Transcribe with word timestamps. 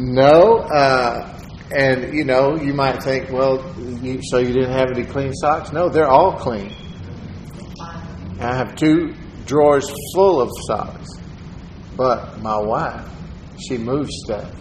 No, 0.00 0.58
uh, 0.58 1.40
and 1.76 2.14
you 2.14 2.24
know, 2.24 2.54
you 2.54 2.72
might 2.72 3.02
think, 3.02 3.32
well, 3.32 3.58
you, 4.00 4.20
so 4.22 4.38
you 4.38 4.52
didn't 4.52 4.70
have 4.70 4.92
any 4.92 5.04
clean 5.04 5.34
socks? 5.34 5.72
No, 5.72 5.88
they're 5.88 6.06
all 6.06 6.38
clean. 6.38 6.72
I 8.38 8.54
have 8.54 8.76
two 8.76 9.12
drawers 9.44 9.90
full 10.14 10.40
of 10.40 10.50
socks. 10.68 11.08
But 11.96 12.40
my 12.40 12.60
wife, 12.60 13.10
she 13.66 13.76
moves 13.76 14.12
stuff. 14.24 14.54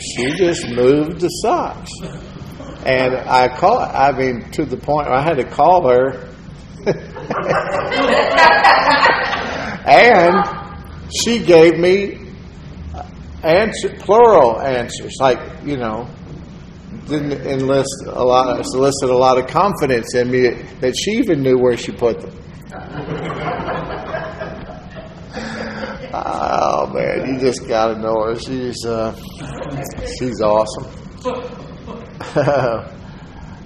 she 0.00 0.32
just 0.34 0.68
moved 0.70 1.20
the 1.20 1.28
socks. 1.40 1.92
And 2.84 3.14
I 3.14 3.46
call 3.56 3.78
I 3.78 4.10
mean 4.10 4.50
to 4.52 4.64
the 4.64 4.76
point 4.76 5.06
I 5.06 5.22
had 5.22 5.36
to 5.36 5.44
call 5.44 5.88
her 5.88 6.29
and 9.86 10.44
she 11.12 11.38
gave 11.44 11.78
me 11.78 12.18
answer 13.42 13.90
plural 13.98 14.60
answers 14.60 15.16
like, 15.20 15.38
you 15.64 15.76
know, 15.76 16.08
didn't 17.06 17.32
enlist 17.46 18.04
a 18.06 18.24
lot 18.24 18.64
solicit 18.66 19.08
a 19.10 19.16
lot 19.16 19.38
of 19.38 19.46
confidence 19.46 20.14
in 20.14 20.30
me 20.30 20.50
that 20.80 20.94
she 20.96 21.12
even 21.12 21.42
knew 21.42 21.58
where 21.58 21.76
she 21.76 21.92
put 21.92 22.20
them. 22.20 22.32
oh 26.12 26.86
man, 26.92 27.34
you 27.34 27.40
just 27.40 27.66
gotta 27.66 27.98
know 27.98 28.24
her. 28.24 28.36
She's 28.38 28.84
uh, 28.84 29.14
she's 30.18 30.40
awesome. 30.40 30.86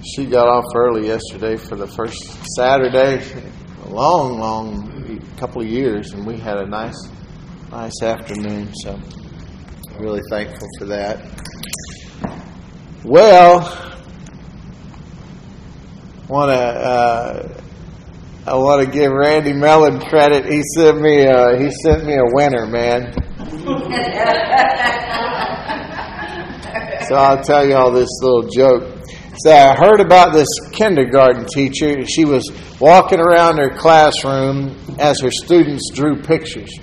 she 0.05 0.25
got 0.25 0.47
off 0.47 0.65
early 0.75 1.07
yesterday 1.07 1.57
for 1.57 1.75
the 1.75 1.87
first 1.87 2.23
Saturday, 2.55 3.23
a 3.85 3.89
long, 3.89 4.39
long 4.39 5.19
couple 5.37 5.61
of 5.61 5.67
years, 5.67 6.13
and 6.13 6.25
we 6.25 6.37
had 6.37 6.57
a 6.57 6.65
nice, 6.65 7.09
nice 7.71 8.01
afternoon. 8.03 8.73
So, 8.75 8.99
really 9.99 10.21
thankful 10.29 10.67
for 10.77 10.85
that. 10.85 11.25
Well, 13.03 13.61
want 16.27 16.51
to 16.51 16.57
uh, 16.57 17.61
I 18.47 18.55
want 18.55 18.85
to 18.85 18.91
give 18.91 19.11
Randy 19.11 19.53
Mellon 19.53 19.99
credit. 19.99 20.45
He 20.45 20.61
sent 20.75 21.01
me 21.01 21.23
a, 21.23 21.57
he 21.57 21.71
sent 21.83 22.05
me 22.05 22.13
a 22.13 22.25
winner, 22.25 22.67
man. 22.67 23.11
so 27.07 27.15
I'll 27.15 27.43
tell 27.43 27.67
you 27.67 27.73
all 27.73 27.91
this 27.91 28.09
little 28.21 28.47
joke. 28.47 28.94
So 29.37 29.51
I 29.51 29.75
heard 29.75 29.99
about 29.99 30.33
this 30.33 30.47
kindergarten 30.71 31.45
teacher. 31.45 32.05
She 32.05 32.25
was 32.25 32.49
walking 32.79 33.19
around 33.19 33.57
her 33.57 33.69
classroom 33.69 34.77
as 34.99 35.19
her 35.21 35.31
students 35.31 35.91
drew 35.93 36.21
pictures 36.21 36.79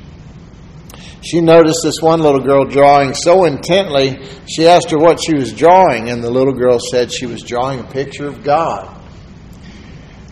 she 1.22 1.40
noticed 1.40 1.80
this 1.84 2.00
one 2.00 2.20
little 2.20 2.40
girl 2.40 2.64
drawing 2.64 3.14
so 3.14 3.44
intently, 3.44 4.20
she 4.46 4.66
asked 4.66 4.90
her 4.90 4.98
what 4.98 5.22
she 5.22 5.34
was 5.34 5.52
drawing, 5.52 6.10
and 6.10 6.22
the 6.22 6.30
little 6.30 6.52
girl 6.52 6.78
said 6.80 7.12
she 7.12 7.26
was 7.26 7.42
drawing 7.42 7.78
a 7.80 7.84
picture 7.84 8.26
of 8.26 8.42
God. 8.42 9.00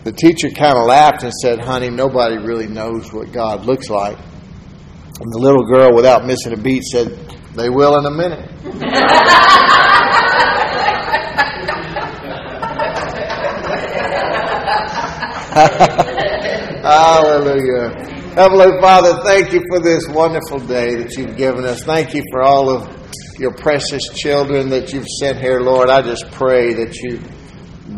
The 0.03 0.11
teacher 0.11 0.49
kind 0.49 0.77
of 0.77 0.85
laughed 0.85 1.23
and 1.23 1.31
said, 1.33 1.59
Honey, 1.59 1.89
nobody 1.89 2.37
really 2.37 2.67
knows 2.67 3.13
what 3.13 3.31
God 3.31 3.65
looks 3.65 3.89
like. 3.89 4.17
And 4.17 5.31
the 5.31 5.39
little 5.39 5.65
girl, 5.65 5.95
without 5.95 6.25
missing 6.25 6.53
a 6.53 6.57
beat, 6.57 6.83
said, 6.83 7.07
They 7.55 7.69
will 7.69 7.97
in 7.97 8.05
a 8.05 8.11
minute. 8.11 9.67
Hallelujah. 16.81 17.89
Heavenly 18.35 18.79
Father, 18.79 19.21
thank 19.25 19.51
you 19.51 19.61
for 19.67 19.81
this 19.81 20.07
wonderful 20.07 20.59
day 20.59 20.95
that 20.95 21.17
you've 21.17 21.35
given 21.35 21.65
us. 21.65 21.83
Thank 21.83 22.13
you 22.13 22.23
for 22.31 22.41
all 22.41 22.69
of 22.69 22.87
your 23.37 23.53
precious 23.53 24.01
children 24.15 24.69
that 24.69 24.93
you've 24.93 25.09
sent 25.19 25.39
here, 25.39 25.59
Lord. 25.59 25.89
I 25.89 26.01
just 26.03 26.31
pray 26.31 26.73
that 26.75 26.95
you 26.95 27.19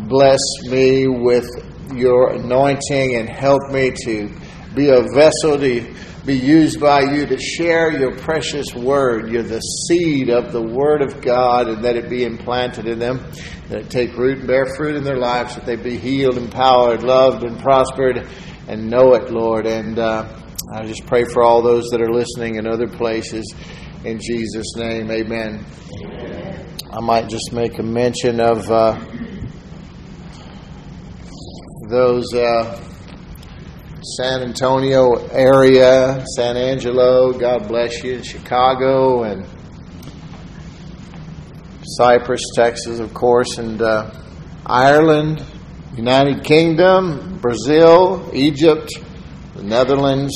bless 0.08 0.40
me 0.64 1.08
with 1.08 1.46
your 1.94 2.32
anointing 2.34 3.18
and 3.18 3.30
help 3.30 3.70
me 3.72 3.92
to 4.06 4.36
be 4.74 4.90
a 4.90 5.04
vessel 5.14 5.60
to 5.60 5.94
be 6.26 6.38
used 6.38 6.80
by 6.80 7.02
you 7.02 7.26
to 7.26 7.38
share 7.38 7.92
your 7.92 8.16
precious 8.16 8.74
word. 8.74 9.30
You're 9.30 9.44
the 9.44 9.60
seed 9.60 10.30
of 10.30 10.54
the 10.54 10.62
word 10.62 11.02
of 11.02 11.22
God, 11.22 11.68
and 11.68 11.84
that 11.84 11.98
it 11.98 12.10
be 12.10 12.24
implanted 12.24 12.88
in 12.88 12.98
them, 12.98 13.20
that 13.68 13.82
it 13.82 13.90
take 13.90 14.16
root 14.16 14.40
and 14.40 14.48
bear 14.48 14.66
fruit 14.78 14.96
in 14.96 15.04
their 15.04 15.18
lives, 15.18 15.56
that 15.56 15.66
they 15.66 15.76
be 15.76 15.98
healed, 15.98 16.38
empowered, 16.38 17.04
loved, 17.04 17.44
and 17.44 17.60
prospered 17.60 18.26
and 18.70 18.90
know 18.90 19.14
it, 19.16 19.32
Lord. 19.32 19.66
And 19.66 20.00
uh, 20.00 20.40
I 20.74 20.86
just 20.86 21.06
pray 21.06 21.26
for 21.26 21.44
all 21.44 21.62
those 21.62 21.90
that 21.90 22.02
are 22.02 22.14
listening 22.14 22.56
in 22.56 22.68
other 22.68 22.88
places. 22.88 23.54
In 24.06 24.20
Jesus' 24.22 24.78
name, 24.78 25.12
amen. 25.12 25.66
amen. 26.06 26.66
I 26.90 27.02
might 27.02 27.28
just 27.28 27.52
make 27.52 27.80
a 27.80 27.84
mention 27.84 28.40
of 28.40 28.72
uh, 28.72 28.98
those 31.90 32.34
uh, 32.34 32.82
San 34.04 34.42
Antonio 34.42 35.16
area, 35.32 36.26
San 36.36 36.58
Angelo, 36.58 37.32
God 37.32 37.70
bless 37.70 38.04
you, 38.04 38.16
in 38.16 38.22
Chicago, 38.22 39.24
and 39.24 39.46
Cypress, 41.84 42.42
Texas, 42.54 43.00
of 43.00 43.14
course, 43.14 43.58
and 43.60 43.82
uh, 43.82 44.12
Ireland, 44.66 45.42
United 45.96 46.44
Kingdom, 46.44 47.40
Brazil, 47.40 48.30
Egypt, 48.34 48.92
the 49.56 49.64
Netherlands. 49.64 50.34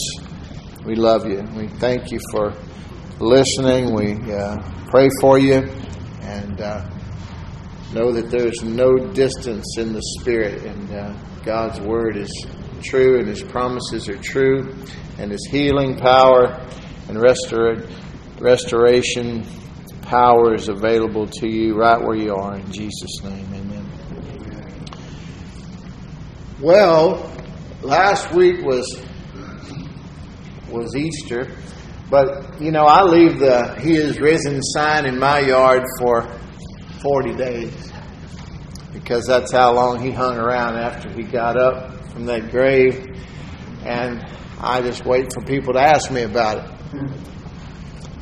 We 0.86 0.96
love 0.96 1.28
you. 1.28 1.46
We 1.58 1.68
thank 1.68 2.10
you 2.10 2.22
for 2.32 2.54
listening. 3.20 3.94
We 3.94 4.14
uh, 4.32 4.62
pray 4.88 5.10
for 5.20 5.40
you 5.40 5.70
and 6.22 6.62
uh, 6.62 6.90
know 7.92 8.14
that 8.14 8.30
there's 8.32 8.64
no 8.64 8.96
distance 8.96 9.78
in 9.78 9.92
the 9.92 10.02
Spirit, 10.22 10.64
and 10.64 10.92
uh, 10.94 11.14
God's 11.44 11.82
Word 11.82 12.16
is 12.16 12.32
true, 12.82 13.20
and 13.20 13.28
His 13.28 13.44
promises 13.44 14.10
are 14.10 14.18
true, 14.18 14.74
and 15.18 15.32
His 15.32 15.48
healing 15.50 15.98
power 15.98 16.46
and 17.08 17.18
restor- 17.18 17.90
restoration 18.40 19.46
power 20.02 20.56
is 20.56 20.70
available 20.70 21.28
to 21.28 21.48
you 21.48 21.76
right 21.76 22.02
where 22.02 22.16
you 22.16 22.34
are. 22.34 22.56
In 22.56 22.72
Jesus' 22.72 23.24
name, 23.24 23.46
amen. 23.54 23.86
Well, 26.60 27.32
last 27.82 28.34
week 28.34 28.64
was 28.64 29.04
was 30.70 30.96
Easter, 30.96 31.52
but 32.10 32.60
you 32.60 32.72
know 32.72 32.86
I 32.86 33.04
leave 33.04 33.40
the 33.40 33.80
He 33.80 33.96
is 33.96 34.20
risen 34.20 34.62
sign 34.62 35.06
in 35.06 35.20
my 35.20 35.40
yard 35.40 35.84
for 36.00 36.28
forty 37.02 37.36
days 37.36 37.92
because 38.94 39.26
that's 39.26 39.52
how 39.52 39.74
long 39.74 40.02
he 40.02 40.12
hung 40.12 40.38
around 40.38 40.76
after 40.76 41.10
he 41.12 41.24
got 41.24 41.58
up 41.58 41.97
from 42.18 42.26
that 42.26 42.50
grave, 42.50 43.06
and 43.86 44.26
I 44.60 44.82
just 44.82 45.06
wait 45.06 45.32
for 45.32 45.46
people 45.46 45.74
to 45.74 45.80
ask 45.80 46.10
me 46.10 46.24
about 46.24 46.66
it. 46.66 47.18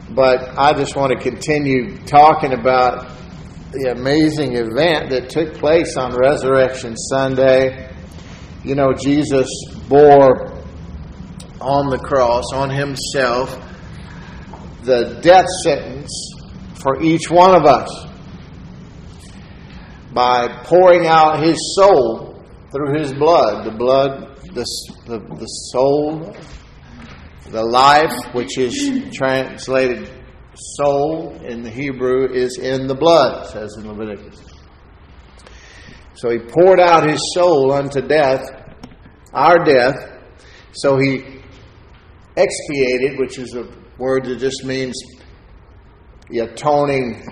But 0.09 0.59
I 0.59 0.73
just 0.73 0.97
want 0.97 1.13
to 1.13 1.17
continue 1.17 1.95
talking 1.99 2.51
about 2.51 3.09
the 3.71 3.93
amazing 3.95 4.57
event 4.57 5.11
that 5.11 5.29
took 5.29 5.53
place 5.53 5.95
on 5.95 6.13
Resurrection 6.13 6.97
Sunday 6.97 7.89
you 8.65 8.73
know, 8.73 8.93
Jesus 8.93 9.47
bore 9.87 10.51
on 11.61 11.89
the 11.89 11.99
cross, 11.99 12.45
on 12.51 12.71
himself, 12.71 13.55
the 14.83 15.19
death 15.21 15.45
sentence 15.63 16.11
for 16.73 17.01
each 17.01 17.29
one 17.29 17.55
of 17.55 17.65
us 17.65 18.07
by 20.11 20.47
pouring 20.63 21.05
out 21.05 21.43
his 21.43 21.75
soul 21.75 22.24
through 22.75 22.99
his 22.99 23.13
blood. 23.13 23.65
The 23.65 23.71
blood, 23.71 24.37
the, 24.53 24.65
the, 25.05 25.19
the 25.19 25.45
soul, 25.45 26.35
the 27.49 27.63
life, 27.63 28.13
which 28.33 28.57
is 28.57 29.13
translated 29.13 30.09
soul 30.55 31.39
in 31.41 31.63
the 31.63 31.69
Hebrew, 31.69 32.27
is 32.33 32.57
in 32.57 32.87
the 32.87 32.95
blood, 32.95 33.47
says 33.47 33.77
in 33.77 33.87
Leviticus. 33.87 34.41
So 36.15 36.29
he 36.31 36.39
poured 36.39 36.79
out 36.81 37.09
his 37.09 37.21
soul 37.33 37.71
unto 37.71 38.01
death, 38.01 38.45
our 39.33 39.63
death. 39.63 39.95
So 40.73 40.97
he 40.97 41.41
expiated, 42.35 43.19
which 43.19 43.37
is 43.37 43.55
a 43.55 43.67
word 43.97 44.25
that 44.25 44.39
just 44.39 44.65
means 44.65 44.95
the 46.29 46.39
atoning 46.39 47.25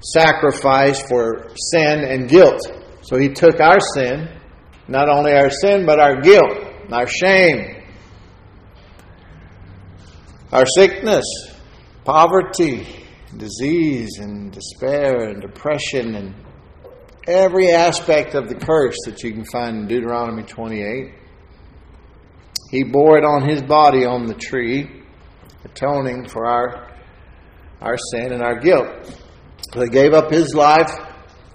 sacrifice 0.00 1.00
for 1.08 1.50
sin 1.72 2.04
and 2.04 2.28
guilt. 2.28 2.60
So 3.02 3.18
he 3.18 3.28
took 3.28 3.60
our 3.60 3.78
sin, 3.94 4.40
not 4.88 5.08
only 5.08 5.32
our 5.32 5.50
sin, 5.50 5.86
but 5.86 5.98
our 5.98 6.20
guilt, 6.20 6.58
our 6.92 7.06
shame, 7.06 7.82
our 10.52 10.66
sickness, 10.66 11.24
poverty, 12.04 12.86
disease, 13.36 14.18
and 14.18 14.52
despair, 14.52 15.28
and 15.28 15.40
depression, 15.40 16.14
and 16.14 16.34
every 17.26 17.72
aspect 17.72 18.34
of 18.34 18.48
the 18.48 18.54
curse 18.54 18.96
that 19.06 19.22
you 19.22 19.32
can 19.32 19.44
find 19.46 19.78
in 19.78 19.86
Deuteronomy 19.88 20.42
28. 20.42 21.14
He 22.70 22.82
bore 22.84 23.18
it 23.18 23.24
on 23.24 23.48
his 23.48 23.62
body 23.62 24.04
on 24.04 24.26
the 24.26 24.34
tree, 24.34 25.02
atoning 25.64 26.28
for 26.28 26.46
our, 26.46 26.90
our 27.80 27.96
sin 28.12 28.32
and 28.32 28.42
our 28.42 28.58
guilt. 28.58 28.88
So 29.72 29.80
he 29.80 29.88
gave 29.88 30.12
up 30.12 30.30
his 30.30 30.54
life 30.54 30.90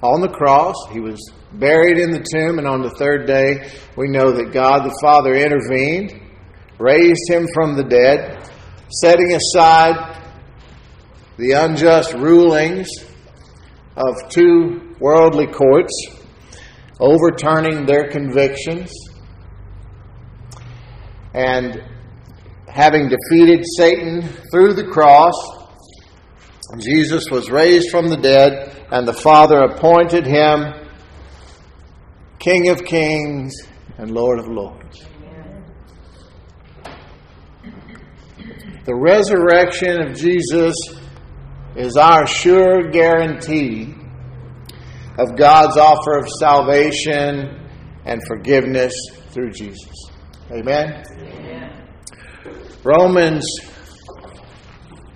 on 0.01 0.21
the 0.21 0.29
cross. 0.29 0.75
He 0.91 0.99
was 0.99 1.19
buried 1.53 1.97
in 1.97 2.11
the 2.11 2.25
tomb, 2.33 2.59
and 2.59 2.67
on 2.67 2.81
the 2.81 2.91
third 2.91 3.25
day, 3.25 3.71
we 3.97 4.07
know 4.07 4.31
that 4.31 4.51
God 4.51 4.83
the 4.83 4.97
Father 5.01 5.33
intervened, 5.33 6.19
raised 6.77 7.29
him 7.29 7.47
from 7.53 7.75
the 7.75 7.83
dead, 7.83 8.49
setting 8.89 9.33
aside 9.33 10.17
the 11.37 11.51
unjust 11.51 12.13
rulings 12.13 12.87
of 13.95 14.29
two 14.29 14.95
worldly 14.99 15.47
courts, 15.47 15.93
overturning 16.99 17.85
their 17.85 18.09
convictions 18.09 18.93
and 21.33 21.81
having 22.67 23.09
defeated 23.09 23.63
Satan 23.77 24.21
through 24.51 24.73
the 24.73 24.85
cross, 24.85 25.35
Jesus 26.79 27.25
was 27.31 27.49
raised 27.49 27.89
from 27.89 28.09
the 28.09 28.17
dead, 28.17 28.85
and 28.91 29.07
the 29.07 29.13
Father 29.13 29.63
appointed 29.63 30.25
him 30.25 30.73
King 32.39 32.69
of 32.69 32.85
Kings 32.85 33.53
and 33.97 34.11
Lord 34.11 34.39
of 34.39 34.47
Lords. 34.47 35.05
The 38.85 38.95
resurrection 38.95 40.01
of 40.01 40.15
Jesus 40.15 40.73
is 41.75 41.97
our 41.97 42.25
sure 42.25 42.89
guarantee 42.91 43.93
of 45.17 45.37
God's 45.37 45.75
offer 45.75 46.17
of 46.17 46.29
salvation 46.39 47.67
and 48.05 48.21
forgiveness 48.25 48.93
through 49.31 49.51
Jesus. 49.51 49.91
Amen? 50.49 51.03
Amen. 51.11 51.89
Romans 52.85 53.45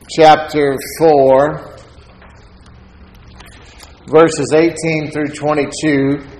chapter 0.09 0.77
4, 0.99 1.77
verses 4.07 4.53
18 4.53 5.11
through 5.11 5.29
22. 5.29 6.32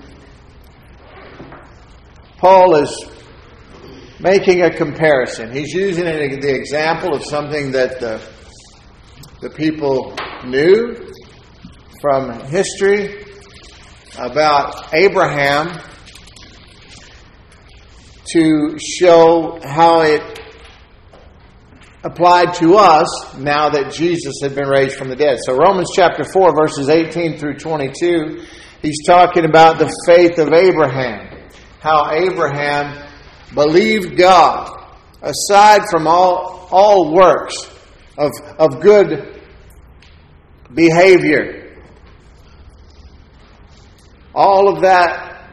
Paul 2.44 2.76
is 2.76 3.06
making 4.20 4.60
a 4.60 4.70
comparison. 4.70 5.50
He's 5.50 5.72
using 5.72 6.04
the 6.04 6.54
example 6.54 7.14
of 7.14 7.24
something 7.24 7.72
that 7.72 8.00
the, 8.00 8.20
the 9.40 9.48
people 9.48 10.14
knew 10.44 10.94
from 12.02 12.40
history 12.48 13.24
about 14.18 14.92
Abraham 14.92 15.80
to 18.26 18.78
show 18.78 19.58
how 19.64 20.02
it 20.02 20.38
applied 22.02 22.52
to 22.56 22.74
us 22.74 23.38
now 23.38 23.70
that 23.70 23.90
Jesus 23.90 24.34
had 24.42 24.54
been 24.54 24.68
raised 24.68 24.98
from 24.98 25.08
the 25.08 25.16
dead. 25.16 25.38
So, 25.46 25.56
Romans 25.56 25.88
chapter 25.96 26.24
4, 26.24 26.54
verses 26.54 26.90
18 26.90 27.38
through 27.38 27.56
22, 27.56 28.44
he's 28.82 29.06
talking 29.06 29.46
about 29.46 29.78
the 29.78 29.90
faith 30.06 30.38
of 30.38 30.52
Abraham. 30.52 31.33
How 31.84 32.12
Abraham 32.12 33.06
believed 33.54 34.16
God 34.16 34.74
aside 35.20 35.82
from 35.90 36.06
all, 36.06 36.66
all 36.70 37.14
works 37.14 37.54
of, 38.16 38.32
of 38.58 38.80
good 38.80 39.42
behavior. 40.72 41.76
All 44.34 44.74
of 44.74 44.80
that 44.80 45.50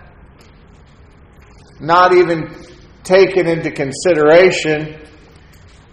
not 1.82 2.14
even 2.14 2.56
taken 3.04 3.46
into 3.46 3.70
consideration 3.70 5.06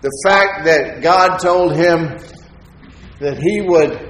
the 0.03 0.23
fact 0.25 0.67
that 0.67 1.03
God 1.03 1.39
told 1.39 1.75
him 1.75 2.17
that 3.19 3.43
he 3.43 3.61
would 3.63 4.09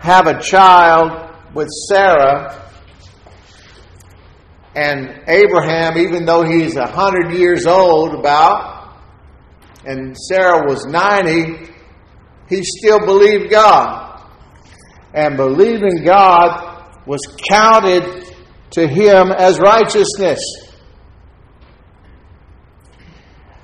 have 0.00 0.26
a 0.26 0.42
child 0.42 1.30
with 1.54 1.68
Sarah. 1.88 2.65
And 4.76 5.22
Abraham, 5.26 5.96
even 5.96 6.26
though 6.26 6.42
he's 6.42 6.76
a 6.76 6.86
hundred 6.86 7.32
years 7.32 7.64
old, 7.66 8.14
about, 8.14 8.94
and 9.86 10.14
Sarah 10.14 10.68
was 10.68 10.84
90, 10.84 11.72
he 12.50 12.62
still 12.62 13.00
believed 13.00 13.50
God. 13.50 14.22
And 15.14 15.38
believing 15.38 16.04
God 16.04 16.92
was 17.06 17.20
counted 17.48 18.34
to 18.72 18.86
him 18.86 19.32
as 19.32 19.58
righteousness. 19.58 20.40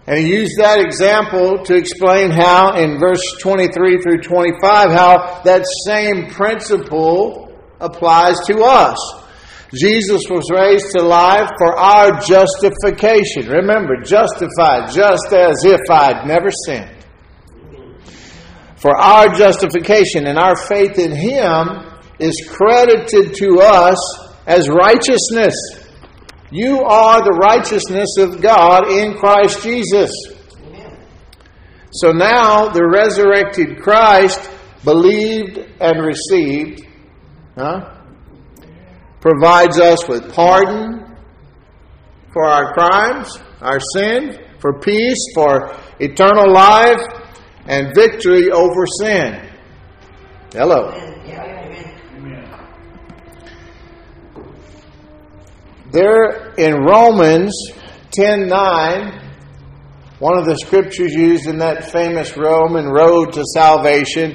And 0.06 0.18
he 0.18 0.32
used 0.32 0.56
that 0.56 0.80
example 0.80 1.62
to 1.64 1.76
explain 1.76 2.30
how, 2.30 2.74
in 2.76 2.98
verse 2.98 3.22
23 3.42 4.00
through 4.00 4.22
25, 4.22 4.90
how 4.90 5.42
that 5.44 5.66
same 5.86 6.30
principle 6.30 7.52
applies 7.80 8.36
to 8.46 8.62
us. 8.62 9.21
Jesus 9.74 10.22
was 10.28 10.44
raised 10.52 10.90
to 10.96 11.02
life 11.02 11.48
for 11.56 11.78
our 11.78 12.20
justification. 12.20 13.48
Remember, 13.48 14.02
justified, 14.02 14.92
just 14.92 15.32
as 15.32 15.64
if 15.64 15.80
I'd 15.90 16.26
never 16.26 16.50
sinned. 16.66 16.90
For 18.76 18.94
our 18.98 19.32
justification 19.34 20.26
and 20.26 20.38
our 20.38 20.56
faith 20.56 20.98
in 20.98 21.12
Him 21.12 21.86
is 22.18 22.34
credited 22.50 23.34
to 23.36 23.60
us 23.60 23.98
as 24.46 24.68
righteousness. 24.68 25.54
You 26.50 26.80
are 26.82 27.22
the 27.22 27.38
righteousness 27.40 28.18
of 28.18 28.42
God 28.42 28.90
in 28.90 29.16
Christ 29.16 29.62
Jesus. 29.62 30.10
So 31.92 32.10
now 32.10 32.68
the 32.68 32.86
resurrected 32.86 33.80
Christ 33.80 34.50
believed 34.84 35.58
and 35.80 36.04
received 36.04 36.86
huh, 37.56 38.01
provides 39.22 39.78
us 39.78 40.06
with 40.08 40.34
pardon 40.34 41.16
for 42.32 42.44
our 42.44 42.74
crimes, 42.74 43.38
our 43.60 43.78
sin, 43.94 44.36
for 44.58 44.80
peace, 44.80 45.18
for 45.34 45.74
eternal 46.00 46.52
life, 46.52 47.00
and 47.66 47.94
victory 47.94 48.50
over 48.50 48.84
sin. 49.00 49.48
Hello. 50.52 50.90
There 55.92 56.54
in 56.56 56.84
Romans 56.84 57.52
10:9, 58.18 59.20
one 60.18 60.38
of 60.38 60.46
the 60.46 60.56
scriptures 60.56 61.12
used 61.12 61.46
in 61.46 61.58
that 61.58 61.84
famous 61.84 62.36
Roman 62.36 62.88
road 62.88 63.34
to 63.34 63.44
salvation, 63.54 64.34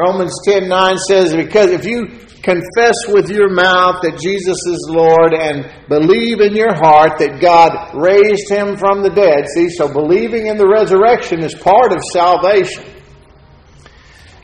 Romans 0.00 0.34
10:9 0.46 0.98
says 0.98 1.34
because 1.34 1.70
if 1.70 1.86
you 1.86 2.25
confess 2.46 2.94
with 3.08 3.28
your 3.28 3.50
mouth 3.50 3.98
that 4.02 4.20
Jesus 4.22 4.56
is 4.70 4.86
Lord 4.88 5.34
and 5.34 5.66
believe 5.88 6.40
in 6.40 6.54
your 6.54 6.72
heart 6.72 7.18
that 7.18 7.40
God 7.40 7.90
raised 7.92 8.48
him 8.48 8.76
from 8.76 9.02
the 9.02 9.10
dead, 9.10 9.46
see, 9.52 9.68
so 9.68 9.92
believing 9.92 10.46
in 10.46 10.56
the 10.56 10.68
resurrection 10.68 11.42
is 11.42 11.56
part 11.56 11.90
of 11.90 11.98
salvation. 12.12 12.84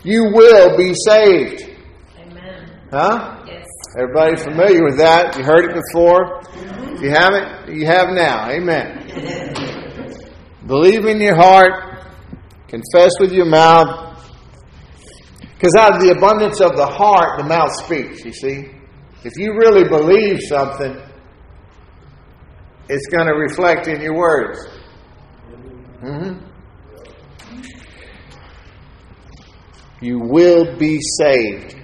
You 0.03 0.33
will 0.35 0.77
be 0.77 0.95
saved. 1.07 1.63
Amen. 2.19 2.81
Huh? 2.91 3.45
Yes. 3.47 3.69
Everybody 3.97 4.37
familiar 4.37 4.83
with 4.83 4.99
that? 4.99 5.39
You 5.39 5.45
heard 5.45 5.71
it 5.71 5.79
before? 5.79 6.43
If 6.97 7.03
you 7.03 7.11
haven't, 7.11 7.73
you 7.73 7.87
have 7.87 8.09
now. 8.11 8.51
Amen. 8.51 8.99
Believe 10.67 11.07
in 11.07 11.21
your 11.21 11.37
heart, 11.37 12.03
confess 12.67 13.13
with 13.21 13.31
your 13.31 13.47
mouth. 13.47 14.12
Because 15.63 15.77
out 15.77 15.95
of 15.95 16.03
the 16.03 16.11
abundance 16.11 16.61
of 16.61 16.75
the 16.75 16.85
heart, 16.85 17.39
the 17.39 17.45
mouth 17.45 17.71
speaks, 17.85 18.25
you 18.25 18.33
see. 18.33 18.69
If 19.23 19.35
you 19.37 19.53
really 19.53 19.89
believe 19.89 20.41
something, 20.49 21.01
it's 22.89 23.07
going 23.07 23.29
to 23.29 23.35
reflect 23.35 23.87
in 23.87 24.01
your 24.01 24.17
words. 24.17 24.59
Mm-hmm. 26.03 26.45
You 30.01 30.19
will 30.19 30.77
be 30.79 30.99
saved. 31.21 31.77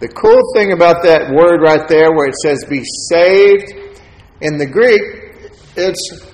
The 0.00 0.08
cool 0.08 0.40
thing 0.56 0.72
about 0.72 1.04
that 1.04 1.30
word 1.30 1.60
right 1.62 1.86
there, 1.86 2.10
where 2.10 2.26
it 2.26 2.34
says 2.42 2.64
be 2.68 2.82
saved, 3.08 4.00
in 4.40 4.58
the 4.58 4.66
Greek, 4.66 5.00
it's 5.76 6.26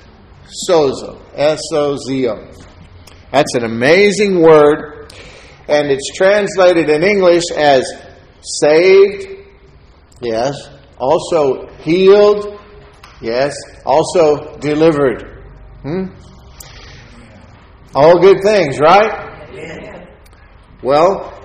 sozo, 0.67 1.21
S 1.35 1.61
O 1.75 1.99
Z 2.09 2.29
O. 2.29 2.51
That's 3.31 3.55
an 3.57 3.65
amazing 3.65 4.41
word, 4.41 4.98
and 5.69 5.91
it's 5.91 6.11
translated 6.17 6.89
in 6.89 7.03
English 7.03 7.45
as 7.57 7.85
saved, 8.43 9.27
yes, 10.21 10.55
also 10.99 11.69
healed, 11.79 12.61
yes, 13.21 13.55
also 13.85 14.57
delivered. 14.59 15.45
Hmm? 15.83 16.07
All 17.95 18.21
good 18.21 18.43
things, 18.43 18.79
right? 18.79 19.27
Well, 20.83 21.39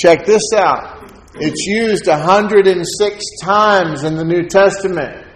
Check 0.00 0.24
this 0.24 0.42
out. 0.56 1.12
It's 1.34 1.66
used 1.66 2.06
106 2.06 3.24
times 3.42 4.04
in 4.04 4.16
the 4.16 4.24
New 4.24 4.44
Testament. 4.44 5.26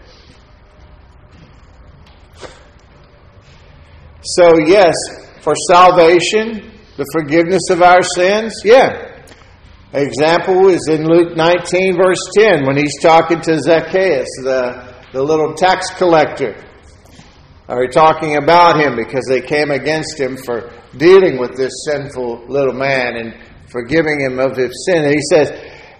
So, 4.22 4.58
yes, 4.66 4.94
for 5.42 5.54
salvation, 5.70 6.70
the 6.96 7.06
forgiveness 7.12 7.70
of 7.70 7.82
our 7.82 8.02
sins, 8.02 8.62
yeah. 8.64 9.10
Example 9.92 10.68
is 10.68 10.88
in 10.88 11.06
Luke 11.06 11.36
19, 11.36 11.96
verse 11.96 12.18
10, 12.38 12.66
when 12.66 12.76
he's 12.76 13.00
talking 13.00 13.40
to 13.40 13.60
Zacchaeus, 13.60 14.28
the, 14.42 14.94
the 15.12 15.22
little 15.22 15.54
tax 15.54 15.90
collector. 15.96 16.56
Are 17.66 17.86
talking 17.86 18.36
about 18.36 18.78
him 18.78 18.94
because 18.94 19.24
they 19.26 19.40
came 19.40 19.70
against 19.70 20.20
him 20.20 20.36
for 20.36 20.70
dealing 20.98 21.38
with 21.38 21.56
this 21.56 21.72
sinful 21.88 22.44
little 22.46 22.74
man 22.74 23.16
and 23.16 23.34
forgiving 23.70 24.20
him 24.20 24.38
of 24.38 24.54
his 24.54 24.84
sin. 24.84 25.04
And 25.04 25.14
he 25.14 25.20
says, 25.30 25.50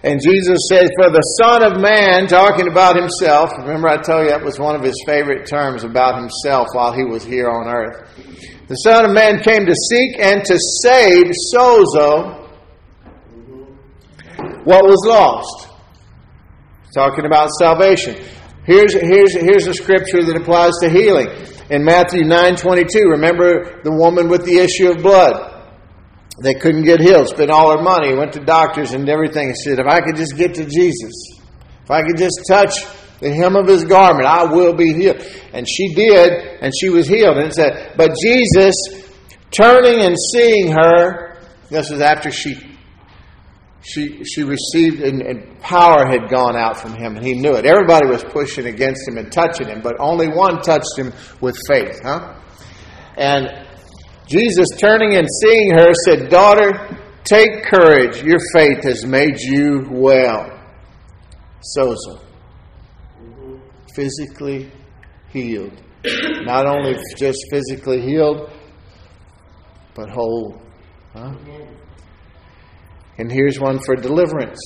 and 0.03 0.21
Jesus 0.21 0.59
says, 0.69 0.91
For 0.95 1.09
the 1.09 1.25
Son 1.41 1.65
of 1.65 1.81
Man, 1.81 2.27
talking 2.27 2.69
about 2.69 2.95
himself, 2.95 3.49
remember 3.57 3.87
I 3.87 3.97
told 3.97 4.25
you 4.25 4.29
that 4.29 4.45
was 4.45 4.59
one 4.59 4.75
of 4.75 4.83
his 4.83 4.93
favorite 5.07 5.47
terms 5.47 5.83
about 5.83 6.19
himself 6.19 6.67
while 6.73 6.93
he 6.93 7.03
was 7.03 7.23
here 7.23 7.49
on 7.49 7.67
earth. 7.67 8.13
The 8.67 8.75
Son 8.75 9.05
of 9.05 9.11
Man 9.11 9.41
came 9.41 9.67
to 9.67 9.75
seek 9.75 10.19
and 10.19 10.43
to 10.43 10.57
save, 10.81 11.25
sozo, 11.53 12.49
what 14.63 14.83
was 14.83 15.05
lost. 15.05 15.69
Talking 16.95 17.25
about 17.25 17.49
salvation. 17.59 18.15
Here's, 18.65 18.93
here's, 18.93 19.33
here's 19.35 19.67
a 19.67 19.73
scripture 19.73 20.23
that 20.25 20.35
applies 20.35 20.73
to 20.81 20.89
healing. 20.89 21.27
In 21.69 21.83
Matthew 21.83 22.23
9 22.23 22.55
22, 22.55 23.09
remember 23.09 23.81
the 23.83 23.91
woman 23.91 24.29
with 24.29 24.45
the 24.45 24.57
issue 24.57 24.89
of 24.89 25.03
blood. 25.03 25.51
They 26.41 26.55
couldn't 26.55 26.83
get 26.83 26.99
healed, 26.99 27.27
spent 27.27 27.51
all 27.51 27.69
their 27.69 27.83
money, 27.83 28.15
went 28.15 28.33
to 28.33 28.39
doctors 28.39 28.93
and 28.93 29.07
everything, 29.07 29.49
and 29.49 29.57
said, 29.57 29.77
If 29.77 29.85
I 29.85 30.01
could 30.01 30.15
just 30.15 30.35
get 30.35 30.55
to 30.55 30.65
Jesus, 30.65 31.13
if 31.83 31.91
I 31.91 32.01
could 32.01 32.17
just 32.17 32.41
touch 32.47 32.83
the 33.19 33.33
hem 33.33 33.55
of 33.55 33.67
his 33.67 33.83
garment, 33.85 34.25
I 34.25 34.45
will 34.45 34.73
be 34.73 34.93
healed. 34.93 35.21
And 35.53 35.67
she 35.67 35.93
did, 35.93 36.31
and 36.61 36.73
she 36.79 36.89
was 36.89 37.07
healed. 37.07 37.37
And 37.37 37.53
said, 37.53 37.93
But 37.97 38.11
Jesus, 38.21 38.73
turning 39.51 40.01
and 40.01 40.15
seeing 40.33 40.71
her, 40.71 41.37
this 41.69 41.91
is 41.91 42.01
after 42.01 42.31
she 42.31 42.55
she, 43.85 44.23
she 44.23 44.43
received, 44.43 45.01
and, 45.01 45.21
and, 45.21 45.59
power 45.59 46.07
had 46.07 46.29
gone 46.29 46.55
out 46.55 46.77
from 46.77 46.93
him, 46.93 47.17
and 47.17 47.25
he 47.25 47.33
knew 47.33 47.53
it. 47.53 47.65
Everybody 47.65 48.07
was 48.07 48.23
pushing 48.23 48.65
against 48.65 49.07
him 49.07 49.17
and 49.17 49.31
touching 49.31 49.67
him, 49.67 49.81
but 49.81 49.95
only 49.99 50.27
one 50.27 50.61
touched 50.61 50.97
him 50.97 51.13
with 51.39 51.55
faith, 51.67 51.99
huh? 52.03 52.35
And 53.15 53.47
Jesus, 54.27 54.67
turning 54.79 55.15
and 55.15 55.27
seeing 55.41 55.71
her, 55.77 55.93
said, 56.05 56.29
Daughter, 56.29 56.71
take 57.23 57.63
courage. 57.63 58.23
Your 58.23 58.39
faith 58.53 58.83
has 58.83 59.05
made 59.05 59.39
you 59.39 59.87
well. 59.91 60.51
Sozo. 61.77 62.24
Physically 63.95 64.71
healed. 65.29 65.81
Not 66.43 66.65
only 66.65 66.97
just 67.17 67.39
physically 67.49 68.01
healed, 68.01 68.49
but 69.95 70.09
whole. 70.09 70.61
Huh? 71.13 71.33
And 73.17 73.31
here's 73.31 73.57
one 73.59 73.79
for 73.79 73.95
deliverance. 73.95 74.59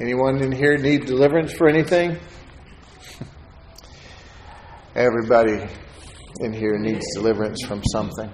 Anyone 0.00 0.42
in 0.42 0.50
here 0.52 0.78
need 0.78 1.04
deliverance 1.04 1.52
for 1.52 1.68
anything? 1.68 2.18
Everybody 4.94 5.68
in 6.40 6.54
here 6.54 6.78
needs 6.78 7.04
deliverance 7.14 7.62
from 7.66 7.82
something. 7.92 8.30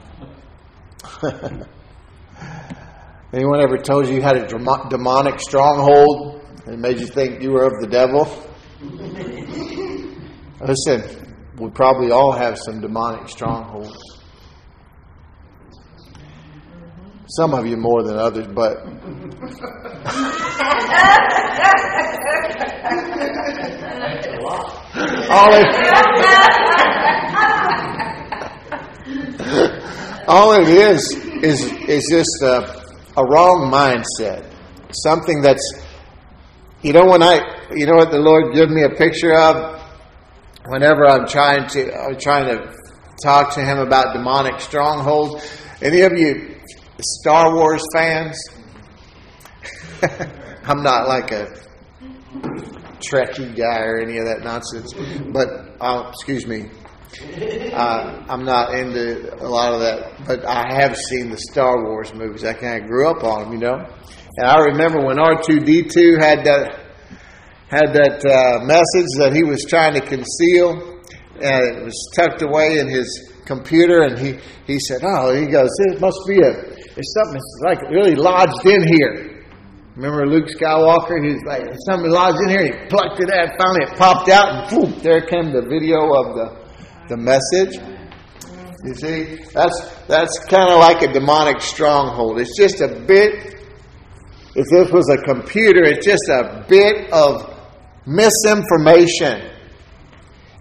Anyone 3.33 3.61
ever 3.61 3.79
told 3.79 4.07
you 4.09 4.15
you 4.15 4.23
had 4.23 4.37
a 4.37 4.47
demonic 4.47 5.41
stronghold 5.41 6.43
and 6.67 6.81
made 6.81 7.01
you 7.01 7.07
think 7.07 7.43
you 7.43 7.51
were 7.51 7.65
of 7.65 7.73
the 7.81 7.89
devil? 7.89 8.27
Listen, 10.61 11.03
we 11.57 11.71
probably 11.71 12.11
all 12.11 12.33
have 12.33 12.59
some 12.59 12.81
demonic 12.81 13.29
strongholds. 13.29 13.97
Some 17.29 17.55
of 17.55 17.65
you 17.65 17.77
more 17.77 18.03
than 18.03 18.17
others, 18.17 18.49
but. 18.49 18.79
all, 25.31 25.53
it, 25.55 25.67
all 30.29 30.53
it 30.55 30.69
is 30.69 31.15
is 31.43 31.73
is 31.89 32.07
just 32.11 32.43
a, 32.43 32.85
a 33.17 33.25
wrong 33.25 33.71
mindset. 33.73 34.53
Something 34.91 35.41
that's 35.41 35.81
you 36.83 36.93
know 36.93 37.07
when 37.07 37.23
I 37.23 37.62
you 37.75 37.87
know 37.87 37.95
what 37.95 38.11
the 38.11 38.19
Lord 38.19 38.55
gave 38.55 38.69
me 38.69 38.83
a 38.83 38.91
picture 38.91 39.35
of 39.35 39.81
whenever 40.67 41.07
I'm 41.07 41.27
trying 41.27 41.69
to 41.71 41.95
I'm 41.95 42.19
trying 42.19 42.47
to 42.47 42.73
talk 43.23 43.55
to 43.55 43.61
him 43.61 43.79
about 43.79 44.15
demonic 44.15 44.61
strongholds. 44.61 45.45
Any 45.81 46.03
of 46.03 46.13
you 46.17 46.57
Star 47.01 47.55
Wars 47.55 47.83
fans. 47.95 48.39
I'm 50.65 50.83
not 50.83 51.09
like 51.09 51.33
a 51.33 51.49
Trekkie 53.01 53.57
guy 53.57 53.81
or 53.81 53.99
any 53.99 54.19
of 54.19 54.27
that 54.27 54.43
nonsense, 54.43 54.93
but 55.33 55.77
uh, 55.81 56.11
excuse 56.13 56.47
me, 56.47 56.71
uh, 57.73 58.25
I'm 58.29 58.45
not 58.45 58.75
into 58.75 59.35
a 59.45 59.49
lot 59.49 59.75
of 59.75 59.81
that. 59.81 60.25
But 60.27 60.45
I 60.45 60.73
have 60.75 60.97
seen 60.97 61.31
the 61.31 61.39
Star 61.51 61.85
Wars 61.85 62.15
movies. 62.15 62.45
I 62.45 62.53
kind 62.53 62.83
of 62.83 62.89
grew 62.89 63.09
up 63.09 63.25
on 63.25 63.45
them, 63.45 63.53
you 63.53 63.59
know. 63.59 63.87
And 64.37 64.47
I 64.47 64.59
remember 64.67 65.05
when 65.05 65.17
R2D2 65.17 66.21
had 66.21 66.45
that 66.45 66.82
had 67.73 67.97
that 67.97 68.21
uh, 68.21 68.61
message 68.69 69.09
that 69.17 69.33
he 69.33 69.43
was 69.43 69.65
trying 69.65 69.95
to 69.95 70.05
conceal, 70.05 71.01
and 71.41 71.79
it 71.81 71.85
was 71.85 71.97
tucked 72.15 72.43
away 72.43 72.79
in 72.79 72.87
his 72.87 73.09
computer, 73.47 74.03
and 74.03 74.19
he 74.19 74.37
he 74.67 74.79
said, 74.79 75.01
"Oh," 75.03 75.35
he 75.35 75.47
goes, 75.47 75.71
"It 75.89 75.99
must 75.99 76.21
be 76.29 76.37
a 76.45 76.53
there's 76.95 77.13
something 77.17 77.41
that's 77.41 77.61
like 77.65 77.81
really 77.91 78.15
lodged 78.15 78.67
in 78.67 78.87
here. 78.87 79.45
Remember 79.97 80.27
Luke 80.27 80.49
Skywalker? 80.49 81.25
He's 81.25 81.43
like, 81.47 81.65
something 81.89 82.11
lodged 82.11 82.41
in 82.45 82.51
here. 82.51 82.65
He 82.65 82.73
plucked 82.89 83.21
it 83.21 83.31
out. 83.31 83.57
Finally, 83.57 83.93
it 83.93 83.99
popped 83.99 84.29
out, 84.29 84.49
and 84.49 84.71
boom, 84.71 85.01
there 85.01 85.21
came 85.21 85.53
the 85.53 85.63
video 85.63 86.13
of 86.13 86.37
the 86.37 86.63
the 87.09 87.17
message. 87.17 87.81
You 88.85 88.95
see, 88.95 89.45
that's 89.53 89.79
that's 90.09 90.39
kind 90.47 90.71
of 90.71 90.79
like 90.79 91.01
a 91.03 91.13
demonic 91.13 91.63
stronghold. 91.63 92.39
It's 92.39 92.57
just 92.57 92.81
a 92.83 93.01
bit. 93.07 93.57
If 94.55 94.67
this 94.69 94.93
was 94.93 95.09
a 95.09 95.17
computer, 95.23 95.83
it's 95.85 96.05
just 96.05 96.29
a 96.29 96.67
bit 96.69 97.11
of 97.11 97.52
misinformation. 98.07 99.51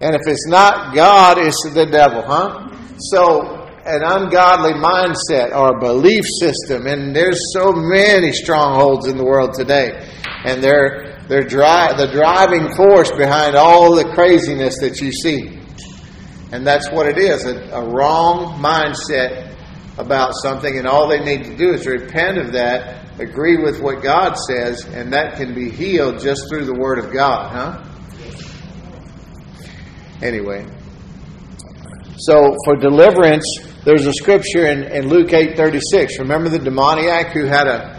And 0.00 0.14
if 0.14 0.22
it's 0.26 0.46
not 0.48 0.94
God, 0.94 1.38
it's 1.38 1.62
the 1.72 1.86
devil, 1.86 2.22
huh? 2.22 2.70
So 2.98 3.62
an 3.84 4.02
ungodly 4.04 4.72
mindset 4.72 5.54
or 5.54 5.78
belief 5.78 6.24
system. 6.40 6.86
And 6.86 7.14
there's 7.14 7.52
so 7.52 7.72
many 7.72 8.32
strongholds 8.32 9.06
in 9.06 9.16
the 9.16 9.24
world 9.24 9.54
today. 9.54 10.08
And 10.44 10.62
they're, 10.62 11.20
they're 11.28 11.42
dri- 11.42 11.94
the 11.96 12.08
driving 12.12 12.74
force 12.74 13.10
behind 13.10 13.56
all 13.56 13.94
the 13.94 14.04
craziness 14.04 14.78
that 14.80 15.00
you 15.00 15.10
see. 15.12 15.58
And 16.52 16.66
that's 16.66 16.90
what 16.90 17.06
it 17.06 17.18
is 17.18 17.46
a, 17.46 17.56
a 17.70 17.88
wrong 17.88 18.60
mindset 18.60 19.56
about 19.98 20.32
something. 20.42 20.78
And 20.78 20.86
all 20.86 21.08
they 21.08 21.20
need 21.20 21.44
to 21.44 21.56
do 21.56 21.72
is 21.72 21.86
repent 21.86 22.38
of 22.38 22.52
that, 22.52 23.01
agree 23.18 23.56
with 23.56 23.80
what 23.80 24.02
God 24.02 24.34
says, 24.34 24.84
and 24.86 25.12
that 25.12 25.36
can 25.36 25.54
be 25.54 25.70
healed 25.70 26.20
just 26.20 26.48
through 26.48 26.64
the 26.64 26.74
Word 26.74 26.98
of 26.98 27.12
God, 27.12 27.50
huh? 27.50 27.88
Anyway. 30.22 30.66
So 32.18 32.56
for 32.64 32.76
deliverance, 32.76 33.44
there's 33.84 34.06
a 34.06 34.12
scripture 34.12 34.66
in, 34.66 34.84
in 34.84 35.08
Luke 35.08 35.30
8.36. 35.30 36.20
Remember 36.20 36.48
the 36.48 36.60
demoniac 36.60 37.32
who 37.32 37.46
had 37.46 37.66
a... 37.66 37.98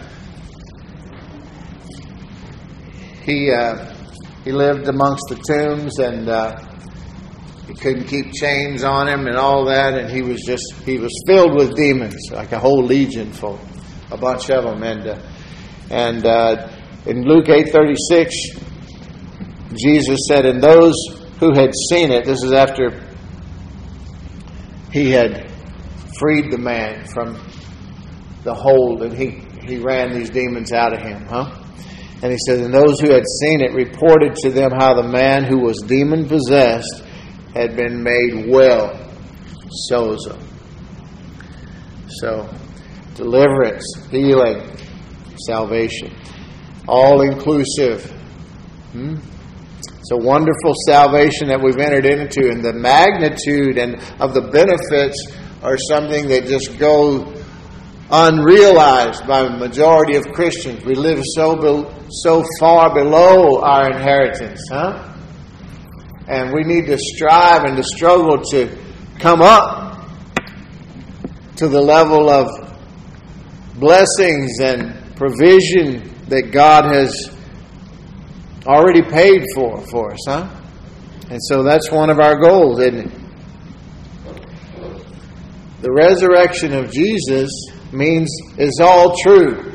He, 3.23 3.51
uh, 3.51 3.93
he 4.45 4.51
lived 4.51 4.87
amongst 4.87 5.23
the 5.29 5.35
tombs 5.35 5.99
and 5.99 6.29
uh, 6.29 6.57
he 7.67 7.73
couldn't 7.73 8.05
keep 8.05 8.31
chains 8.33 8.83
on 8.83 9.07
him 9.09 9.27
and 9.27 9.35
all 9.35 9.65
that. 9.65 9.93
And 9.93 10.09
he 10.09 10.21
was 10.21 10.41
just, 10.45 10.73
he 10.85 10.97
was 10.97 11.11
filled 11.27 11.55
with 11.55 11.75
demons, 11.75 12.31
like 12.31 12.53
a 12.53 12.59
whole 12.59 12.83
legion 12.83 13.33
full, 13.33 13.59
a 14.13 14.17
bunch 14.17 14.49
of 14.49 14.63
them. 14.63 14.83
And, 14.83 15.07
uh, 15.07 15.19
and 15.89 16.25
uh, 16.25 16.69
in 17.05 17.23
Luke 17.23 17.47
8.36, 17.47 18.29
Jesus 19.75 20.19
said, 20.27 20.45
and 20.45 20.61
those 20.61 20.93
who 21.39 21.51
had 21.53 21.71
seen 21.89 22.11
it, 22.11 22.25
this 22.25 22.43
is 22.43 22.53
after 22.53 23.01
he 24.91 25.09
had 25.09 25.51
freed 26.19 26.51
the 26.51 26.59
man 26.59 27.05
from 27.07 27.33
the 28.43 28.53
hold 28.53 29.01
and 29.01 29.17
he, 29.17 29.41
he 29.65 29.77
ran 29.77 30.13
these 30.13 30.29
demons 30.29 30.71
out 30.71 30.93
of 30.93 31.01
him, 31.01 31.25
huh? 31.25 31.59
And 32.21 32.31
he 32.31 32.37
said, 32.47 32.59
And 32.59 32.73
those 32.73 33.01
who 33.01 33.11
had 33.11 33.25
seen 33.41 33.61
it 33.61 33.73
reported 33.73 34.35
to 34.43 34.49
them 34.49 34.71
how 34.71 34.93
the 34.93 35.03
man 35.03 35.43
who 35.43 35.59
was 35.59 35.77
demon 35.85 36.25
possessed 36.25 37.03
had 37.53 37.75
been 37.75 38.01
made 38.01 38.47
well. 38.47 38.97
Sozo. 39.91 40.39
So, 42.21 42.49
deliverance, 43.15 43.85
healing, 44.09 44.61
salvation. 45.45 46.15
all 46.87 47.21
inclusive. 47.21 48.11
Hmm? 48.91 49.15
It's 49.99 50.11
a 50.11 50.17
wonderful 50.17 50.73
salvation 50.85 51.47
that 51.47 51.61
we've 51.61 51.77
entered 51.77 52.05
into, 52.05 52.49
and 52.49 52.63
the 52.63 52.73
magnitude 52.73 53.77
and 53.77 53.95
of 54.19 54.33
the 54.33 54.41
benefits 54.41 55.31
are 55.61 55.77
something 55.77 56.27
that 56.27 56.45
just 56.45 56.77
go 56.77 57.33
unrealized 58.11 59.25
by 59.25 59.43
the 59.43 59.57
majority 59.57 60.17
of 60.17 60.25
Christians. 60.33 60.83
We 60.83 60.95
live 60.95 61.21
so 61.35 61.55
be, 61.55 61.89
so 62.09 62.43
far 62.59 62.93
below 62.93 63.61
our 63.61 63.91
inheritance, 63.91 64.61
huh? 64.69 65.11
And 66.27 66.53
we 66.53 66.63
need 66.63 66.85
to 66.87 66.97
strive 66.97 67.63
and 67.63 67.77
to 67.77 67.83
struggle 67.83 68.41
to 68.51 68.77
come 69.19 69.41
up 69.41 70.05
to 71.55 71.67
the 71.69 71.81
level 71.81 72.29
of 72.29 72.72
blessings 73.83 74.61
and 74.61 75.13
provision 75.17 76.09
that 76.29 76.51
God 76.53 76.85
has 76.85 77.29
already 78.65 79.01
paid 79.01 79.43
for 79.53 79.81
for 79.87 80.13
us, 80.13 80.19
huh? 80.25 80.61
And 81.29 81.39
so 81.43 81.63
that's 81.63 81.91
one 81.91 82.09
of 82.09 82.17
our 82.17 82.39
goals, 82.39 82.79
isn't 82.79 83.11
it? 83.11 83.11
The 85.81 85.91
resurrection 85.91 86.73
of 86.73 86.93
Jesus 86.93 87.51
means 87.91 88.31
is 88.57 88.79
all 88.81 89.17
true. 89.17 89.73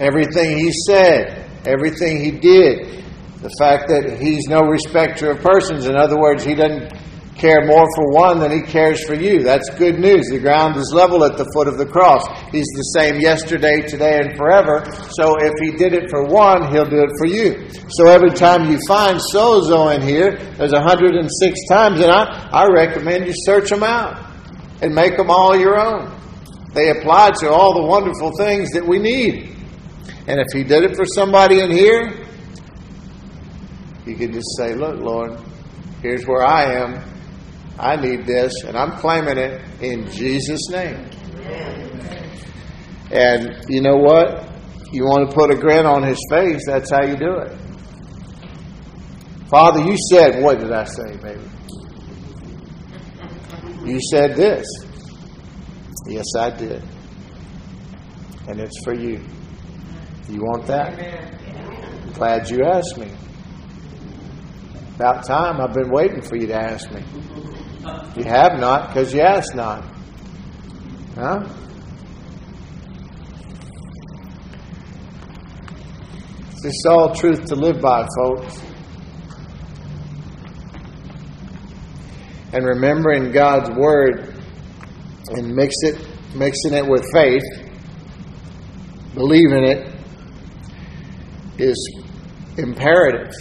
Everything 0.00 0.56
he 0.56 0.72
said, 0.86 1.46
everything 1.66 2.24
he 2.24 2.30
did, 2.30 3.04
the 3.42 3.54
fact 3.58 3.88
that 3.88 4.18
he's 4.18 4.46
no 4.48 4.60
respecter 4.60 5.30
of 5.30 5.40
persons. 5.40 5.84
In 5.84 5.94
other 5.94 6.18
words, 6.18 6.42
he 6.42 6.54
doesn't 6.54 6.90
care 7.36 7.66
more 7.66 7.86
for 7.94 8.10
one 8.10 8.38
than 8.38 8.52
he 8.52 8.62
cares 8.62 9.04
for 9.04 9.14
you. 9.14 9.42
That's 9.42 9.68
good 9.70 9.98
news. 9.98 10.28
The 10.30 10.38
ground 10.38 10.76
is 10.76 10.92
level 10.94 11.24
at 11.24 11.36
the 11.36 11.50
foot 11.52 11.68
of 11.68 11.78
the 11.78 11.86
cross. 11.86 12.22
He's 12.50 12.66
the 12.74 12.94
same 12.96 13.20
yesterday, 13.20 13.82
today, 13.82 14.20
and 14.20 14.36
forever. 14.36 14.84
So 15.10 15.36
if 15.40 15.52
he 15.60 15.76
did 15.76 15.92
it 15.92 16.10
for 16.10 16.24
one, 16.24 16.70
he'll 16.72 16.88
do 16.88 17.02
it 17.02 17.10
for 17.18 17.26
you. 17.26 17.68
So 17.90 18.08
every 18.08 18.30
time 18.30 18.70
you 18.70 18.78
find 18.86 19.18
sozo 19.18 19.94
in 19.94 20.02
here, 20.02 20.36
there's 20.56 20.72
106 20.72 21.60
times, 21.68 22.00
and 22.00 22.10
I, 22.10 22.48
I 22.52 22.66
recommend 22.68 23.26
you 23.26 23.32
search 23.34 23.70
them 23.70 23.82
out 23.82 24.24
and 24.80 24.94
make 24.94 25.16
them 25.16 25.30
all 25.30 25.56
your 25.56 25.78
own. 25.78 26.12
They 26.72 26.90
apply 26.90 27.32
to 27.40 27.50
all 27.50 27.74
the 27.74 27.86
wonderful 27.86 28.32
things 28.36 28.70
that 28.72 28.86
we 28.86 28.98
need. 28.98 29.56
And 30.26 30.40
if 30.40 30.46
he 30.52 30.64
did 30.64 30.84
it 30.84 30.96
for 30.96 31.04
somebody 31.04 31.60
in 31.60 31.70
here, 31.70 32.26
you 34.06 34.16
could 34.16 34.32
just 34.32 34.56
say, 34.56 34.74
Look, 34.74 35.00
Lord, 35.00 35.38
here's 36.02 36.26
where 36.26 36.44
I 36.44 36.74
am. 36.74 37.02
I 37.78 37.96
need 37.96 38.26
this, 38.26 38.52
and 38.64 38.76
I'm 38.76 38.92
claiming 38.98 39.36
it 39.38 39.60
in 39.80 40.08
Jesus' 40.10 40.68
name. 40.70 41.10
And 43.10 43.64
you 43.68 43.80
know 43.80 43.96
what? 43.96 44.48
You 44.92 45.04
want 45.04 45.28
to 45.28 45.34
put 45.34 45.50
a 45.50 45.56
grin 45.56 45.86
on 45.86 46.02
his 46.02 46.18
face, 46.30 46.62
that's 46.66 46.90
how 46.90 47.04
you 47.04 47.16
do 47.16 47.38
it. 47.38 47.58
Father, 49.48 49.80
you 49.84 49.96
said, 50.10 50.42
what 50.42 50.58
did 50.60 50.72
I 50.72 50.84
say, 50.84 51.16
baby? 51.16 51.42
You 53.84 54.00
said 54.10 54.34
this. 54.36 54.66
Yes, 56.08 56.24
I 56.38 56.50
did. 56.50 56.82
And 58.48 58.60
it's 58.60 58.84
for 58.84 58.94
you. 58.94 59.20
You 60.28 60.40
want 60.40 60.66
that? 60.66 62.14
Glad 62.14 62.48
you 62.50 62.64
asked 62.64 62.98
me. 62.98 63.10
About 64.94 65.24
time 65.24 65.60
I've 65.60 65.74
been 65.74 65.90
waiting 65.90 66.22
for 66.22 66.36
you 66.36 66.46
to 66.46 66.54
ask 66.54 66.90
me. 66.92 67.02
You 68.16 68.24
have 68.24 68.58
not 68.58 68.88
because 68.88 69.12
you 69.12 69.20
ask 69.20 69.54
not. 69.54 69.84
Huh? 71.14 71.48
This 76.62 76.72
is 76.72 76.86
all 76.88 77.14
truth 77.14 77.44
to 77.46 77.56
live 77.56 77.80
by, 77.82 78.08
folks. 78.16 78.58
And 82.52 82.64
remembering 82.64 83.32
God's 83.32 83.70
word 83.70 84.34
and 85.28 85.54
mix 85.54 85.74
it, 85.82 85.98
mixing 86.34 86.72
it 86.72 86.86
with 86.86 87.04
faith, 87.12 87.42
believing 89.14 89.64
it, 89.64 89.94
is 91.58 92.02
imperative 92.56 93.32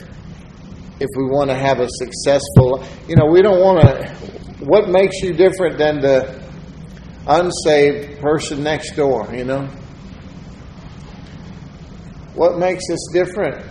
if 1.00 1.10
we 1.16 1.26
want 1.26 1.50
to 1.50 1.56
have 1.56 1.80
a 1.80 1.88
successful. 1.90 2.84
You 3.08 3.16
know, 3.16 3.28
we 3.32 3.42
don't 3.42 3.62
want 3.62 3.82
to. 3.82 4.33
What 4.66 4.88
makes 4.88 5.22
you 5.22 5.34
different 5.34 5.78
than 5.78 6.00
the 6.00 6.42
unsaved 7.28 8.22
person 8.22 8.64
next 8.64 8.96
door? 8.96 9.30
You 9.34 9.44
know, 9.44 9.68
what 12.34 12.58
makes 12.58 12.84
us 12.90 13.10
different? 13.12 13.66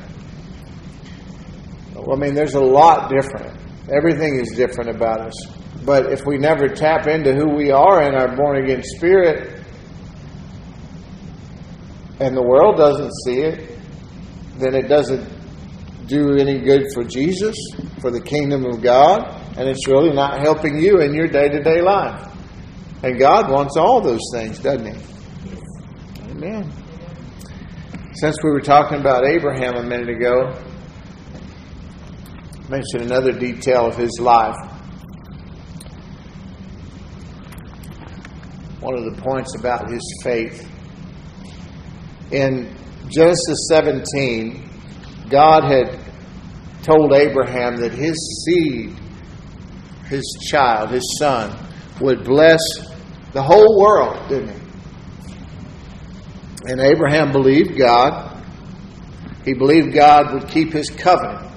Well, 1.94 2.12
I 2.12 2.16
mean, 2.20 2.34
there's 2.34 2.54
a 2.54 2.60
lot 2.60 3.10
different. 3.10 3.58
Everything 3.90 4.38
is 4.38 4.50
different 4.54 4.90
about 4.90 5.20
us. 5.20 5.46
But 5.84 6.12
if 6.12 6.26
we 6.26 6.36
never 6.36 6.68
tap 6.68 7.06
into 7.06 7.34
who 7.34 7.56
we 7.56 7.70
are 7.70 8.02
in 8.02 8.14
our 8.14 8.36
born 8.36 8.62
again 8.62 8.82
spirit, 8.82 9.64
and 12.20 12.36
the 12.36 12.42
world 12.42 12.76
doesn't 12.76 13.12
see 13.24 13.38
it, 13.38 13.78
then 14.58 14.74
it 14.74 14.88
doesn't 14.88 15.26
do 16.06 16.36
any 16.36 16.58
good 16.60 16.84
for 16.92 17.02
Jesus, 17.02 17.56
for 18.00 18.10
the 18.10 18.20
kingdom 18.20 18.66
of 18.66 18.82
God, 18.82 19.41
and 19.56 19.68
it's 19.68 19.86
really 19.86 20.12
not 20.12 20.40
helping 20.40 20.78
you 20.78 21.00
in 21.00 21.14
your 21.14 21.28
day 21.28 21.48
to 21.48 21.62
day 21.62 21.80
life. 21.80 22.28
And 23.02 23.18
God 23.18 23.50
wants 23.50 23.76
all 23.76 24.00
those 24.00 24.20
things, 24.32 24.58
doesn't 24.60 24.86
He? 24.86 25.02
Amen. 26.30 26.72
Since 28.14 28.36
we 28.44 28.50
were 28.50 28.60
talking 28.60 29.00
about 29.00 29.26
Abraham 29.26 29.74
a 29.76 29.82
minute 29.82 30.08
ago, 30.08 30.52
mention 32.68 33.00
another 33.00 33.32
detail 33.32 33.86
of 33.86 33.96
his 33.96 34.18
life. 34.20 34.56
One 38.80 38.94
of 38.96 39.04
the 39.04 39.20
points 39.22 39.54
about 39.58 39.90
his 39.90 40.00
faith. 40.22 40.68
In 42.30 42.74
Genesis 43.08 43.68
17, 43.68 44.68
God 45.28 45.64
had 45.64 45.98
told 46.82 47.12
Abraham 47.12 47.76
that 47.76 47.92
his 47.92 48.16
seed, 48.44 48.98
his 50.12 50.38
child, 50.48 50.90
his 50.90 51.16
son, 51.18 51.56
would 52.00 52.24
bless 52.24 52.60
the 53.32 53.42
whole 53.42 53.80
world, 53.80 54.28
didn't 54.28 54.50
he? 54.50 54.62
And 56.66 56.80
Abraham 56.80 57.32
believed 57.32 57.76
God. 57.76 58.40
He 59.44 59.54
believed 59.54 59.92
God 59.92 60.32
would 60.34 60.48
keep 60.48 60.72
his 60.72 60.88
covenant, 60.90 61.50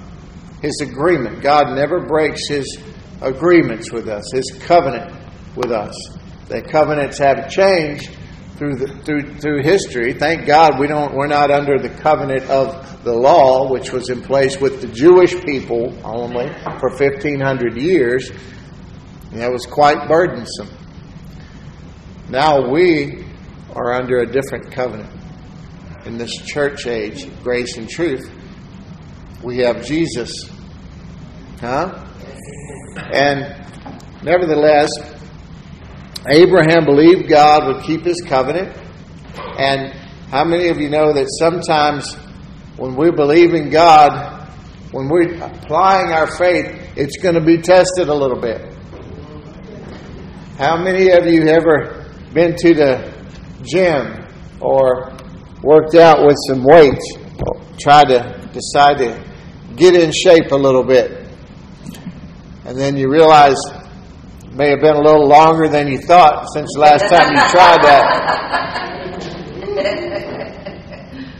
his 0.60 0.80
agreement. 0.80 1.42
God 1.42 1.76
never 1.76 2.00
breaks 2.00 2.48
his 2.48 2.78
agreements 3.20 3.92
with 3.92 4.08
us, 4.08 4.24
his 4.32 4.50
covenant 4.60 5.12
with 5.54 5.70
us. 5.70 5.94
The 6.48 6.62
covenants 6.62 7.18
haven't 7.18 7.50
changed 7.50 8.10
through 8.56 8.76
the, 8.76 8.88
through 9.04 9.34
through 9.38 9.62
history. 9.62 10.12
Thank 10.14 10.46
God 10.46 10.78
we 10.78 10.86
don't 10.86 11.14
we're 11.14 11.26
not 11.26 11.50
under 11.50 11.78
the 11.78 11.90
covenant 11.90 12.44
of 12.50 13.04
the 13.04 13.12
law, 13.12 13.70
which 13.70 13.92
was 13.92 14.08
in 14.10 14.22
place 14.22 14.60
with 14.60 14.80
the 14.80 14.88
Jewish 14.88 15.34
people 15.44 15.94
only 16.04 16.48
for 16.80 16.90
fifteen 16.96 17.40
hundred 17.40 17.76
years. 17.76 18.30
And 19.30 19.40
that 19.40 19.52
was 19.52 19.66
quite 19.66 20.08
burdensome. 20.08 20.68
Now 22.28 22.70
we 22.70 23.24
are 23.74 23.92
under 23.92 24.18
a 24.18 24.26
different 24.26 24.72
covenant. 24.72 25.10
In 26.06 26.16
this 26.18 26.32
church 26.44 26.86
age, 26.86 27.28
grace 27.42 27.76
and 27.76 27.88
truth, 27.88 28.30
we 29.42 29.58
have 29.58 29.84
Jesus. 29.84 30.30
Huh? 31.60 32.04
And 33.12 33.66
nevertheless, 34.22 34.88
Abraham 36.28 36.84
believed 36.84 37.28
God 37.28 37.66
would 37.66 37.84
keep 37.84 38.04
his 38.04 38.22
covenant. 38.26 38.76
And 39.58 39.92
how 40.30 40.44
many 40.44 40.68
of 40.68 40.80
you 40.80 40.90
know 40.90 41.12
that 41.12 41.26
sometimes 41.38 42.14
when 42.76 42.96
we 42.96 43.10
believe 43.10 43.54
in 43.54 43.70
God, 43.70 44.48
when 44.90 45.08
we're 45.08 45.34
applying 45.42 46.12
our 46.12 46.36
faith, 46.36 46.92
it's 46.96 47.16
going 47.18 47.34
to 47.34 47.40
be 47.40 47.58
tested 47.58 48.08
a 48.08 48.14
little 48.14 48.40
bit? 48.40 48.60
How 50.58 50.76
many 50.76 51.10
of 51.10 51.26
you 51.26 51.46
ever 51.48 52.06
been 52.32 52.56
to 52.56 52.74
the 52.74 53.14
gym 53.62 54.26
or 54.60 55.16
worked 55.62 55.94
out 55.94 56.24
with 56.24 56.36
some 56.48 56.64
weights, 56.64 57.16
tried 57.78 58.08
to 58.08 58.50
decide 58.52 58.98
to 58.98 59.24
get 59.76 59.94
in 59.94 60.10
shape 60.12 60.50
a 60.50 60.56
little 60.56 60.84
bit? 60.84 61.26
And 62.64 62.76
then 62.76 62.96
you 62.96 63.08
realize 63.10 63.56
may 64.56 64.70
have 64.70 64.80
been 64.80 64.96
a 64.96 65.00
little 65.00 65.28
longer 65.28 65.68
than 65.68 65.86
you 65.86 65.98
thought 65.98 66.46
since 66.54 66.72
the 66.72 66.80
last 66.80 67.10
time 67.10 67.30
you 67.30 67.40
tried 67.50 67.82
that. 67.82 68.46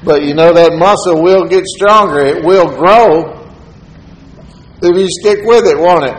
But 0.04 0.22
you 0.22 0.34
know 0.34 0.52
that 0.52 0.74
muscle 0.74 1.22
will 1.22 1.46
get 1.46 1.64
stronger. 1.66 2.20
It 2.20 2.44
will 2.44 2.68
grow 2.76 3.48
if 4.82 4.96
you 4.96 5.08
stick 5.08 5.38
with 5.44 5.66
it, 5.66 5.78
won't 5.78 6.04
it? 6.04 6.16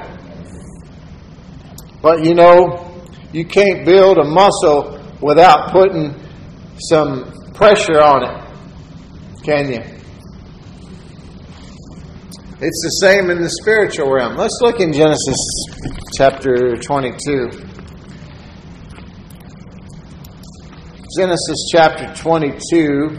But 2.01 2.25
you 2.25 2.33
know, 2.33 2.99
you 3.31 3.45
can't 3.45 3.85
build 3.85 4.17
a 4.17 4.23
muscle 4.23 4.99
without 5.21 5.71
putting 5.71 6.15
some 6.89 7.31
pressure 7.53 8.01
on 8.01 8.23
it. 8.23 8.43
Can 9.43 9.71
you? 9.71 9.83
It's 12.59 12.81
the 12.81 13.05
same 13.05 13.29
in 13.29 13.39
the 13.39 13.51
spiritual 13.61 14.11
realm. 14.11 14.35
Let's 14.35 14.57
look 14.61 14.79
in 14.79 14.91
Genesis 14.91 15.37
chapter 16.17 16.75
22. 16.75 17.51
Genesis 21.15 21.69
chapter 21.71 22.11
22. 22.15 23.15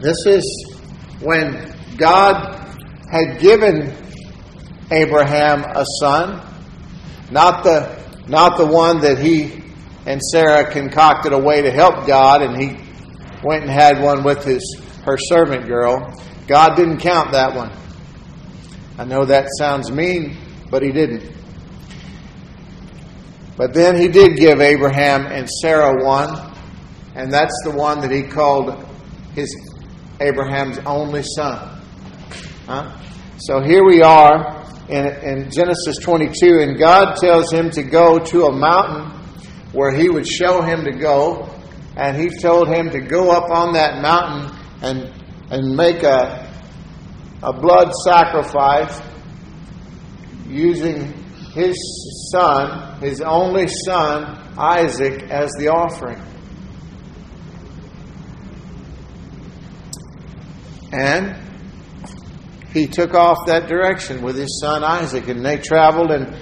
This 0.00 0.16
is 0.24 0.74
when 1.20 1.70
God 1.98 2.56
had 3.12 3.38
given 3.38 3.92
Abraham 4.90 5.64
a 5.64 5.84
son, 6.00 6.40
not 7.30 7.62
the 7.62 7.94
not 8.26 8.56
the 8.56 8.64
one 8.64 9.02
that 9.02 9.18
he 9.18 9.62
and 10.06 10.18
Sarah 10.22 10.70
concocted 10.72 11.34
a 11.34 11.38
way 11.38 11.60
to 11.60 11.70
help 11.70 12.06
God 12.06 12.40
and 12.40 12.56
he 12.56 12.78
went 13.44 13.64
and 13.64 13.70
had 13.70 14.00
one 14.00 14.24
with 14.24 14.42
his 14.42 14.85
her 15.06 15.16
servant 15.16 15.66
girl. 15.66 16.12
God 16.48 16.76
didn't 16.76 16.98
count 16.98 17.32
that 17.32 17.54
one. 17.54 17.72
I 18.98 19.04
know 19.04 19.24
that 19.24 19.46
sounds 19.58 19.90
mean, 19.90 20.36
but 20.70 20.82
he 20.82 20.90
didn't. 20.90 21.32
But 23.56 23.72
then 23.72 23.96
he 23.96 24.08
did 24.08 24.36
give 24.36 24.60
Abraham 24.60 25.26
and 25.26 25.48
Sarah 25.48 26.04
one, 26.04 26.54
and 27.14 27.32
that's 27.32 27.54
the 27.64 27.70
one 27.70 28.00
that 28.00 28.10
he 28.10 28.22
called 28.24 28.84
his 29.34 29.54
Abraham's 30.20 30.78
only 30.80 31.22
son. 31.22 31.80
Huh? 32.66 32.98
So 33.38 33.60
here 33.60 33.84
we 33.84 34.02
are 34.02 34.64
in, 34.88 35.06
in 35.06 35.50
Genesis 35.50 35.98
22, 35.98 36.58
and 36.60 36.78
God 36.78 37.16
tells 37.16 37.52
him 37.52 37.70
to 37.70 37.82
go 37.82 38.18
to 38.18 38.46
a 38.46 38.52
mountain 38.52 39.12
where 39.72 39.94
he 39.94 40.08
would 40.08 40.26
show 40.26 40.62
him 40.62 40.84
to 40.84 40.92
go, 40.92 41.48
and 41.96 42.16
he 42.16 42.28
told 42.40 42.68
him 42.68 42.90
to 42.90 43.00
go 43.00 43.30
up 43.30 43.50
on 43.50 43.74
that 43.74 44.02
mountain 44.02 44.55
and, 44.86 45.12
and 45.50 45.76
make 45.76 46.02
a, 46.02 46.50
a 47.42 47.52
blood 47.52 47.92
sacrifice 48.04 49.00
using 50.48 51.12
his 51.52 51.76
son, 52.32 53.00
his 53.00 53.20
only 53.20 53.66
son, 53.86 54.54
Isaac, 54.58 55.24
as 55.24 55.50
the 55.58 55.68
offering. 55.68 56.22
And 60.92 61.36
he 62.72 62.86
took 62.86 63.14
off 63.14 63.46
that 63.46 63.68
direction 63.68 64.22
with 64.22 64.36
his 64.36 64.60
son 64.60 64.84
Isaac, 64.84 65.28
and 65.28 65.44
they 65.44 65.58
traveled. 65.58 66.10
And 66.10 66.36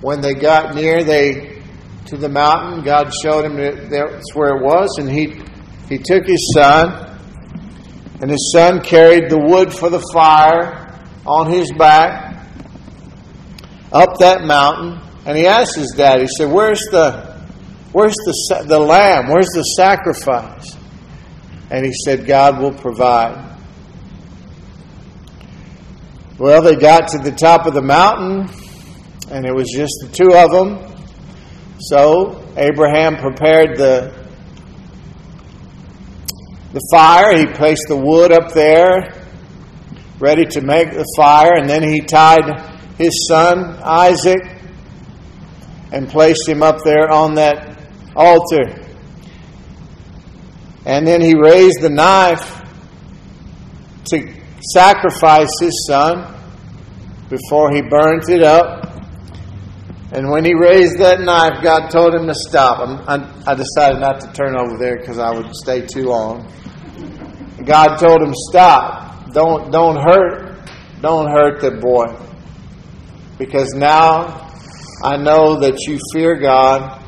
when 0.00 0.20
they 0.20 0.34
got 0.34 0.74
near, 0.74 1.04
they 1.04 1.58
to 2.06 2.16
the 2.16 2.28
mountain. 2.28 2.82
God 2.84 3.12
showed 3.22 3.44
him 3.44 3.56
that 3.56 3.90
that's 3.90 4.34
where 4.34 4.56
it 4.56 4.62
was, 4.62 4.88
and 4.98 5.10
he 5.10 5.40
he 5.88 5.98
took 5.98 6.26
his 6.26 6.52
son, 6.54 7.07
and 8.20 8.30
his 8.30 8.52
son 8.52 8.82
carried 8.82 9.30
the 9.30 9.38
wood 9.38 9.72
for 9.72 9.90
the 9.90 10.00
fire 10.12 10.98
on 11.24 11.50
his 11.50 11.70
back 11.72 12.46
up 13.92 14.18
that 14.18 14.42
mountain. 14.44 15.00
And 15.24 15.36
he 15.36 15.46
asked 15.46 15.76
his 15.76 15.92
dad, 15.96 16.20
he 16.20 16.28
said, 16.38 16.50
Where's 16.50 16.80
the 16.90 17.36
where's 17.92 18.14
the 18.14 18.64
the 18.66 18.78
lamb? 18.78 19.28
Where's 19.28 19.50
the 19.54 19.62
sacrifice? 19.62 20.76
And 21.70 21.84
he 21.84 21.92
said, 22.04 22.26
God 22.26 22.60
will 22.60 22.72
provide. 22.72 23.56
Well, 26.38 26.62
they 26.62 26.76
got 26.76 27.08
to 27.08 27.18
the 27.18 27.32
top 27.32 27.66
of 27.66 27.74
the 27.74 27.82
mountain, 27.82 28.48
and 29.30 29.44
it 29.44 29.54
was 29.54 29.68
just 29.74 29.92
the 30.00 30.08
two 30.08 30.34
of 30.34 30.50
them. 30.50 30.96
So 31.80 32.44
Abraham 32.56 33.16
prepared 33.16 33.76
the 33.76 34.27
the 36.72 36.86
fire. 36.90 37.36
He 37.36 37.46
placed 37.46 37.84
the 37.88 37.96
wood 37.96 38.32
up 38.32 38.52
there, 38.52 39.14
ready 40.18 40.44
to 40.46 40.60
make 40.60 40.90
the 40.90 41.06
fire, 41.16 41.54
and 41.54 41.68
then 41.68 41.82
he 41.82 42.00
tied 42.00 42.60
his 42.98 43.28
son 43.28 43.78
Isaac 43.82 44.40
and 45.92 46.08
placed 46.08 46.48
him 46.48 46.62
up 46.62 46.78
there 46.84 47.10
on 47.10 47.34
that 47.36 47.78
altar. 48.14 48.84
And 50.84 51.06
then 51.06 51.20
he 51.20 51.34
raised 51.34 51.80
the 51.80 51.90
knife 51.90 52.62
to 54.06 54.34
sacrifice 54.72 55.50
his 55.60 55.86
son 55.86 56.34
before 57.28 57.70
he 57.74 57.82
burnt 57.82 58.28
it 58.28 58.42
up. 58.42 58.86
And 60.10 60.30
when 60.30 60.44
he 60.44 60.54
raised 60.54 60.98
that 61.00 61.20
knife, 61.20 61.62
God 61.62 61.90
told 61.90 62.14
him 62.14 62.26
to 62.26 62.34
stop. 62.34 62.78
I, 63.06 63.16
I 63.46 63.54
decided 63.54 64.00
not 64.00 64.20
to 64.22 64.32
turn 64.32 64.56
over 64.56 64.78
there 64.78 64.98
because 64.98 65.18
I 65.18 65.30
would 65.30 65.54
stay 65.54 65.82
too 65.82 66.06
long. 66.06 66.50
God 67.68 67.96
told 67.98 68.22
him, 68.22 68.32
"Stop! 68.48 69.30
Don't 69.32 69.70
don't 69.70 69.96
hurt, 69.96 70.58
don't 71.02 71.30
hurt 71.30 71.60
the 71.60 71.72
boy, 71.72 72.06
because 73.38 73.74
now 73.74 74.50
I 75.04 75.18
know 75.18 75.60
that 75.60 75.78
you 75.86 75.98
fear 76.14 76.34
God." 76.36 77.04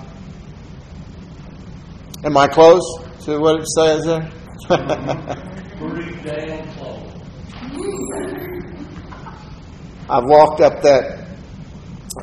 Am 2.23 2.37
I 2.37 2.47
close 2.47 2.83
to 3.25 3.39
what 3.39 3.63
it 3.63 3.67
says 3.69 4.05
there? 4.05 4.31
I've 10.11 10.25
walked 10.25 10.61
up 10.61 10.83
that 10.83 11.29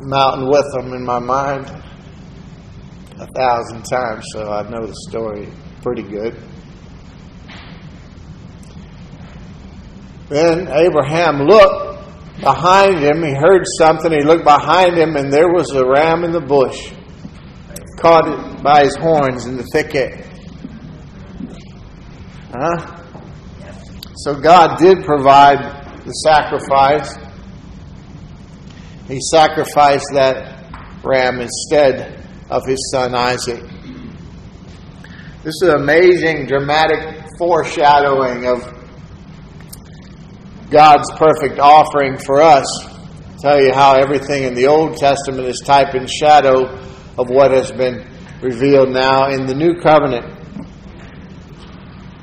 mountain 0.02 0.46
with 0.48 0.64
them 0.74 0.92
in 0.92 1.04
my 1.04 1.18
mind 1.18 1.66
a 3.18 3.26
thousand 3.34 3.82
times, 3.86 4.24
so 4.32 4.52
I 4.52 4.62
know 4.70 4.86
the 4.86 4.94
story 5.08 5.48
pretty 5.82 6.02
good. 6.02 6.40
Then 10.28 10.68
Abraham 10.68 11.42
looked 11.42 11.98
behind 12.40 12.98
him. 12.98 13.22
He 13.22 13.32
heard 13.32 13.64
something. 13.78 14.12
He 14.12 14.22
looked 14.22 14.44
behind 14.44 14.96
him, 14.96 15.16
and 15.16 15.32
there 15.32 15.48
was 15.48 15.70
a 15.70 15.84
ram 15.84 16.24
in 16.24 16.32
the 16.32 16.40
bush, 16.40 16.92
caught 17.98 18.62
by 18.62 18.84
his 18.84 18.96
horns 18.96 19.46
in 19.46 19.56
the 19.56 19.64
thicket. 19.72 20.24
Huh? 22.52 22.98
So 24.16 24.34
God 24.34 24.78
did 24.78 25.04
provide 25.04 26.04
the 26.04 26.12
sacrifice. 26.12 27.16
He 29.06 29.20
sacrificed 29.30 30.08
that 30.12 31.02
ram 31.02 31.40
instead 31.40 32.24
of 32.50 32.66
his 32.66 32.90
son 32.92 33.14
Isaac. 33.14 33.62
This 35.44 35.54
is 35.62 35.68
an 35.68 35.76
amazing, 35.76 36.46
dramatic 36.46 37.24
foreshadowing 37.38 38.46
of 38.46 38.77
God's 40.70 41.10
perfect 41.16 41.58
offering 41.58 42.18
for 42.18 42.42
us. 42.42 42.66
I'll 42.84 43.38
tell 43.40 43.62
you 43.62 43.72
how 43.72 43.94
everything 43.94 44.42
in 44.42 44.54
the 44.54 44.66
Old 44.66 44.98
Testament 44.98 45.46
is 45.48 45.62
type 45.64 45.94
and 45.94 46.08
shadow 46.08 46.66
of 47.18 47.30
what 47.30 47.52
has 47.52 47.72
been 47.72 48.06
revealed 48.42 48.90
now 48.90 49.30
in 49.30 49.46
the 49.46 49.54
New 49.54 49.80
Covenant. 49.80 50.34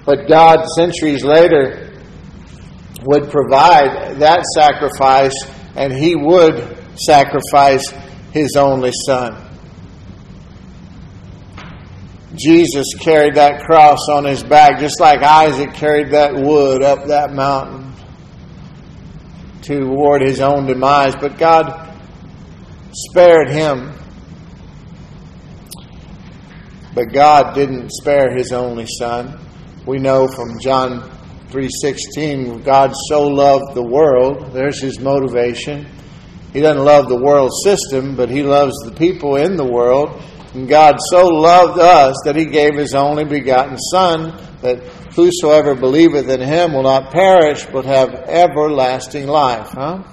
But 0.06 0.28
God, 0.28 0.64
centuries 0.76 1.24
later, 1.24 1.92
would 3.04 3.32
provide 3.32 4.20
that 4.20 4.44
sacrifice, 4.54 5.34
and 5.76 5.92
He 5.92 6.16
would 6.16 6.78
sacrifice 7.00 7.84
His 8.32 8.56
only 8.56 8.92
Son. 9.08 9.42
Jesus 12.36 12.86
carried 13.00 13.36
that 13.36 13.62
cross 13.62 14.10
on 14.10 14.26
his 14.26 14.44
back, 14.44 14.78
just 14.80 15.00
like 15.00 15.24
Isaac 15.24 15.74
carried 15.74 16.12
that 16.12 16.34
wood 16.36 16.84
up 16.84 17.08
that 17.08 17.32
mountain 17.32 17.85
toward 19.65 20.21
his 20.21 20.39
own 20.41 20.65
demise, 20.65 21.15
but 21.15 21.38
God 21.38 21.91
spared 22.93 23.49
him. 23.49 23.93
But 26.93 27.12
God 27.12 27.56
didn't 27.56 27.91
spare 27.91 28.36
his 28.36 28.54
only 28.54 28.86
son. 28.99 29.39
We 29.86 29.97
know 29.97 30.28
from 30.28 30.60
John 30.62 31.10
3:16, 31.49 32.63
God 32.63 32.93
so 33.10 33.23
loved 33.23 33.75
the 33.75 33.84
world, 33.84 34.54
there's 34.54 34.82
his 34.82 34.99
motivation. 34.99 35.88
He 36.54 36.62
doesn't 36.62 36.84
love 36.84 37.10
the 37.10 37.21
world 37.21 37.51
system, 37.63 38.15
but 38.15 38.30
he 38.30 38.41
loves 38.41 38.73
the 38.86 38.91
people 38.91 39.36
in 39.36 39.58
the 39.58 39.65
world. 39.65 40.21
And 40.54 40.69
God 40.69 40.95
so 41.12 41.28
loved 41.28 41.80
us 41.80 42.15
that 42.23 42.38
he 42.38 42.45
gave 42.45 42.75
his 42.75 42.93
only 42.93 43.25
begotten 43.25 43.78
son 43.78 44.34
that 44.62 44.82
whosoever 45.15 45.75
believeth 45.75 46.30
in 46.30 46.41
him 46.41 46.73
will 46.73 46.84
not 46.84 47.12
perish 47.12 47.65
but 47.65 47.86
have 47.86 48.13
everlasting 48.13 49.28
life. 49.28 49.69
Huh? 49.69 50.04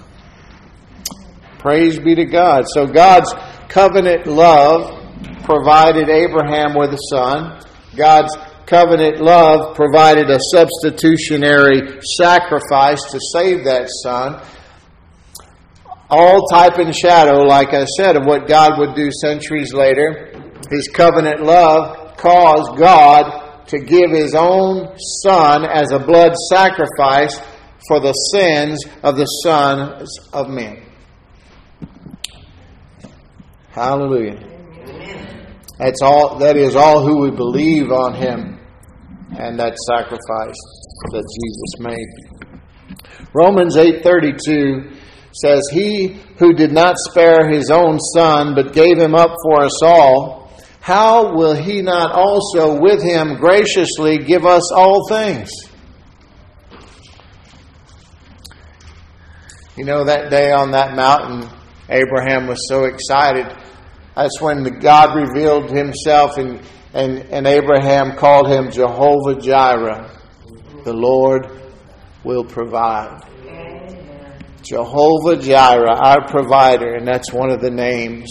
Praise 1.58 1.98
be 1.98 2.14
to 2.14 2.24
God. 2.24 2.64
So 2.72 2.86
God's 2.86 3.32
covenant 3.68 4.26
love 4.26 5.00
provided 5.44 6.08
Abraham 6.08 6.74
with 6.76 6.90
a 6.90 6.98
son. 7.10 7.60
God's 7.96 8.36
covenant 8.66 9.20
love 9.20 9.74
provided 9.74 10.30
a 10.30 10.38
substitutionary 10.52 12.00
sacrifice 12.16 13.02
to 13.10 13.18
save 13.32 13.64
that 13.64 13.88
son. 14.02 14.42
All 16.08 16.46
type 16.48 16.78
and 16.78 16.94
shadow, 16.94 17.42
like 17.42 17.74
I 17.74 17.84
said, 17.84 18.16
of 18.16 18.24
what 18.24 18.46
God 18.46 18.78
would 18.78 18.94
do 18.94 19.10
centuries 19.10 19.72
later. 19.72 20.32
His 20.70 20.88
covenant 20.88 21.42
love 21.42 22.16
caused 22.16 22.78
God 22.78 23.51
to 23.66 23.79
give 23.79 24.11
his 24.11 24.35
own 24.35 24.96
Son 25.22 25.64
as 25.64 25.92
a 25.92 25.98
blood 25.98 26.35
sacrifice 26.51 27.40
for 27.88 28.01
the 28.01 28.12
sins 28.12 28.85
of 29.03 29.16
the 29.16 29.25
sons 29.25 30.09
of 30.33 30.48
men. 30.48 30.83
Hallelujah. 33.70 34.38
That's 35.79 36.03
all 36.03 36.38
that 36.38 36.57
is 36.57 36.77
all 36.77 37.07
who 37.07 37.20
would 37.20 37.37
believe 37.37 37.90
on 37.90 38.14
him 38.14 38.61
and 39.38 39.59
that 39.59 39.77
sacrifice 39.88 40.61
that 41.11 41.25
Jesus 41.35 41.81
made. 41.81 42.33
Romans 43.33 43.77
8:32 43.77 44.92
says 45.33 45.62
he 45.72 46.20
who 46.38 46.53
did 46.53 46.70
not 46.70 46.96
spare 47.11 47.48
his 47.51 47.70
own 47.70 47.98
son 48.14 48.55
but 48.55 48.75
gave 48.75 48.98
him 48.98 49.14
up 49.14 49.35
for 49.42 49.62
us 49.62 49.83
all 49.83 50.41
how 50.83 51.33
will 51.33 51.55
he 51.55 51.81
not 51.81 52.11
also 52.11 52.77
with 52.81 53.05
him 53.05 53.37
graciously 53.37 54.18
give 54.18 54.45
us 54.45 54.73
all 54.73 55.07
things? 55.09 55.49
You 59.77 59.85
know, 59.85 60.03
that 60.05 60.29
day 60.29 60.51
on 60.51 60.73
that 60.73 60.97
mountain, 60.97 61.49
Abraham 61.88 62.49
was 62.49 62.68
so 62.68 62.85
excited. 62.87 63.47
That's 64.16 64.40
when 64.40 64.64
God 64.81 65.14
revealed 65.14 65.71
himself, 65.71 66.37
and, 66.37 66.61
and, 66.92 67.18
and 67.31 67.47
Abraham 67.47 68.16
called 68.16 68.49
him 68.49 68.73
Jehovah 68.73 69.40
Jireh. 69.40 70.11
The 70.85 70.92
Lord 70.92 71.47
will 72.25 72.45
provide. 72.45 73.21
Jehovah 74.64 75.37
Jireh, 75.37 75.95
our 75.95 76.27
provider, 76.27 76.95
and 76.95 77.07
that's 77.07 77.33
one 77.33 77.51
of 77.51 77.61
the 77.61 77.71
names 77.71 78.29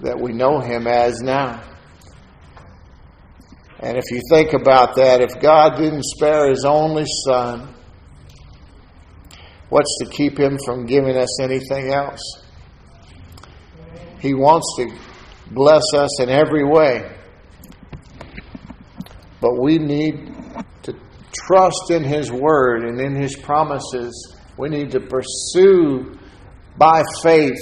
that 0.00 0.20
we 0.20 0.32
know 0.32 0.60
him 0.60 0.86
as 0.86 1.20
now. 1.22 1.60
And 3.80 3.96
if 3.96 4.10
you 4.10 4.20
think 4.28 4.54
about 4.54 4.96
that, 4.96 5.20
if 5.20 5.40
God 5.40 5.76
didn't 5.76 6.04
spare 6.04 6.48
his 6.48 6.64
only 6.64 7.04
son, 7.26 7.74
what's 9.68 9.98
to 10.02 10.10
keep 10.10 10.38
him 10.38 10.58
from 10.64 10.86
giving 10.86 11.16
us 11.16 11.40
anything 11.40 11.92
else? 11.92 12.20
He 14.20 14.34
wants 14.34 14.66
to 14.78 14.88
bless 15.52 15.84
us 15.94 16.20
in 16.20 16.28
every 16.28 16.64
way. 16.64 17.08
But 19.40 19.60
we 19.60 19.78
need 19.78 20.34
to 20.82 20.94
trust 21.32 21.90
in 21.90 22.02
his 22.02 22.32
word 22.32 22.82
and 22.82 23.00
in 23.00 23.14
his 23.14 23.36
promises. 23.36 24.36
We 24.56 24.68
need 24.68 24.90
to 24.90 25.00
pursue 25.00 26.18
by 26.76 27.04
faith 27.22 27.60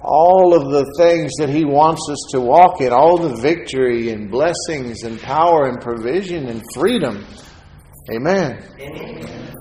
all 0.00 0.54
of 0.54 0.70
the 0.70 0.84
things 0.98 1.32
that 1.38 1.48
He 1.48 1.64
wants 1.64 2.08
us 2.10 2.30
to 2.32 2.40
walk 2.40 2.80
in, 2.80 2.92
all 2.92 3.18
the 3.18 3.36
victory 3.36 4.10
and 4.10 4.30
blessings 4.30 5.02
and 5.02 5.20
power 5.20 5.68
and 5.68 5.80
provision 5.80 6.46
and 6.48 6.62
freedom. 6.74 7.26
Amen. 8.12 8.62
Amen. 8.80 9.54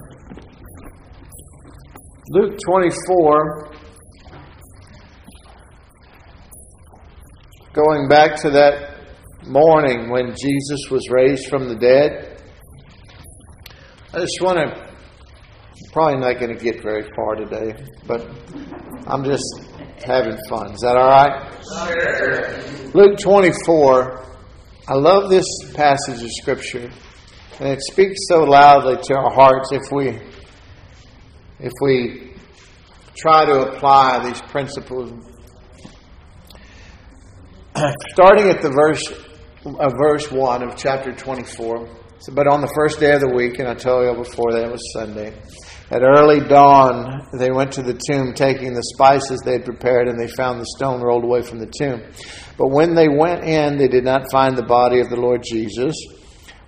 Luke 2.30 2.58
24, 2.65 3.71
going 7.73 8.08
back 8.10 8.36
to 8.41 8.50
that 8.50 8.97
morning 9.47 10.10
when 10.10 10.36
Jesus 10.36 10.89
was 10.91 11.08
raised 11.10 11.47
from 11.50 11.67
the 11.69 11.76
dead. 11.76 12.41
I 14.13 14.19
just 14.19 14.39
want 14.41 14.58
to, 14.58 14.93
probably 15.91 16.19
not 16.19 16.39
going 16.39 16.58
to 16.58 16.63
get 16.63 16.82
very 16.82 17.10
far 17.15 17.36
today, 17.36 17.73
but 18.06 18.28
I'm 19.08 19.23
just 19.23 19.66
having 20.05 20.38
fun. 20.49 20.73
Is 20.73 20.81
that 20.81 20.97
all 20.97 21.10
right? 21.10 22.95
Luke 22.95 23.17
24. 23.19 24.25
I 24.89 24.93
love 24.93 25.29
this 25.29 25.45
passage 25.73 26.23
of 26.23 26.31
Scripture, 26.31 26.89
and 27.60 27.69
it 27.69 27.81
speaks 27.91 28.15
so 28.29 28.43
loudly 28.43 28.95
to 29.03 29.15
our 29.15 29.33
hearts 29.33 29.71
if 29.73 29.91
we 29.91 30.19
if 31.60 31.73
we 31.81 32.33
try 33.15 33.45
to 33.45 33.73
apply 33.73 34.25
these 34.29 34.41
principles. 34.43 35.12
Starting 38.13 38.49
at 38.49 38.62
the 38.62 38.69
verse 38.69 39.12
of 39.65 39.93
verse 40.01 40.31
one 40.31 40.63
of 40.63 40.77
chapter 40.77 41.12
24. 41.12 41.89
So, 42.19 42.33
but 42.33 42.47
on 42.47 42.62
the 42.62 42.71
first 42.73 42.99
day 42.99 43.13
of 43.13 43.21
the 43.21 43.29
week, 43.29 43.60
and 43.60 43.67
I 43.67 43.73
told 43.73 44.05
you 44.05 44.23
before 44.23 44.53
that 44.53 44.65
it 44.65 44.71
was 44.71 44.93
Sunday. 44.93 45.33
At 45.89 46.04
early 46.04 46.41
dawn, 46.41 47.28
they 47.38 47.50
went 47.50 47.71
to 47.73 47.82
the 47.82 47.93
tomb, 47.93 48.34
taking 48.34 48.73
the 48.73 48.84
spices 48.95 49.39
they 49.45 49.54
had 49.54 49.63
prepared, 49.63 50.10
and 50.10 50.19
they 50.19 50.28
found 50.28 50.60
the 50.60 50.73
stone 50.76 51.02
rolled 51.02 51.23
away 51.23 51.41
from 51.41 51.60
the 51.60 51.71
tomb. 51.80 52.04
But 52.58 52.71
when 52.71 52.93
they 52.93 53.08
went 53.08 53.45
in, 53.45 53.78
they 53.78 53.88
did 53.88 54.04
not 54.04 54.30
find 54.32 54.58
the 54.58 54.65
body 54.65 55.00
of 55.00 55.10
the 55.10 55.15
Lord 55.15 55.43
Jesus. 55.43 55.95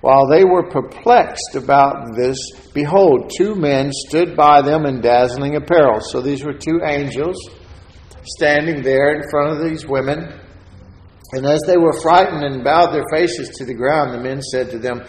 While 0.01 0.29
they 0.29 0.45
were 0.45 0.69
perplexed 0.69 1.55
about 1.55 2.15
this, 2.15 2.37
behold, 2.73 3.31
two 3.37 3.55
men 3.55 3.91
stood 4.07 4.37
by 4.37 4.61
them 4.61 4.85
in 4.85 5.01
dazzling 5.01 5.57
apparel. 5.57 5.99
So 5.99 6.21
these 6.21 6.45
were 6.45 6.53
two 6.53 6.79
angels 6.85 7.35
standing 8.23 8.81
there 8.81 9.15
in 9.15 9.29
front 9.29 9.51
of 9.51 9.69
these 9.69 9.85
women. 9.85 10.39
And 11.33 11.45
as 11.45 11.59
they 11.67 11.77
were 11.77 11.99
frightened 12.01 12.43
and 12.43 12.63
bowed 12.63 12.93
their 12.93 13.03
faces 13.11 13.49
to 13.57 13.65
the 13.65 13.73
ground, 13.73 14.13
the 14.13 14.23
men 14.23 14.41
said 14.41 14.71
to 14.71 14.79
them, 14.79 15.03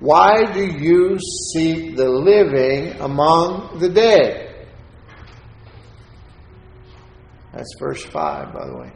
why 0.00 0.52
do 0.52 0.64
you 0.64 1.18
seek 1.52 1.96
the 1.96 2.08
living 2.08 3.00
among 3.00 3.78
the 3.80 3.88
dead? 3.88 4.66
That's 7.52 7.74
verse 7.80 8.04
5, 8.04 8.52
by 8.52 8.66
the 8.66 8.76
way. 8.76 8.92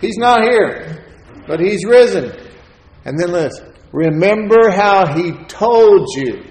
He's 0.00 0.18
not 0.18 0.42
here, 0.42 1.04
but 1.46 1.60
he's 1.60 1.84
risen. 1.84 2.36
And 3.04 3.18
then 3.18 3.32
listen 3.32 3.72
remember 3.92 4.70
how 4.70 5.14
he 5.14 5.32
told 5.44 6.06
you. 6.16 6.44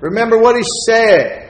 Remember 0.00 0.38
what 0.38 0.56
he 0.56 0.62
said. 0.86 1.42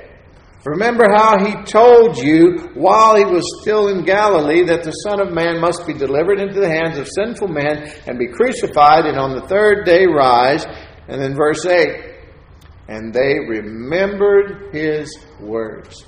Remember 0.65 1.05
how 1.13 1.45
he 1.45 1.65
told 1.65 2.17
you 2.19 2.71
while 2.75 3.17
he 3.17 3.25
was 3.25 3.61
still 3.61 3.89
in 3.89 4.05
Galilee 4.05 4.63
that 4.65 4.85
the 4.85 4.93
Son 4.93 5.21
of 5.21 5.35
Man 5.35 5.61
must 5.61 5.87
be 5.87 5.93
delivered 5.93 6.39
into 6.39 6.61
the 6.61 6.69
hands 6.69 6.99
of 6.99 7.09
sinful 7.09 7.49
men 7.49 7.93
and 8.07 8.19
be 8.19 8.29
crucified 8.29 9.05
and 9.05 9.19
on 9.19 9.35
the 9.35 9.47
third 9.49 9.85
day 9.85 10.07
rise. 10.07 10.65
And 11.13 11.21
then 11.21 11.35
verse 11.35 11.67
8 11.67 12.13
and 12.89 13.13
they 13.13 13.39
remembered 13.49 14.75
his 14.75 15.15
words. 15.39 16.05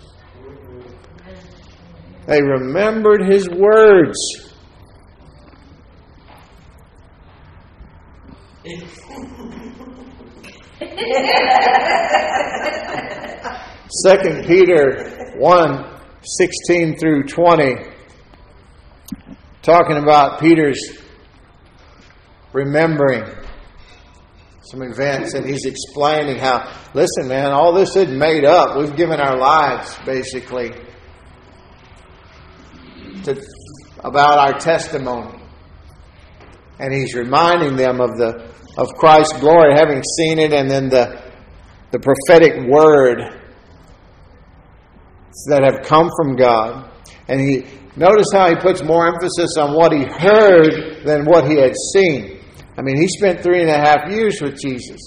They 2.27 2.43
remembered 2.43 3.21
his 3.31 3.49
words. 3.51 4.19
Second 14.03 14.47
Peter 14.47 15.35
1 15.37 16.01
16 16.23 16.99
through 16.99 17.25
20, 17.25 17.75
talking 19.61 19.99
about 19.99 20.41
Peter's 20.41 20.81
remembering 22.55 23.44
some 24.75 24.83
events, 24.83 25.35
and 25.35 25.47
he's 25.47 25.65
explaining 25.67 26.39
how, 26.39 26.69
listen, 26.95 27.29
man, 27.29 27.53
all 27.53 27.73
this 27.73 27.95
isn't 27.97 28.19
made 28.19 28.45
up. 28.45 28.77
We've 28.77 28.97
given 28.97 29.21
our 29.21 29.39
lives, 29.39 29.97
basically, 30.05 30.71
to, 33.23 33.41
about 34.01 34.39
our 34.39 34.59
testimony. 34.59 35.41
And 36.81 36.93
he's 36.93 37.15
reminding 37.15 37.77
them 37.77 38.01
of 38.01 38.17
the 38.17 38.53
of 38.77 38.89
Christ's 38.95 39.39
glory, 39.39 39.75
having 39.77 40.03
seen 40.03 40.41
it, 40.41 40.53
and 40.53 40.69
then 40.69 40.89
the 40.89 41.23
the 41.93 42.01
prophetic 42.01 42.69
word 42.69 43.21
that 45.51 45.63
have 45.63 45.87
come 45.87 46.11
from 46.17 46.35
God. 46.35 46.91
And 47.29 47.41
he 47.41 47.65
notice 47.95 48.27
how 48.33 48.49
he 48.49 48.57
puts 48.57 48.83
more 48.83 49.07
emphasis 49.07 49.57
on 49.57 49.77
what 49.77 49.93
he 49.93 50.05
heard 50.05 51.07
than 51.07 51.25
what 51.27 51.49
he 51.49 51.59
had 51.59 51.75
seen. 51.93 52.34
I 52.77 52.83
mean, 52.83 52.97
he 52.97 53.09
spent 53.09 53.43
three 53.43 53.61
and 53.61 53.71
a 53.71 53.79
half 53.79 54.11
years 54.11 54.41
with 54.41 54.61
Jesus. 54.61 55.01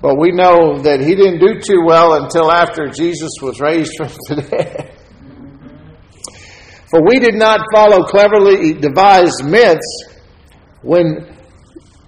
But 0.00 0.18
we 0.18 0.32
know 0.32 0.78
that 0.78 1.00
he 1.00 1.14
didn't 1.14 1.40
do 1.40 1.60
too 1.60 1.84
well 1.84 2.24
until 2.24 2.50
after 2.50 2.88
Jesus 2.88 3.30
was 3.42 3.60
raised 3.60 3.92
from 3.98 4.08
the 4.28 4.42
dead. 4.42 4.96
For 6.90 7.02
we 7.06 7.20
did 7.20 7.34
not 7.34 7.60
follow 7.72 8.02
cleverly 8.04 8.72
devised 8.72 9.44
myths 9.44 10.04
when 10.82 11.36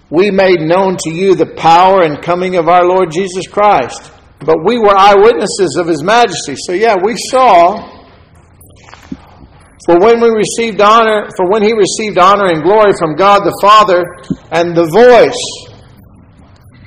we 0.09 0.29
made 0.29 0.59
known 0.59 0.97
to 1.05 1.11
you 1.11 1.35
the 1.35 1.55
power 1.55 2.01
and 2.01 2.21
coming 2.21 2.55
of 2.55 2.67
our 2.67 2.85
Lord 2.85 3.11
Jesus 3.11 3.47
Christ. 3.47 4.11
But 4.39 4.57
we 4.65 4.77
were 4.77 4.95
eyewitnesses 4.95 5.77
of 5.79 5.87
his 5.87 6.03
majesty. 6.03 6.55
So, 6.57 6.73
yeah, 6.73 6.95
we 7.01 7.15
saw 7.29 7.92
for 9.85 9.99
when 9.99 10.21
we 10.21 10.29
received 10.29 10.79
honor, 10.79 11.29
for 11.35 11.49
when 11.49 11.61
he 11.61 11.73
received 11.73 12.17
honor 12.17 12.47
and 12.47 12.63
glory 12.63 12.93
from 12.97 13.15
God 13.15 13.39
the 13.43 13.57
Father, 13.61 14.03
and 14.51 14.75
the 14.75 14.87
voice, 14.87 15.43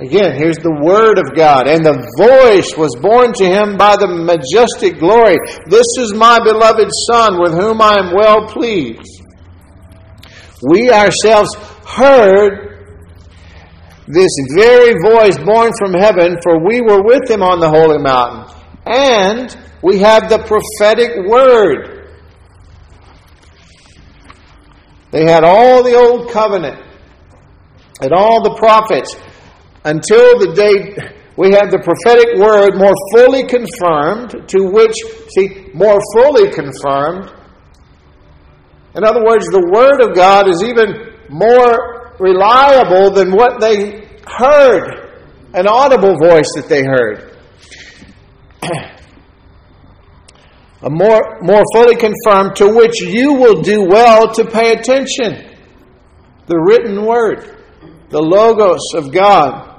again, 0.00 0.36
here's 0.36 0.56
the 0.58 0.80
word 0.80 1.18
of 1.18 1.36
God, 1.36 1.68
and 1.68 1.84
the 1.84 2.00
voice 2.16 2.76
was 2.76 2.96
borne 3.00 3.34
to 3.34 3.44
him 3.44 3.76
by 3.76 3.96
the 3.96 4.08
majestic 4.08 4.98
glory. 4.98 5.36
This 5.68 5.86
is 5.98 6.14
my 6.14 6.38
beloved 6.42 6.88
Son, 7.10 7.40
with 7.40 7.52
whom 7.52 7.82
I 7.82 7.98
am 7.98 8.14
well 8.14 8.48
pleased. 8.48 9.22
We 10.62 10.90
ourselves 10.90 11.54
heard 11.84 12.66
this 14.08 14.30
very 14.54 14.94
voice 15.04 15.36
borne 15.44 15.72
from 15.78 15.92
heaven, 15.92 16.38
for 16.42 16.64
we 16.64 16.80
were 16.80 17.02
with 17.02 17.28
him 17.28 17.42
on 17.42 17.60
the 17.60 17.68
holy 17.68 17.98
mountain. 17.98 18.54
And 18.86 19.54
we 19.82 19.98
have 19.98 20.30
the 20.30 20.38
prophetic 20.38 21.26
word. 21.26 21.95
They 25.16 25.24
had 25.24 25.44
all 25.44 25.82
the 25.82 25.94
old 25.94 26.28
covenant 26.28 26.78
and 28.02 28.12
all 28.12 28.42
the 28.42 28.54
prophets 28.56 29.16
until 29.82 30.38
the 30.38 30.52
day 30.52 30.94
we 31.38 31.54
have 31.54 31.70
the 31.70 31.80
prophetic 31.80 32.36
word 32.36 32.76
more 32.76 32.92
fully 33.14 33.44
confirmed, 33.48 34.46
to 34.48 34.68
which, 34.70 34.92
see, 35.32 35.70
more 35.72 35.98
fully 36.12 36.50
confirmed. 36.52 37.32
In 38.94 39.04
other 39.04 39.24
words, 39.24 39.46
the 39.46 39.66
word 39.72 40.02
of 40.06 40.14
God 40.14 40.48
is 40.50 40.62
even 40.62 41.14
more 41.30 42.12
reliable 42.18 43.10
than 43.10 43.32
what 43.32 43.58
they 43.58 44.06
heard, 44.26 45.32
an 45.54 45.66
audible 45.66 46.18
voice 46.18 46.52
that 46.56 46.68
they 46.68 46.82
heard. 46.84 47.32
more, 50.90 51.38
more 51.40 51.62
fully 51.74 51.96
confirmed, 51.96 52.56
to 52.56 52.68
which 52.74 53.00
you 53.00 53.34
will 53.34 53.62
do 53.62 53.84
well 53.84 54.32
to 54.34 54.44
pay 54.44 54.72
attention. 54.72 55.56
The 56.46 56.58
written 56.58 57.04
word, 57.04 57.64
the 58.10 58.22
Logos 58.22 58.94
of 58.94 59.12
God 59.12 59.76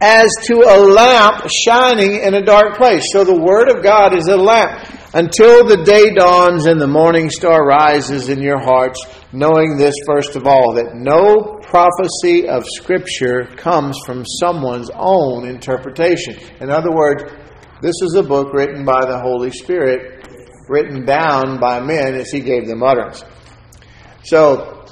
as 0.00 0.30
to 0.44 0.56
a 0.56 0.76
lamp 0.78 1.48
shining 1.50 2.20
in 2.20 2.34
a 2.34 2.44
dark 2.44 2.76
place. 2.76 3.04
So 3.12 3.24
the 3.24 3.38
Word 3.38 3.68
of 3.68 3.82
God 3.82 4.14
is 4.14 4.28
a 4.28 4.36
lamp 4.36 4.86
until 5.14 5.66
the 5.66 5.82
day 5.84 6.12
dawns 6.14 6.66
and 6.66 6.80
the 6.80 6.86
morning 6.86 7.30
star 7.30 7.66
rises 7.66 8.28
in 8.28 8.42
your 8.42 8.58
hearts, 8.58 9.02
knowing 9.32 9.78
this 9.78 9.94
first 10.06 10.36
of 10.36 10.46
all, 10.46 10.74
that 10.74 10.94
no 10.94 11.58
prophecy 11.62 12.46
of 12.46 12.66
Scripture 12.66 13.46
comes 13.56 13.98
from 14.04 14.24
someone's 14.26 14.90
own 14.94 15.48
interpretation. 15.48 16.36
In 16.60 16.70
other 16.70 16.92
words, 16.92 17.24
this 17.82 17.94
is 18.02 18.14
a 18.14 18.22
book 18.22 18.52
written 18.52 18.84
by 18.84 19.04
the 19.04 19.18
Holy 19.18 19.50
Spirit, 19.50 20.26
written 20.68 21.04
down 21.04 21.60
by 21.60 21.80
men 21.80 22.14
as 22.14 22.30
He 22.30 22.40
gave 22.40 22.66
them 22.66 22.82
utterance. 22.82 23.24
So, 24.24 24.84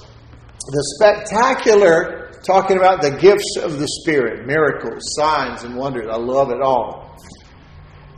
the 0.66 0.94
spectacular 0.96 2.30
talking 2.44 2.76
about 2.76 3.00
the 3.00 3.10
gifts 3.10 3.56
of 3.62 3.78
the 3.78 3.88
Spirit, 3.88 4.46
miracles, 4.46 5.02
signs, 5.16 5.64
and 5.64 5.76
wonders. 5.76 6.06
I 6.10 6.16
love 6.16 6.50
it 6.50 6.60
all. 6.60 7.16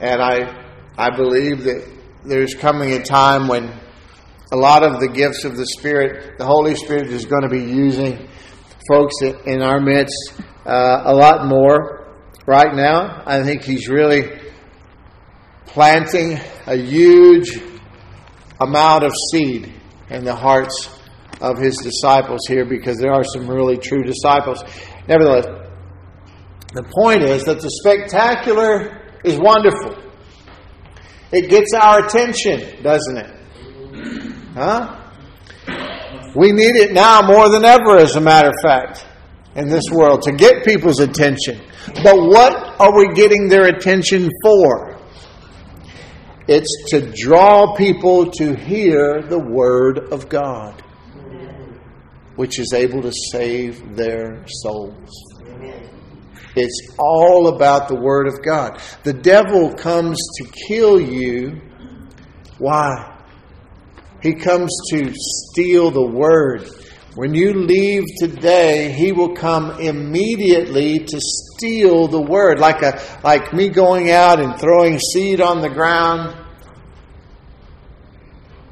And 0.01 0.21
I, 0.21 0.65
I 0.99 1.15
believe 1.17 1.65
that 1.65 1.89
there's 2.25 2.55
coming 2.55 2.93
a 2.93 3.03
time 3.03 3.47
when 3.47 3.73
a 4.53 4.57
lot 4.57 4.83
of 4.83 5.01
the 5.01 5.09
gifts 5.09 5.45
of 5.45 5.57
the 5.57 5.67
Spirit, 5.67 6.39
the 6.39 6.45
Holy 6.45 6.75
Spirit 6.75 7.07
is 7.07 7.25
going 7.25 7.43
to 7.43 7.49
be 7.49 7.63
using 7.63 8.29
folks 8.89 9.15
in 9.23 9.63
our 9.63 9.81
midst 9.81 10.35
uh, 10.67 11.03
a 11.05 11.15
lot 11.15 11.47
more 11.47 12.15
right 12.47 12.75
now. 12.75 13.23
I 13.27 13.43
think 13.43 13.63
He's 13.63 13.89
really 13.89 14.46
planting 15.77 16.41
a 16.67 16.75
huge 16.75 17.61
amount 18.63 19.05
of 19.05 19.13
seed 19.31 19.71
in 20.09 20.25
the 20.25 20.35
hearts 20.35 20.89
of 21.43 21.59
his 21.59 21.77
disciples 21.77 22.41
here 22.49 22.65
because 22.65 22.97
there 22.97 23.13
are 23.13 23.23
some 23.23 23.47
really 23.47 23.77
true 23.77 24.03
disciples. 24.03 24.65
Nevertheless, 25.07 25.45
the 26.73 26.83
point 26.99 27.23
is 27.25 27.45
that 27.45 27.61
the 27.61 27.69
spectacular 27.69 29.03
is 29.23 29.39
wonderful. 29.39 30.03
It 31.31 31.51
gets 31.51 31.75
our 31.75 32.07
attention, 32.07 32.83
doesn't 32.83 33.19
it? 33.19 33.37
Huh? 34.55 35.11
We 36.35 36.53
need 36.53 36.77
it 36.77 36.95
now 36.95 37.21
more 37.21 37.51
than 37.51 37.67
ever, 37.67 37.99
as 37.99 38.17
a 38.17 38.21
matter 38.23 38.49
of 38.49 38.55
fact, 38.63 39.05
in 39.55 39.69
this 39.69 39.85
world 39.93 40.23
to 40.23 40.33
get 40.33 40.65
people's 40.65 41.01
attention. 41.01 41.61
But 42.03 42.17
what 42.17 42.81
are 42.81 42.97
we 42.97 43.13
getting 43.13 43.49
their 43.49 43.67
attention 43.67 44.31
for? 44.43 44.96
It's 46.49 46.91
to 46.91 47.13
draw 47.13 47.75
people 47.75 48.31
to 48.33 48.55
hear 48.55 49.23
the 49.23 49.39
Word 49.39 50.13
of 50.13 50.29
God 50.29 50.83
which 52.37 52.59
is 52.59 52.73
able 52.75 53.03
to 53.03 53.13
save 53.33 53.97
their 53.97 54.45
souls. 54.47 55.11
It's 56.55 56.95
all 56.99 57.49
about 57.49 57.89
the 57.89 57.97
Word 57.97 58.29
of 58.29 58.43
God. 58.45 58.81
The 59.03 59.13
devil 59.13 59.75
comes 59.75 60.19
to 60.39 60.45
kill 60.69 61.01
you. 61.01 61.61
Why? 62.59 63.19
He 64.23 64.35
comes 64.35 64.71
to 64.91 65.13
steal 65.15 65.91
the 65.91 66.07
Word. 66.07 66.71
When 67.17 67.35
you 67.35 67.55
leave 67.55 68.05
today, 68.19 68.93
he 68.93 69.11
will 69.11 69.35
come 69.35 69.81
immediately 69.81 71.01
to 71.01 71.19
steal 71.19 72.07
the 72.07 72.21
word, 72.21 72.61
like 72.61 72.83
a 72.83 73.01
like 73.25 73.53
me 73.53 73.71
going 73.71 74.11
out 74.11 74.39
and 74.39 74.61
throwing 74.61 74.99
seed 74.99 75.41
on 75.41 75.63
the 75.63 75.71
ground 75.71 76.37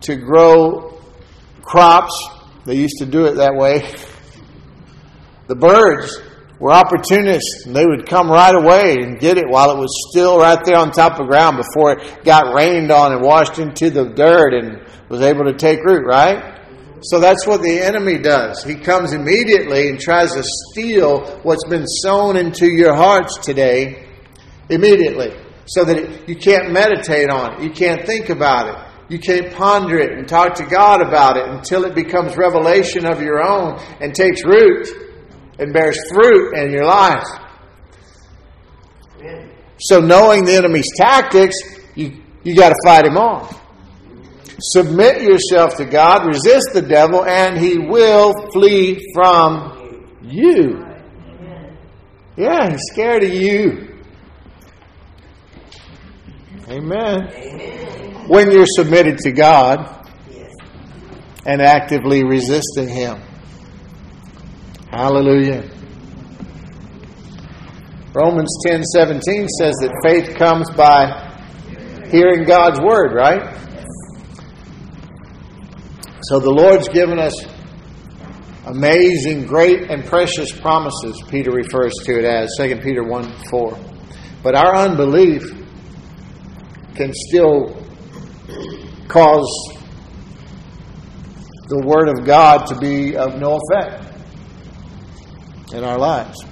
to 0.03 0.17
grow 0.17 1.01
crops 1.63 2.29
they 2.65 2.77
used 2.77 2.99
to 2.99 3.07
do 3.07 3.27
it 3.27 3.35
that 3.35 3.55
way. 3.55 3.83
The 5.47 5.55
birds 5.55 6.19
were 6.59 6.73
opportunists, 6.73 7.67
and 7.67 7.77
they 7.77 7.85
would 7.85 8.09
come 8.09 8.31
right 8.31 8.55
away 8.55 8.95
and 8.99 9.21
get 9.21 9.37
it 9.37 9.47
while 9.47 9.71
it 9.73 9.79
was 9.79 9.91
still 10.11 10.39
right 10.39 10.59
there 10.65 10.79
on 10.79 10.91
top 10.91 11.21
of 11.21 11.27
ground 11.27 11.59
before 11.59 11.99
it 11.99 12.25
got 12.25 12.55
rained 12.55 12.91
on 12.91 13.13
and 13.13 13.21
washed 13.21 13.59
into 13.59 13.91
the 13.91 14.07
dirt 14.07 14.55
and 14.55 14.81
was 15.11 15.21
able 15.21 15.45
to 15.45 15.53
take 15.53 15.85
root, 15.85 16.07
right? 16.07 16.54
So 17.05 17.21
that's 17.21 17.47
what 17.47 17.61
the 17.61 17.81
enemy 17.81 18.19
does. 18.19 18.65
He 18.65 18.77
comes 18.77 19.13
immediately 19.13 19.91
and 19.91 20.01
tries 20.01 20.33
to 20.33 20.43
steal 20.43 21.39
what's 21.43 21.65
been 21.69 21.87
sown 21.87 22.37
into 22.37 22.67
your 22.67 22.95
hearts 22.95 23.39
today 23.45 24.09
immediately 24.71 25.37
so 25.67 25.85
that 25.85 26.27
you 26.29 26.37
can't 26.37 26.73
meditate 26.73 27.29
on 27.29 27.55
it, 27.55 27.63
you 27.63 27.71
can't 27.71 28.07
think 28.07 28.31
about 28.31 28.69
it. 28.69 28.91
You 29.11 29.19
can't 29.19 29.53
ponder 29.53 29.99
it 29.99 30.13
and 30.13 30.27
talk 30.27 30.55
to 30.55 30.65
God 30.65 31.03
about 31.03 31.37
it 31.37 31.47
until 31.47 31.85
it 31.85 31.95
becomes 31.95 32.39
revelation 32.39 33.07
of 33.07 33.21
your 33.21 33.43
own 33.43 33.79
and 34.01 34.15
takes 34.15 34.43
root 34.43 34.89
and 35.59 35.75
bears 35.75 35.99
fruit 36.11 36.57
in 36.57 36.71
your 36.71 36.87
life. 36.87 37.27
So, 39.79 40.01
knowing 40.01 40.45
the 40.45 40.55
enemy's 40.55 40.89
tactics, 40.97 41.57
you, 41.95 42.23
you 42.45 42.57
got 42.57 42.71
to 42.71 42.77
fight 42.85 43.05
him 43.05 43.19
off. 43.19 43.61
Submit 44.61 45.23
yourself 45.23 45.77
to 45.77 45.85
God, 45.85 46.27
resist 46.27 46.71
the 46.73 46.83
devil, 46.83 47.25
and 47.25 47.59
he 47.59 47.79
will 47.79 48.33
flee 48.53 49.05
from 49.15 50.09
you. 50.23 50.85
Yeah, 52.37 52.71
he's 52.71 52.81
scared 52.93 53.23
of 53.23 53.33
you. 53.33 53.95
Amen. 56.69 57.29
When 58.27 58.51
you're 58.51 58.67
submitted 58.67 59.19
to 59.19 59.33
God 59.33 60.05
and 61.47 61.61
actively 61.61 62.25
resisting 62.25 62.89
Him. 62.89 63.21
Hallelujah. 64.91 65.69
Romans 68.15 68.57
10 68.67 68.83
17 68.83 69.49
says 69.49 69.75
that 69.81 69.93
faith 70.05 70.37
comes 70.37 70.71
by 70.71 71.33
hearing 72.11 72.45
God's 72.45 72.81
word, 72.81 73.13
right? 73.13 73.64
So 76.29 76.39
the 76.41 76.51
Lord's 76.51 76.89
given 76.89 77.19
us 77.19 77.35
amazing, 78.65 79.47
great, 79.47 79.91
and 79.91 80.07
precious 80.07 80.51
promises, 80.53 81.23
Peter 81.29 81.51
refers 81.51 81.93
to 82.05 82.19
it 82.19 82.25
as, 82.25 82.49
2 82.57 82.77
Peter 82.77 83.05
1 83.05 83.45
4. 83.51 83.79
But 84.43 84.55
our 84.55 84.75
unbelief 84.75 85.43
can 86.95 87.13
still 87.13 87.77
cause 89.07 89.69
the 91.69 91.83
Word 91.85 92.09
of 92.09 92.25
God 92.25 92.69
to 92.69 92.77
be 92.77 93.17
of 93.17 93.39
no 93.39 93.59
effect 93.59 94.05
in 95.75 95.85
our 95.85 95.99
lives. 95.99 96.43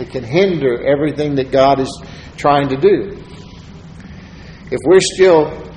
It 0.00 0.10
can 0.10 0.24
hinder 0.24 0.84
everything 0.84 1.36
that 1.36 1.52
God 1.52 1.78
is 1.78 2.02
trying 2.36 2.68
to 2.70 2.76
do. 2.76 3.22
If 4.72 4.78
we're 4.86 5.00
still 5.00 5.69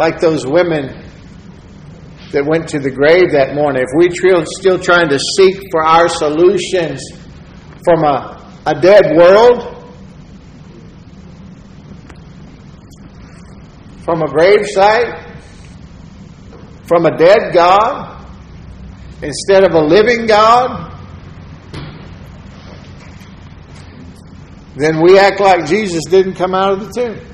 like 0.00 0.18
those 0.18 0.46
women 0.46 0.86
that 2.32 2.42
went 2.46 2.66
to 2.66 2.78
the 2.78 2.90
grave 2.90 3.32
that 3.32 3.54
morning, 3.54 3.82
if 3.82 3.88
we're 3.92 4.44
still 4.46 4.78
trying 4.78 5.10
to 5.10 5.18
seek 5.36 5.60
for 5.70 5.84
our 5.84 6.08
solutions 6.08 7.02
from 7.84 8.04
a, 8.04 8.42
a 8.64 8.80
dead 8.80 9.14
world, 9.14 9.76
from 14.02 14.22
a 14.22 14.26
gravesite, 14.26 15.36
from 16.88 17.04
a 17.04 17.14
dead 17.18 17.52
God, 17.52 18.24
instead 19.22 19.64
of 19.64 19.74
a 19.74 19.82
living 19.84 20.24
God, 20.24 20.96
then 24.76 25.02
we 25.02 25.18
act 25.18 25.40
like 25.40 25.66
Jesus 25.66 26.00
didn't 26.08 26.36
come 26.36 26.54
out 26.54 26.72
of 26.72 26.86
the 26.86 26.90
tomb. 26.90 27.29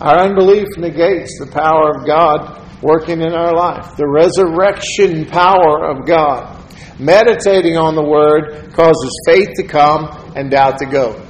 Our 0.00 0.18
unbelief 0.20 0.68
negates 0.78 1.38
the 1.38 1.50
power 1.52 1.90
of 1.94 2.06
God 2.06 2.82
working 2.82 3.20
in 3.20 3.34
our 3.34 3.54
life, 3.54 3.96
the 3.96 4.08
resurrection 4.08 5.26
power 5.26 5.84
of 5.84 6.06
God. 6.06 6.56
Meditating 6.98 7.76
on 7.76 7.94
the 7.94 8.04
Word 8.04 8.72
causes 8.72 9.22
faith 9.26 9.50
to 9.56 9.62
come 9.62 10.32
and 10.36 10.50
doubt 10.50 10.78
to 10.78 10.86
go. 10.86 11.26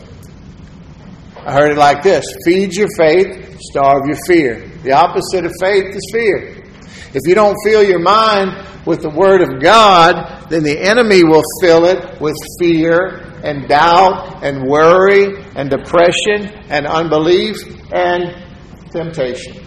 I 1.45 1.53
heard 1.53 1.73
it 1.73 1.79
like 1.79 2.03
this 2.03 2.25
feed 2.45 2.75
your 2.75 2.89
faith, 2.97 3.59
starve 3.61 4.07
your 4.07 4.19
fear. 4.27 4.69
The 4.85 4.93
opposite 4.93 5.47
of 5.47 5.53
faith 5.61 5.97
is 5.97 6.11
fear. 6.13 6.63
If 7.13 7.23
you 7.27 7.35
don't 7.35 7.57
fill 7.65 7.83
your 7.83 7.99
mind 7.99 8.53
with 8.87 9.03
the 9.03 9.11
Word 9.11 9.43
of 9.43 9.61
God, 9.61 10.49
then 10.49 10.63
the 10.63 10.79
enemy 10.79 11.25
will 11.25 11.43
fill 11.61 11.87
it 11.87 12.21
with 12.21 12.37
fear 12.61 13.27
and 13.43 13.69
doubt 13.69 14.45
and 14.45 14.69
worry 14.69 15.43
and 15.57 15.69
depression 15.69 16.55
and 16.69 16.87
unbelief 16.87 17.57
and 17.93 18.50
temptation. 18.91 19.67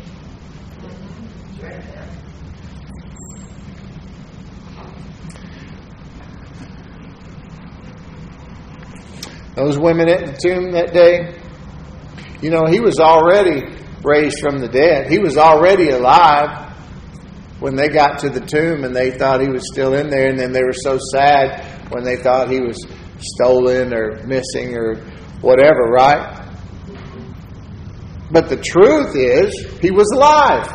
Those 9.56 9.78
women 9.78 10.10
at 10.10 10.26
the 10.26 10.34
tomb 10.34 10.72
that 10.72 10.94
day, 10.94 11.40
you 12.42 12.50
know, 12.50 12.66
he 12.66 12.80
was 12.80 13.00
already 13.00 13.62
raised 14.04 14.40
from 14.40 14.60
the 14.60 14.68
dead. 14.68 15.12
He 15.12 15.20
was 15.20 15.38
already 15.38 15.90
alive 15.90 16.74
when 17.60 17.76
they 17.76 17.88
got 17.88 18.20
to 18.20 18.30
the 18.30 18.42
tomb 18.42 18.84
and 18.84 18.96
they 18.96 19.12
thought 19.12 19.42
he 19.42 19.48
was 19.48 19.64
still 19.72 19.94
in 19.94 20.10
there, 20.10 20.28
and 20.30 20.40
then 20.40 20.52
they 20.52 20.64
were 20.64 20.74
so 20.74 20.98
sad 21.14 21.64
when 21.92 22.04
they 22.04 22.18
thought 22.18 22.50
he 22.50 22.60
was 22.60 22.78
stolen 23.20 23.94
or 23.94 24.26
missing 24.26 24.76
or 24.76 24.96
whatever, 25.40 25.84
right? 25.84 26.43
But 28.34 28.50
the 28.50 28.58
truth 28.58 29.16
is, 29.16 29.80
he 29.80 29.92
was 29.92 30.12
alive. 30.16 30.68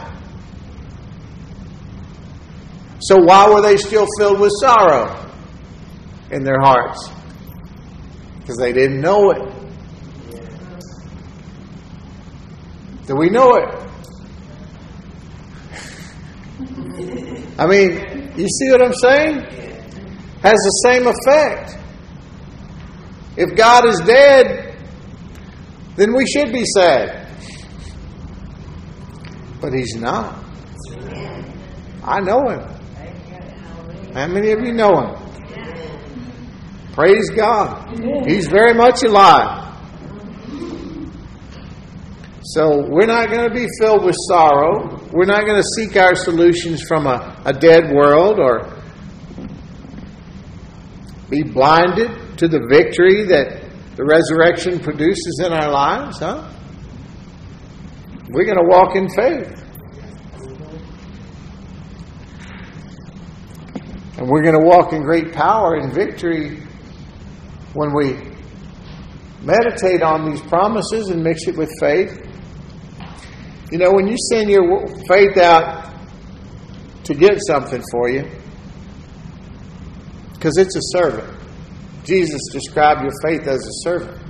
So 3.01 3.17
why 3.17 3.51
were 3.51 3.61
they 3.61 3.77
still 3.77 4.07
filled 4.17 4.39
with 4.39 4.53
sorrow 4.61 5.29
in 6.31 6.45
their 6.45 6.61
hearts? 6.61 7.11
Because 8.39 8.59
they 8.59 8.73
didn't 8.73 9.01
know 9.01 9.33
it. 9.33 9.43
Do 13.07 13.17
we 13.17 13.29
know 13.29 13.57
it? 13.57 13.75
I 17.59 17.67
mean, 17.67 18.33
you 18.37 18.47
see 18.47 18.71
what 18.71 18.83
I'm 18.83 18.95
saying? 18.95 19.41
Has 20.43 20.53
the 20.53 20.83
same 20.85 21.09
effect. 21.09 21.77
If 23.37 23.57
God 23.57 23.85
is 23.89 24.01
dead, 24.07 24.77
then 25.97 26.15
we 26.15 26.25
should 26.25 26.53
be 26.53 26.65
sad. 26.65 27.18
But 29.61 29.73
He's 29.73 29.97
not. 29.97 30.45
I 32.03 32.21
know 32.21 32.49
Him. 32.49 32.79
How 34.15 34.27
many 34.27 34.53
of 34.53 34.61
you 34.61 34.73
know 34.73 35.01
Him? 35.01 35.29
Praise 36.93 37.31
God. 37.31 37.97
He's 38.27 38.49
very 38.49 38.75
much 38.75 39.03
alive. 39.05 39.67
So 42.43 42.85
we're 42.89 43.07
not 43.07 43.29
going 43.31 43.47
to 43.49 43.55
be 43.55 43.67
filled 43.79 44.05
with 44.05 44.17
sorrow. 44.27 45.07
We're 45.13 45.27
not 45.27 45.45
going 45.45 45.63
to 45.63 45.69
seek 45.77 45.97
our 45.97 46.15
solutions 46.15 46.83
from 46.83 47.07
a, 47.07 47.41
a 47.45 47.53
dead 47.53 47.93
world 47.93 48.39
or 48.39 48.73
be 51.29 51.43
blinded 51.43 52.39
to 52.39 52.49
the 52.49 52.67
victory 52.71 53.25
that 53.27 53.63
the 53.97 54.05
resurrection 54.05 54.81
produces 54.81 55.43
in 55.45 55.53
our 55.53 55.71
lives, 55.71 56.19
huh? 56.21 56.51
We're 58.31 58.45
going 58.45 58.59
to 58.59 58.69
walk 58.69 58.95
in 58.95 59.09
faith. 59.09 59.65
And 64.19 64.29
we're 64.29 64.43
going 64.43 64.61
to 64.61 64.67
walk 64.67 64.93
in 64.93 65.03
great 65.03 65.33
power 65.33 65.77
and 65.77 65.93
victory 65.93 66.61
when 67.73 67.95
we 67.95 68.17
meditate 69.43 70.03
on 70.03 70.31
these 70.31 70.41
promises 70.43 71.09
and 71.09 71.23
mix 71.23 71.47
it 71.47 71.57
with 71.57 71.71
faith. 71.81 72.27
You 73.71 73.79
know, 73.79 73.93
when 73.93 74.09
you 74.09 74.17
send 74.31 74.51
your 74.51 74.87
faith 75.07 75.37
out 75.37 75.95
to 77.05 77.15
get 77.15 77.39
something 77.47 77.83
for 77.93 78.11
you, 78.11 78.29
because 80.35 80.57
it's 80.59 80.77
a 80.77 80.99
servant. 80.99 81.39
Jesus 82.05 82.41
described 82.53 83.03
your 83.03 83.13
faith 83.23 83.47
as 83.47 83.61
a 83.67 83.73
servant. 83.83 84.23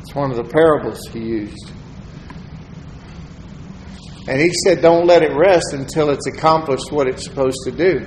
It's 0.00 0.14
one 0.14 0.30
of 0.30 0.36
the 0.36 0.44
parables 0.44 1.06
he 1.12 1.20
used. 1.20 1.72
And 4.28 4.40
he 4.40 4.50
said, 4.64 4.82
Don't 4.82 5.06
let 5.06 5.22
it 5.22 5.32
rest 5.32 5.72
until 5.72 6.10
it's 6.10 6.26
accomplished 6.26 6.90
what 6.90 7.08
it's 7.08 7.24
supposed 7.24 7.58
to 7.64 7.70
do. 7.70 8.06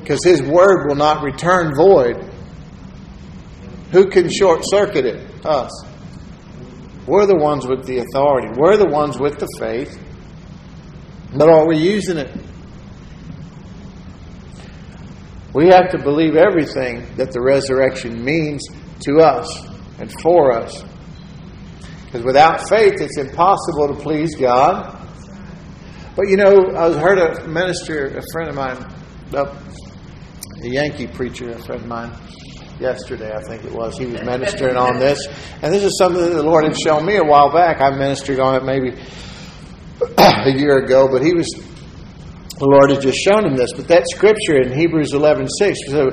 Because 0.00 0.24
his 0.24 0.42
word 0.42 0.88
will 0.88 0.96
not 0.96 1.22
return 1.22 1.74
void. 1.74 2.28
Who 3.92 4.08
can 4.08 4.30
short 4.30 4.60
circuit 4.64 5.04
it? 5.04 5.46
Us. 5.46 5.70
We're 7.06 7.26
the 7.26 7.36
ones 7.36 7.66
with 7.66 7.84
the 7.84 7.98
authority. 7.98 8.48
We're 8.56 8.76
the 8.76 8.88
ones 8.88 9.18
with 9.18 9.38
the 9.38 9.48
faith. 9.58 9.98
But 11.34 11.48
are 11.48 11.66
we 11.66 11.76
using 11.76 12.16
it? 12.18 12.30
We 15.54 15.66
have 15.68 15.90
to 15.90 15.98
believe 15.98 16.36
everything 16.36 17.14
that 17.16 17.32
the 17.32 17.42
resurrection 17.42 18.24
means 18.24 18.62
to 19.00 19.18
us 19.18 19.66
and 19.98 20.10
for 20.20 20.52
us. 20.52 20.82
Because 22.12 22.26
without 22.26 22.68
faith, 22.68 23.00
it's 23.00 23.16
impossible 23.16 23.88
to 23.88 23.94
please 23.94 24.34
God. 24.34 24.98
But 26.14 26.28
you 26.28 26.36
know, 26.36 26.76
I 26.76 26.92
heard 26.92 27.18
a 27.18 27.48
minister, 27.48 28.18
a 28.18 28.22
friend 28.32 28.50
of 28.50 28.54
mine, 28.54 28.76
a 29.32 30.68
Yankee 30.68 31.06
preacher, 31.06 31.50
a 31.52 31.58
friend 31.58 31.80
of 31.80 31.88
mine, 31.88 32.14
yesterday, 32.78 33.32
I 33.34 33.42
think 33.42 33.64
it 33.64 33.72
was. 33.72 33.96
He 33.96 34.04
was 34.04 34.22
ministering 34.22 34.76
on 34.76 34.98
this. 34.98 35.26
And 35.62 35.72
this 35.72 35.82
is 35.82 35.96
something 35.96 36.20
that 36.20 36.34
the 36.34 36.42
Lord 36.42 36.64
had 36.64 36.76
shown 36.78 37.06
me 37.06 37.16
a 37.16 37.24
while 37.24 37.50
back. 37.50 37.80
I 37.80 37.96
ministered 37.96 38.40
on 38.40 38.56
it 38.56 38.64
maybe 38.64 38.90
a 40.18 40.50
year 40.50 40.84
ago, 40.84 41.08
but 41.10 41.22
he 41.22 41.32
was 41.32 41.48
the 42.58 42.68
Lord 42.68 42.90
had 42.90 43.00
just 43.00 43.18
shown 43.18 43.46
him 43.46 43.56
this. 43.56 43.72
But 43.72 43.88
that 43.88 44.04
scripture 44.10 44.60
in 44.60 44.78
Hebrews 44.78 45.14
11 45.14 45.48
6, 45.48 45.78
so 45.88 46.10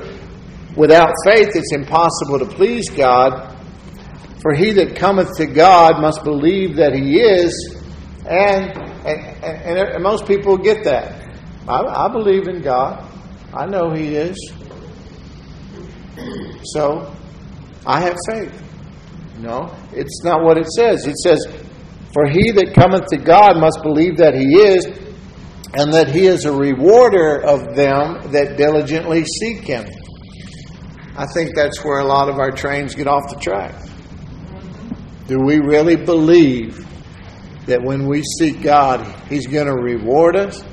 without 0.77 1.13
faith 1.25 1.49
it's 1.53 1.73
impossible 1.73 2.39
to 2.39 2.45
please 2.45 2.89
God. 2.89 3.58
For 4.41 4.53
he 4.53 4.71
that 4.73 4.95
cometh 4.95 5.35
to 5.37 5.45
God 5.45 6.01
must 6.01 6.23
believe 6.23 6.77
that 6.77 6.93
he 6.93 7.19
is, 7.19 7.53
and 8.25 8.89
and, 9.05 9.43
and, 9.43 9.77
and 9.77 10.03
most 10.03 10.25
people 10.27 10.57
get 10.57 10.83
that. 10.83 11.27
I, 11.67 12.05
I 12.05 12.11
believe 12.11 12.47
in 12.47 12.61
God. 12.61 13.05
I 13.53 13.65
know 13.65 13.91
he 13.91 14.15
is. 14.15 14.37
So 16.73 17.13
I 17.85 18.01
have 18.01 18.17
faith. 18.29 18.65
No, 19.39 19.73
it's 19.93 20.23
not 20.23 20.43
what 20.43 20.57
it 20.57 20.67
says. 20.67 21.07
It 21.07 21.17
says, 21.17 21.39
For 22.13 22.27
he 22.27 22.51
that 22.51 22.73
cometh 22.73 23.07
to 23.07 23.17
God 23.17 23.57
must 23.57 23.81
believe 23.83 24.17
that 24.17 24.35
he 24.35 24.55
is, 24.55 24.85
and 25.73 25.93
that 25.93 26.09
he 26.09 26.27
is 26.27 26.45
a 26.45 26.51
rewarder 26.51 27.41
of 27.41 27.75
them 27.75 28.31
that 28.31 28.55
diligently 28.57 29.23
seek 29.23 29.61
him. 29.61 29.85
I 31.15 31.25
think 31.33 31.55
that's 31.55 31.83
where 31.83 31.99
a 31.99 32.05
lot 32.05 32.29
of 32.29 32.37
our 32.37 32.51
trains 32.51 32.95
get 32.95 33.07
off 33.07 33.23
the 33.29 33.39
track. 33.39 33.73
Do 35.29 35.39
we 35.39 35.59
really 35.59 35.95
believe 35.95 36.87
that 37.67 37.83
when 37.83 38.07
we 38.07 38.23
seek 38.23 38.63
God, 38.63 39.05
he's 39.29 39.45
going 39.45 39.67
to 39.67 39.75
reward 39.75 40.35
us? 40.35 40.63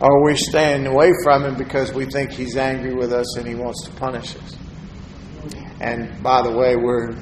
Or 0.00 0.10
are 0.10 0.24
we 0.24 0.34
staying 0.34 0.86
away 0.86 1.10
from 1.22 1.44
him 1.44 1.54
because 1.54 1.92
we 1.92 2.06
think 2.06 2.32
he's 2.32 2.56
angry 2.56 2.94
with 2.94 3.12
us 3.12 3.36
and 3.36 3.46
he 3.46 3.54
wants 3.54 3.84
to 3.84 3.90
punish 3.90 4.34
us? 4.34 4.56
And 5.78 6.22
by 6.22 6.40
the 6.40 6.52
way, 6.52 6.76
we're 6.76 7.14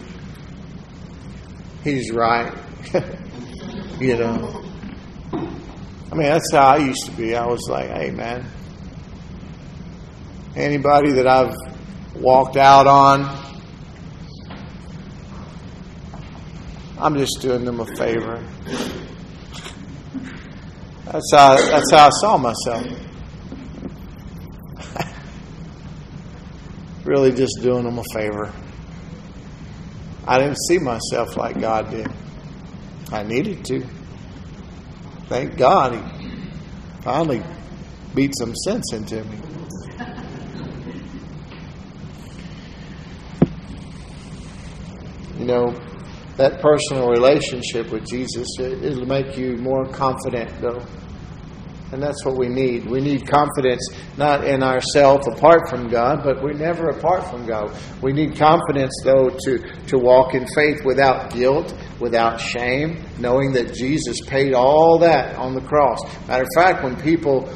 he's 1.82 2.12
right. 2.12 2.56
you 4.00 4.16
know. 4.16 4.62
I 5.32 6.14
mean, 6.14 6.28
that's 6.28 6.52
how 6.52 6.68
I 6.68 6.76
used 6.76 7.04
to 7.06 7.10
be. 7.16 7.34
I 7.34 7.46
was 7.46 7.68
like, 7.68 7.90
hey, 7.90 8.12
man, 8.12 8.46
anybody 10.54 11.10
that 11.14 11.26
I've 11.26 11.56
walked 12.14 12.56
out 12.56 12.86
on, 12.86 13.51
I'm 17.02 17.18
just 17.18 17.40
doing 17.40 17.64
them 17.64 17.80
a 17.80 17.86
favor. 17.96 18.40
That's 21.04 21.32
how, 21.32 21.56
that's 21.56 21.90
how 21.90 22.06
I 22.06 22.10
saw 22.10 22.38
myself. 22.38 22.86
really 27.04 27.32
just 27.32 27.58
doing 27.60 27.82
them 27.82 27.98
a 27.98 28.04
favor. 28.14 28.52
I 30.28 30.38
didn't 30.38 30.58
see 30.68 30.78
myself 30.78 31.36
like 31.36 31.60
God 31.60 31.90
did. 31.90 32.06
I 33.10 33.24
needed 33.24 33.64
to 33.64 33.84
thank 35.26 35.56
God 35.56 35.94
he 35.94 36.00
finally 37.02 37.42
beat 38.14 38.32
some 38.38 38.54
sense 38.54 38.92
into 38.92 39.24
me. 39.24 39.38
You 45.40 45.46
know, 45.46 45.74
that 46.42 46.60
personal 46.60 47.08
relationship 47.08 47.92
with 47.92 48.04
Jesus, 48.04 48.48
it, 48.58 48.82
it'll 48.82 49.06
make 49.06 49.38
you 49.38 49.56
more 49.58 49.84
confident, 49.84 50.50
though. 50.60 50.84
And 51.92 52.02
that's 52.02 52.24
what 52.24 52.36
we 52.36 52.48
need. 52.48 52.84
We 52.90 53.00
need 53.00 53.28
confidence 53.28 53.86
not 54.16 54.44
in 54.44 54.60
ourselves 54.60 55.28
apart 55.28 55.68
from 55.68 55.88
God, 55.88 56.24
but 56.24 56.42
we're 56.42 56.54
never 56.54 56.88
apart 56.88 57.30
from 57.30 57.46
God. 57.46 57.76
We 58.02 58.12
need 58.12 58.36
confidence, 58.36 58.92
though, 59.04 59.28
to, 59.28 59.58
to 59.86 59.98
walk 59.98 60.34
in 60.34 60.48
faith 60.52 60.84
without 60.84 61.32
guilt, 61.32 61.72
without 62.00 62.40
shame, 62.40 63.04
knowing 63.20 63.52
that 63.52 63.72
Jesus 63.74 64.18
paid 64.26 64.52
all 64.52 64.98
that 64.98 65.36
on 65.36 65.54
the 65.54 65.60
cross. 65.60 66.00
Matter 66.26 66.42
of 66.42 66.48
fact, 66.56 66.82
when 66.82 67.00
people 67.00 67.48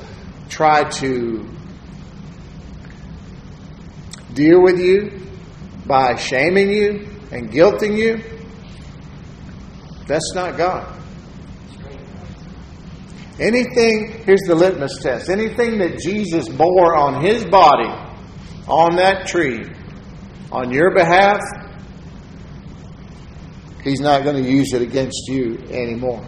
try 0.48 0.84
to 1.00 1.44
deal 4.32 4.62
with 4.62 4.78
you 4.78 5.10
by 5.86 6.14
shaming 6.14 6.70
you 6.70 7.08
and 7.32 7.50
guilting 7.50 7.98
you, 7.98 8.35
that's 10.06 10.32
not 10.34 10.56
God. 10.56 10.92
Anything, 13.38 14.22
here's 14.24 14.40
the 14.46 14.54
litmus 14.54 14.98
test 15.02 15.28
anything 15.28 15.78
that 15.78 15.98
Jesus 15.98 16.48
bore 16.48 16.96
on 16.96 17.22
his 17.22 17.44
body, 17.44 17.90
on 18.66 18.96
that 18.96 19.26
tree, 19.26 19.66
on 20.50 20.72
your 20.72 20.94
behalf, 20.94 21.40
he's 23.84 24.00
not 24.00 24.24
going 24.24 24.42
to 24.42 24.50
use 24.50 24.72
it 24.72 24.80
against 24.80 25.28
you 25.28 25.58
anymore. 25.70 26.24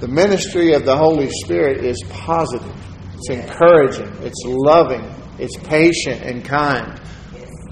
The 0.00 0.08
ministry 0.08 0.72
of 0.72 0.86
the 0.86 0.96
Holy 0.96 1.28
Spirit 1.28 1.84
is 1.84 2.02
positive, 2.08 2.74
it's 3.14 3.28
encouraging, 3.28 4.10
it's 4.22 4.42
loving, 4.46 5.04
it's 5.38 5.58
patient 5.58 6.22
and 6.22 6.42
kind. 6.42 6.98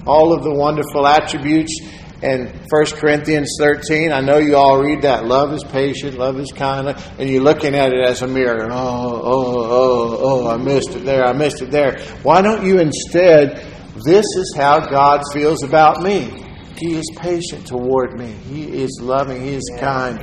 All 0.05 0.33
of 0.33 0.43
the 0.43 0.53
wonderful 0.53 1.05
attributes 1.05 1.79
and 2.21 2.49
1 2.69 2.85
Corinthians 2.97 3.55
13, 3.59 4.11
I 4.11 4.19
know 4.19 4.39
you 4.39 4.57
all 4.57 4.81
read 4.81 5.03
that. 5.03 5.25
Love 5.25 5.53
is 5.53 5.63
patient, 5.63 6.17
love 6.17 6.37
is 6.37 6.51
kind, 6.51 6.89
and 7.17 7.29
you're 7.29 7.41
looking 7.41 7.75
at 7.75 7.93
it 7.93 8.05
as 8.05 8.21
a 8.21 8.27
mirror. 8.27 8.67
Oh, 8.69 9.21
oh, 9.23 9.67
oh, 9.71 10.17
oh, 10.21 10.47
I 10.49 10.57
missed 10.57 10.95
it 10.95 11.05
there, 11.05 11.23
I 11.23 11.31
missed 11.31 11.61
it 11.61 11.71
there. 11.71 12.01
Why 12.23 12.41
don't 12.41 12.65
you 12.65 12.79
instead, 12.79 13.65
this 14.05 14.25
is 14.35 14.53
how 14.57 14.81
God 14.81 15.21
feels 15.33 15.63
about 15.63 16.01
me? 16.01 16.45
He 16.77 16.95
is 16.95 17.09
patient 17.17 17.65
toward 17.65 18.17
me, 18.19 18.31
He 18.49 18.63
is 18.63 18.99
loving, 19.01 19.41
He 19.41 19.53
is 19.53 19.71
kind. 19.79 20.19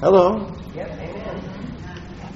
Hello? 0.00 0.54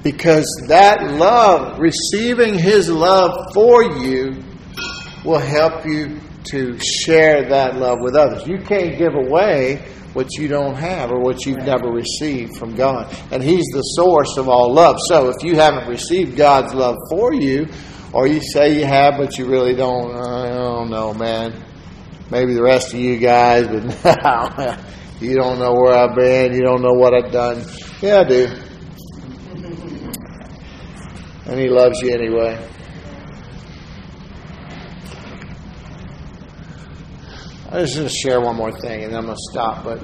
Because 0.03 0.45
that 0.67 1.13
love, 1.13 1.79
receiving 1.79 2.59
His 2.59 2.91
love 2.91 3.53
for 3.55 3.83
you, 3.83 4.43
will 5.23 5.39
help 5.39 5.85
you 5.85 6.19
to 6.51 6.77
share 6.79 7.49
that 7.49 7.75
love 7.75 7.99
with 8.01 8.15
others. 8.15 8.45
You 8.47 8.57
can't 8.57 8.97
give 8.97 9.13
away 9.15 9.77
what 10.13 10.37
you 10.37 10.47
don't 10.47 10.75
have 10.75 11.11
or 11.11 11.19
what 11.19 11.45
you've 11.45 11.65
never 11.65 11.89
received 11.89 12.57
from 12.57 12.75
God. 12.75 13.13
And 13.31 13.41
He's 13.41 13.65
the 13.73 13.81
source 13.81 14.37
of 14.37 14.47
all 14.47 14.71
love. 14.73 14.97
So 15.07 15.29
if 15.29 15.43
you 15.43 15.55
haven't 15.55 15.87
received 15.87 16.37
God's 16.37 16.73
love 16.73 16.97
for 17.09 17.33
you, 17.33 17.67
or 18.13 18.27
you 18.27 18.41
say 18.41 18.77
you 18.77 18.85
have, 18.85 19.15
but 19.17 19.37
you 19.37 19.47
really 19.47 19.73
don't, 19.73 20.15
I 20.15 20.49
don't 20.49 20.89
know, 20.91 21.13
man. 21.13 21.65
Maybe 22.29 22.53
the 22.53 22.63
rest 22.63 22.93
of 22.93 22.99
you 22.99 23.17
guys, 23.17 23.67
but 23.67 24.79
you 25.21 25.35
don't 25.35 25.59
know 25.59 25.73
where 25.73 25.95
I've 25.95 26.15
been, 26.15 26.53
you 26.53 26.61
don't 26.61 26.81
know 26.81 26.93
what 26.93 27.13
I've 27.13 27.31
done. 27.31 27.63
Yeah, 28.01 28.19
I 28.19 28.23
do. 28.23 28.47
And 31.45 31.59
He 31.59 31.69
loves 31.69 32.01
you 32.01 32.13
anyway. 32.13 32.72
I 37.73 37.81
was 37.81 37.95
going 37.95 38.07
to 38.07 38.13
share 38.13 38.39
one 38.39 38.55
more 38.55 38.71
thing 38.71 39.03
and 39.03 39.11
then 39.11 39.17
I'm 39.17 39.25
going 39.25 39.35
to 39.35 39.49
stop, 39.49 39.83
but 39.83 39.99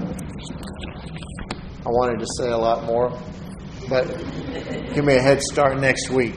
I 1.85 1.89
wanted 1.89 2.17
to 2.19 2.25
say 2.39 2.49
a 2.49 2.57
lot 2.57 2.83
more. 2.85 3.15
But 3.87 4.07
give 4.95 5.05
me 5.05 5.17
a 5.17 5.21
head 5.21 5.39
start 5.43 5.79
next 5.79 6.09
week. 6.09 6.33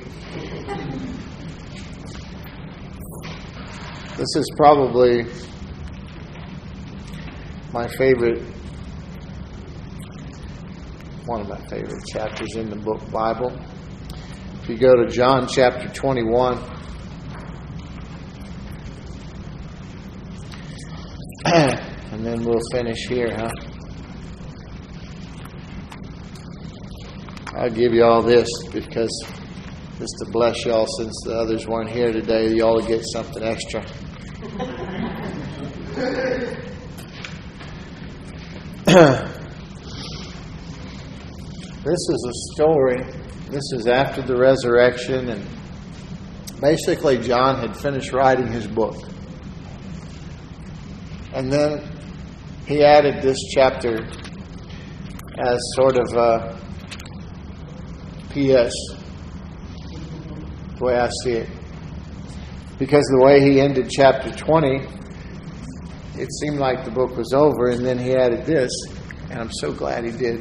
This 4.18 4.36
is 4.36 4.46
probably 4.58 5.24
my 7.72 7.88
favorite, 7.88 8.42
one 11.24 11.40
of 11.40 11.48
my 11.48 11.66
favorite 11.68 12.04
chapters 12.12 12.56
in 12.56 12.68
the 12.68 12.76
book 12.76 13.10
Bible. 13.10 13.58
If 14.62 14.68
you 14.68 14.76
go 14.76 14.96
to 14.96 15.06
John 15.06 15.48
chapter 15.48 15.88
21, 15.88 16.71
and 22.22 22.38
then 22.38 22.44
we'll 22.44 22.62
finish 22.70 23.08
here, 23.08 23.34
huh? 23.36 23.50
I'll 27.56 27.68
give 27.68 27.92
you 27.92 28.04
all 28.04 28.22
this 28.22 28.48
because 28.72 29.10
just 29.98 30.14
to 30.20 30.30
bless 30.30 30.64
y'all 30.64 30.86
since 30.98 31.20
the 31.24 31.34
others 31.34 31.66
weren't 31.66 31.90
here 31.90 32.12
today, 32.12 32.54
y'all 32.54 32.80
get 32.80 33.04
something 33.12 33.42
extra. 33.42 33.80
this 41.82 41.98
is 42.08 42.28
a 42.28 42.34
story. 42.54 43.02
This 43.50 43.64
is 43.72 43.88
after 43.88 44.22
the 44.22 44.36
resurrection, 44.36 45.28
and 45.28 45.44
basically, 46.60 47.18
John 47.18 47.58
had 47.58 47.76
finished 47.76 48.12
writing 48.12 48.46
his 48.46 48.68
book. 48.68 49.08
And 51.34 51.50
then 51.50 51.91
he 52.66 52.84
added 52.84 53.22
this 53.22 53.38
chapter 53.54 54.04
as 55.38 55.58
sort 55.74 55.96
of 55.96 56.12
a 56.14 56.58
P.S. 58.30 58.72
the 60.78 60.84
way 60.84 60.96
I 60.96 61.08
see 61.22 61.32
it. 61.32 61.48
Because 62.78 63.04
the 63.12 63.22
way 63.22 63.40
he 63.40 63.60
ended 63.60 63.90
chapter 63.90 64.30
20, 64.30 64.86
it 66.14 66.28
seemed 66.40 66.58
like 66.58 66.84
the 66.84 66.90
book 66.90 67.16
was 67.16 67.32
over, 67.32 67.68
and 67.68 67.84
then 67.84 67.98
he 67.98 68.14
added 68.14 68.44
this, 68.44 68.70
and 69.30 69.40
I'm 69.40 69.52
so 69.52 69.72
glad 69.72 70.04
he 70.04 70.12
did. 70.12 70.40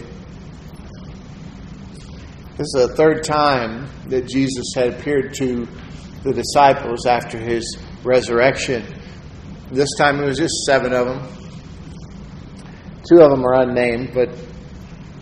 This 2.57 2.67
is 2.67 2.87
the 2.87 2.93
third 2.95 3.23
time 3.23 3.87
that 4.07 4.27
Jesus 4.27 4.73
had 4.75 4.89
appeared 4.93 5.33
to 5.35 5.67
the 6.23 6.33
disciples 6.33 7.05
after 7.05 7.37
his 7.39 7.77
resurrection. 8.03 8.85
This 9.71 9.89
time 9.97 10.19
it 10.19 10.25
was 10.25 10.37
just 10.37 10.65
seven 10.65 10.93
of 10.93 11.07
them. 11.07 11.50
Two 13.11 13.19
of 13.19 13.29
them 13.29 13.45
are 13.45 13.63
unnamed, 13.63 14.13
but 14.13 14.29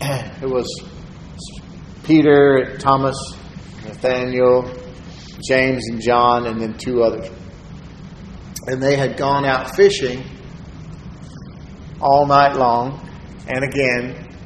it 0.00 0.48
was 0.48 0.84
Peter, 2.04 2.76
Thomas, 2.78 3.16
Nathaniel, 3.84 4.72
James, 5.44 5.88
and 5.88 6.00
John, 6.00 6.46
and 6.46 6.60
then 6.60 6.78
two 6.78 7.02
others. 7.02 7.28
And 8.68 8.80
they 8.80 8.94
had 8.94 9.16
gone 9.16 9.44
out 9.44 9.74
fishing 9.74 10.22
all 12.00 12.26
night 12.26 12.54
long. 12.54 13.04
And 13.48 13.64
again, 13.64 14.36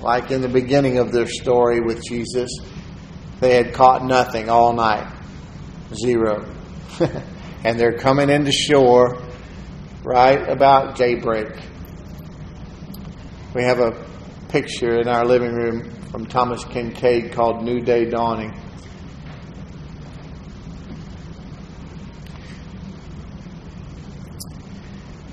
like 0.00 0.32
in 0.32 0.40
the 0.40 0.48
beginning 0.48 0.98
of 0.98 1.12
their 1.12 1.28
story 1.28 1.78
with 1.78 2.02
Jesus, 2.02 2.50
they 3.38 3.54
had 3.54 3.72
caught 3.72 4.04
nothing 4.04 4.48
all 4.48 4.72
night. 4.72 5.06
Zero. 5.94 6.52
and 7.64 7.78
they're 7.78 7.98
coming 7.98 8.28
into 8.28 8.50
shore 8.50 9.22
right 10.02 10.48
about 10.48 10.96
daybreak. 10.96 11.69
We 13.52 13.64
have 13.64 13.80
a 13.80 13.92
picture 14.48 15.00
in 15.00 15.08
our 15.08 15.24
living 15.24 15.52
room 15.54 15.90
from 16.10 16.26
Thomas 16.26 16.62
Kinkade 16.64 17.32
called 17.32 17.64
New 17.64 17.80
Day 17.80 18.04
Dawning. 18.04 18.54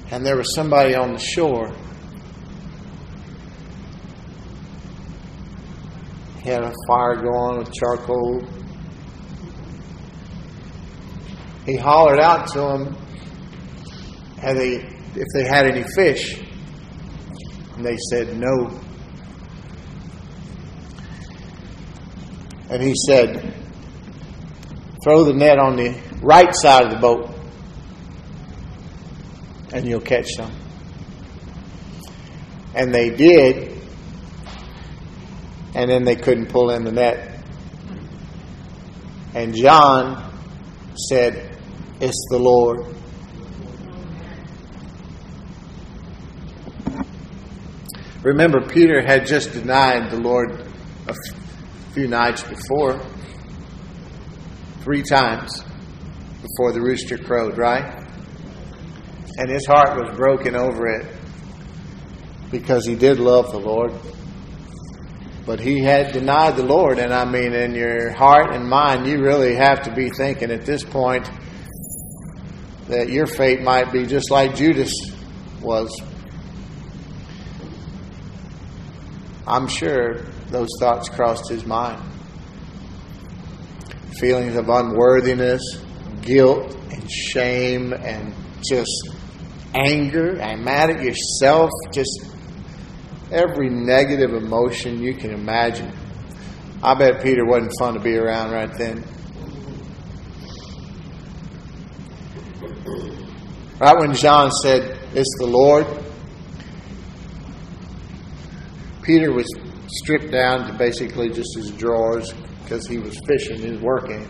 And 0.09 0.25
there 0.25 0.35
was 0.35 0.55
somebody 0.55 0.95
on 0.95 1.13
the 1.13 1.19
shore. 1.19 1.71
He 6.41 6.49
had 6.49 6.63
a 6.63 6.73
fire 6.87 7.17
going 7.17 7.59
with 7.59 7.71
charcoal 7.73 8.41
he 11.67 11.75
hollered 11.75 12.21
out 12.21 12.47
to 12.53 12.59
them 12.59 12.97
they, 14.41 14.75
if 15.15 15.27
they 15.33 15.43
had 15.43 15.67
any 15.67 15.83
fish. 15.93 16.46
And 17.77 17.85
they 17.85 17.97
said 18.09 18.35
no. 18.37 18.81
And 22.69 22.83
he 22.83 22.93
said, 23.07 23.53
throw 25.03 25.23
the 25.23 25.33
net 25.33 25.59
on 25.59 25.77
the 25.77 25.95
right 26.21 26.53
side 26.53 26.87
of 26.87 26.91
the 26.91 26.97
boat 26.97 27.37
and 29.71 29.87
you'll 29.87 30.01
catch 30.01 30.27
some. 30.35 30.51
And 32.73 32.93
they 32.93 33.09
did. 33.11 33.79
And 35.75 35.89
then 35.89 36.03
they 36.03 36.15
couldn't 36.15 36.47
pull 36.47 36.71
in 36.71 36.83
the 36.83 36.91
net. 36.91 37.43
And 39.35 39.55
John 39.55 40.33
said, 41.09 41.57
it's 42.01 42.27
the 42.31 42.39
Lord. 42.39 42.96
Remember, 48.27 48.59
Peter 48.59 49.01
had 49.01 49.25
just 49.25 49.53
denied 49.53 50.11
the 50.11 50.19
Lord 50.19 50.67
a 51.07 51.13
few 51.93 52.09
nights 52.09 52.43
before, 52.43 52.99
three 54.81 55.01
times 55.01 55.63
before 56.41 56.73
the 56.73 56.81
rooster 56.81 57.17
crowed, 57.17 57.57
right? 57.57 58.05
And 59.37 59.49
his 59.49 59.65
heart 59.65 59.97
was 59.97 60.17
broken 60.17 60.57
over 60.57 60.87
it 60.87 61.05
because 62.51 62.85
he 62.85 62.95
did 62.95 63.17
love 63.17 63.53
the 63.53 63.59
Lord. 63.59 63.93
But 65.45 65.61
he 65.61 65.79
had 65.79 66.11
denied 66.11 66.57
the 66.57 66.65
Lord, 66.65 66.99
and 66.99 67.13
I 67.13 67.23
mean, 67.23 67.53
in 67.53 67.75
your 67.75 68.11
heart 68.11 68.53
and 68.53 68.67
mind, 68.67 69.07
you 69.07 69.21
really 69.21 69.55
have 69.55 69.83
to 69.83 69.95
be 69.95 70.09
thinking 70.09 70.51
at 70.51 70.65
this 70.65 70.83
point 70.83 71.31
that 72.89 73.07
your 73.07 73.25
fate 73.25 73.61
might 73.61 73.93
be 73.93 74.05
just 74.05 74.29
like 74.29 74.53
Judas 74.53 74.91
was. 75.61 75.97
I'm 79.47 79.67
sure 79.67 80.15
those 80.49 80.67
thoughts 80.79 81.07
crossed 81.07 81.49
his 81.49 81.65
mind. 81.65 82.03
Feelings 84.19 84.57
of 84.57 84.67
unworthiness, 84.67 85.61
guilt, 86.21 86.75
and 86.91 87.09
shame, 87.09 87.93
and 87.93 88.33
just 88.69 89.09
anger, 89.73 90.37
and 90.41 90.65
mad 90.65 90.89
at 90.89 91.01
yourself, 91.01 91.69
just 91.93 92.25
every 93.31 93.69
negative 93.69 94.33
emotion 94.33 95.01
you 95.01 95.13
can 95.13 95.31
imagine. 95.31 95.93
I 96.83 96.95
bet 96.95 97.23
Peter 97.23 97.45
wasn't 97.45 97.71
fun 97.79 97.93
to 97.93 97.99
be 98.01 98.17
around 98.17 98.51
right 98.51 98.73
then. 98.77 99.03
Right 103.79 103.97
when 103.97 104.13
John 104.13 104.51
said, 104.51 104.97
It's 105.13 105.35
the 105.39 105.47
Lord, 105.47 105.85
Peter 109.07 109.31
was 109.31 109.47
stripped 109.87 110.31
down 110.31 110.67
to 110.67 110.77
basically 110.77 111.29
just 111.29 111.55
his 111.55 111.71
drawers 111.71 112.33
because 112.61 112.85
he 112.87 112.97
was 112.97 113.17
fishing, 113.25 113.57
he 113.57 113.71
was 113.71 113.79
working. 113.79 114.27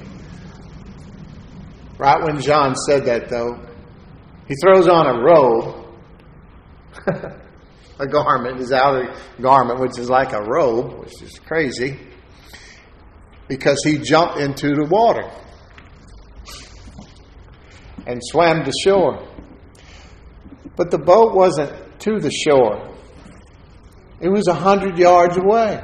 Right 1.97 2.21
when 2.23 2.39
John 2.39 2.75
said 2.75 3.05
that, 3.05 3.27
though, 3.27 3.59
he 4.47 4.53
throws 4.63 4.87
on 4.87 5.07
a 5.07 5.23
robe, 5.23 5.87
a 7.99 8.07
garment, 8.07 8.59
his 8.59 8.71
outer 8.71 9.11
garment, 9.41 9.79
which 9.79 9.97
is 9.97 10.11
like 10.11 10.31
a 10.33 10.43
robe, 10.43 10.99
which 10.99 11.23
is 11.23 11.39
crazy, 11.39 11.99
because 13.47 13.79
he 13.83 13.97
jumped 13.97 14.37
into 14.37 14.75
the 14.75 14.85
water 14.85 15.27
and 18.05 18.21
swam 18.23 18.63
to 18.63 18.71
shore. 18.83 19.27
But 20.75 20.91
the 20.91 20.99
boat 20.99 21.33
wasn't 21.33 21.99
to 22.01 22.19
the 22.19 22.29
shore, 22.29 22.93
it 24.19 24.29
was 24.29 24.47
a 24.47 24.53
hundred 24.53 24.97
yards 24.97 25.37
away. 25.37 25.83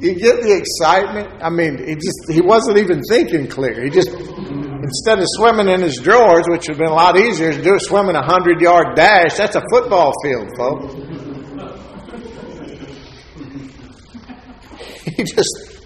You 0.00 0.14
get 0.14 0.42
the 0.42 0.56
excitement. 0.56 1.42
I 1.42 1.50
mean, 1.50 1.78
he 1.78 1.94
just 1.94 2.30
he 2.30 2.40
wasn't 2.40 2.78
even 2.78 3.00
thinking 3.08 3.48
clear. 3.48 3.82
He 3.82 3.90
just 3.90 4.10
instead 4.10 5.18
of 5.18 5.24
swimming 5.26 5.66
in 5.68 5.82
his 5.82 5.98
drawers, 5.98 6.44
which 6.48 6.68
would 6.68 6.76
have 6.76 6.78
been 6.78 6.88
a 6.88 6.94
lot 6.94 7.18
easier, 7.18 7.52
to 7.52 7.62
do 7.62 7.76
swimming 7.80 8.14
a 8.14 8.24
hundred 8.24 8.60
yard 8.60 8.94
dash. 8.94 9.36
That's 9.36 9.56
a 9.56 9.62
football 9.70 10.12
field, 10.22 10.48
folks. 10.56 10.94
he 15.16 15.24
just 15.24 15.80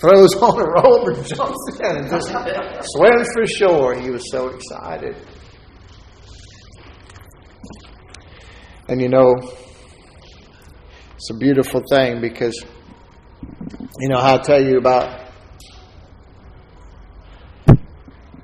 throws 0.00 0.32
on 0.36 0.60
a 0.60 0.64
robe 0.64 1.08
and 1.08 1.26
jumps 1.26 1.80
in 1.80 1.96
and 1.96 2.08
just 2.08 2.28
swims 2.28 3.28
for 3.34 3.46
shore. 3.46 3.96
He 4.00 4.10
was 4.10 4.30
so 4.30 4.46
excited. 4.48 5.16
And 8.88 9.00
you 9.00 9.08
know, 9.08 9.34
it's 11.14 11.30
a 11.30 11.38
beautiful 11.38 11.82
thing 11.90 12.20
because 12.20 12.62
you 13.98 14.08
know, 14.08 14.18
how 14.18 14.34
I 14.34 14.38
tell 14.38 14.62
you 14.62 14.78
about 14.78 15.30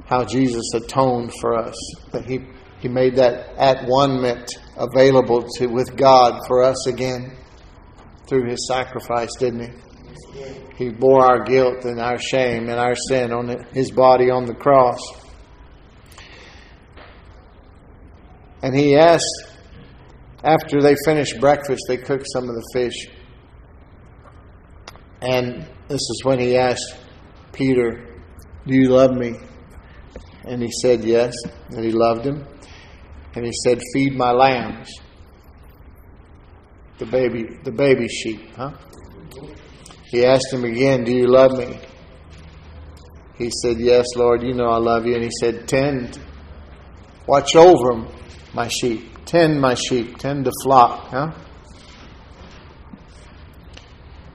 how 0.07 0.25
Jesus 0.25 0.73
atoned 0.75 1.33
for 1.41 1.57
us, 1.57 1.77
that 2.13 2.25
He, 2.25 2.41
he 2.81 2.89
made 2.89 3.17
that 3.17 3.55
at 3.57 3.87
one 3.87 4.21
meant 4.21 4.51
available 4.77 5.47
to 5.57 5.67
with 5.67 5.97
God 5.97 6.41
for 6.47 6.63
us 6.63 6.87
again 6.87 7.37
through 8.27 8.49
His 8.49 8.67
sacrifice, 8.67 9.31
didn't 9.39 9.61
He? 9.61 10.45
He 10.77 10.89
bore 10.89 11.25
our 11.25 11.45
guilt 11.45 11.85
and 11.85 12.01
our 12.01 12.19
shame 12.19 12.69
and 12.69 12.79
our 12.79 12.95
sin 12.95 13.33
on 13.33 13.67
His 13.73 13.91
body 13.91 14.31
on 14.31 14.47
the 14.47 14.55
cross. 14.55 15.01
And 18.63 18.75
He 18.75 18.97
asked, 18.97 19.50
after 20.43 20.81
they 20.81 20.97
finished 21.05 21.39
breakfast, 21.41 21.83
they 21.89 21.99
cooked 21.99 22.27
some 22.33 22.49
of 22.49 22.55
the 22.55 22.69
fish. 22.73 22.95
And 25.21 25.67
this 25.89 26.01
is 26.01 26.21
when 26.25 26.41
he 26.41 26.57
asked 26.57 26.97
Peter, 27.53 28.07
Do 28.67 28.75
you 28.75 28.89
love 28.89 29.13
me? 29.13 29.35
And 30.45 30.63
he 30.63 30.71
said 30.83 31.05
yes, 31.05 31.35
that 31.71 31.85
he 31.85 31.93
loved 31.93 32.25
him. 32.25 32.47
And 33.35 33.45
he 33.45 33.53
said, 33.65 33.81
Feed 33.93 34.17
my 34.17 34.33
lambs. 34.33 34.91
The 36.99 37.07
baby 37.07 37.59
the 37.65 37.73
baby 37.73 38.09
sheep, 38.09 38.55
huh? 38.57 38.73
He 40.05 40.25
asked 40.25 40.53
him 40.53 40.65
again, 40.65 41.05
Do 41.05 41.13
you 41.13 41.27
love 41.27 41.53
me? 41.53 41.79
He 43.37 43.51
said, 43.63 43.79
Yes, 43.79 44.07
Lord, 44.17 44.43
you 44.43 44.55
know 44.55 44.69
I 44.69 44.79
love 44.79 45.07
you. 45.07 45.15
And 45.15 45.25
he 45.25 45.31
said, 45.41 45.69
Tend, 45.69 46.19
watch 47.27 47.57
over 47.57 48.07
my 48.55 48.69
sheep. 48.69 49.10
Tend 49.31 49.61
my 49.61 49.75
sheep, 49.75 50.19
tend 50.19 50.45
the 50.45 50.53
flock, 50.65 51.07
huh? 51.07 51.31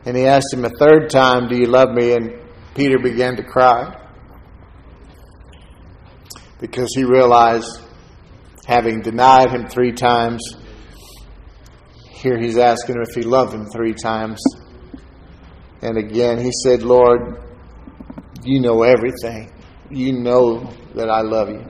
And 0.06 0.16
he 0.16 0.26
asked 0.26 0.54
him 0.54 0.64
a 0.64 0.70
third 0.70 1.10
time, 1.10 1.50
Do 1.50 1.58
you 1.58 1.66
love 1.66 1.90
me? 1.94 2.14
And 2.14 2.32
Peter 2.76 2.98
began 2.98 3.36
to 3.36 3.44
cry 3.44 3.94
because 6.62 6.96
he 6.96 7.04
realized, 7.04 7.82
having 8.68 9.02
denied 9.02 9.50
him 9.50 9.68
three 9.68 9.92
times, 9.92 10.42
here 12.10 12.40
he's 12.40 12.58
asking 12.58 12.96
him 12.96 13.02
if 13.02 13.16
he 13.16 13.24
loved 13.24 13.54
him 13.54 13.66
three 13.66 13.96
times. 14.02 14.42
And 15.82 15.98
again, 15.98 16.40
he 16.40 16.52
said, 16.64 16.84
Lord, 16.84 17.44
you 18.46 18.62
know 18.62 18.84
everything. 18.84 19.52
You 19.90 20.14
know 20.14 20.74
that 20.94 21.10
I 21.10 21.20
love 21.20 21.50
you. 21.50 21.66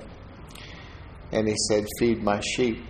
And 1.31 1.47
he 1.47 1.55
said, 1.67 1.87
Feed 1.99 2.21
my 2.21 2.39
sheep. 2.39 2.85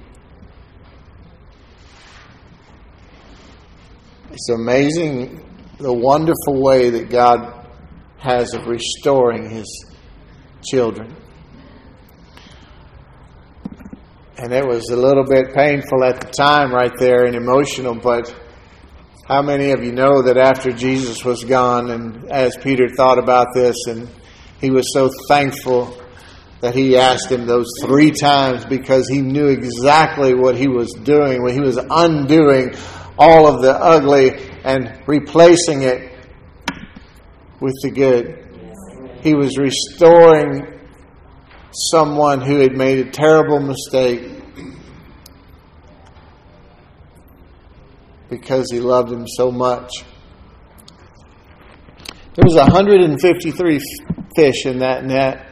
It's 4.35 4.49
amazing 4.49 5.41
the 5.79 5.93
wonderful 5.93 6.61
way 6.61 6.89
that 6.89 7.09
God 7.09 7.69
has 8.17 8.53
of 8.53 8.67
restoring 8.67 9.49
His 9.49 9.85
children. 10.61 11.15
And 14.37 14.51
it 14.51 14.67
was 14.67 14.89
a 14.89 14.97
little 14.97 15.23
bit 15.23 15.55
painful 15.55 16.03
at 16.03 16.19
the 16.19 16.27
time, 16.27 16.73
right 16.73 16.91
there, 16.99 17.23
and 17.23 17.33
emotional, 17.33 17.95
but 17.95 18.35
how 19.25 19.41
many 19.41 19.71
of 19.71 19.85
you 19.85 19.93
know 19.93 20.23
that 20.23 20.35
after 20.35 20.73
Jesus 20.73 21.23
was 21.23 21.45
gone, 21.45 21.89
and 21.91 22.29
as 22.29 22.57
Peter 22.57 22.89
thought 22.89 23.17
about 23.17 23.47
this, 23.55 23.77
and 23.87 24.09
he 24.59 24.69
was 24.69 24.91
so 24.91 25.09
thankful 25.29 25.97
that 26.59 26.75
he 26.75 26.97
asked 26.97 27.31
him 27.31 27.45
those 27.45 27.69
three 27.85 28.11
times 28.11 28.65
because 28.65 29.07
he 29.07 29.21
knew 29.21 29.47
exactly 29.47 30.33
what 30.33 30.57
he 30.57 30.67
was 30.67 30.91
doing, 30.91 31.41
what 31.41 31.53
he 31.53 31.61
was 31.61 31.79
undoing 31.89 32.75
all 33.17 33.47
of 33.47 33.61
the 33.61 33.73
ugly 33.73 34.31
and 34.63 35.01
replacing 35.07 35.83
it 35.83 36.11
with 37.59 37.73
the 37.81 37.91
good. 37.91 38.41
He 39.21 39.33
was 39.33 39.57
restoring 39.57 40.79
someone 41.91 42.41
who 42.41 42.59
had 42.59 42.75
made 42.75 43.07
a 43.07 43.11
terrible 43.11 43.59
mistake 43.59 44.31
because 48.29 48.69
he 48.71 48.79
loved 48.79 49.11
him 49.11 49.27
so 49.27 49.51
much. 49.51 49.91
There 52.35 52.43
was 52.43 52.55
153 52.55 53.79
fish 54.35 54.65
in 54.65 54.79
that 54.79 55.05
net. 55.05 55.45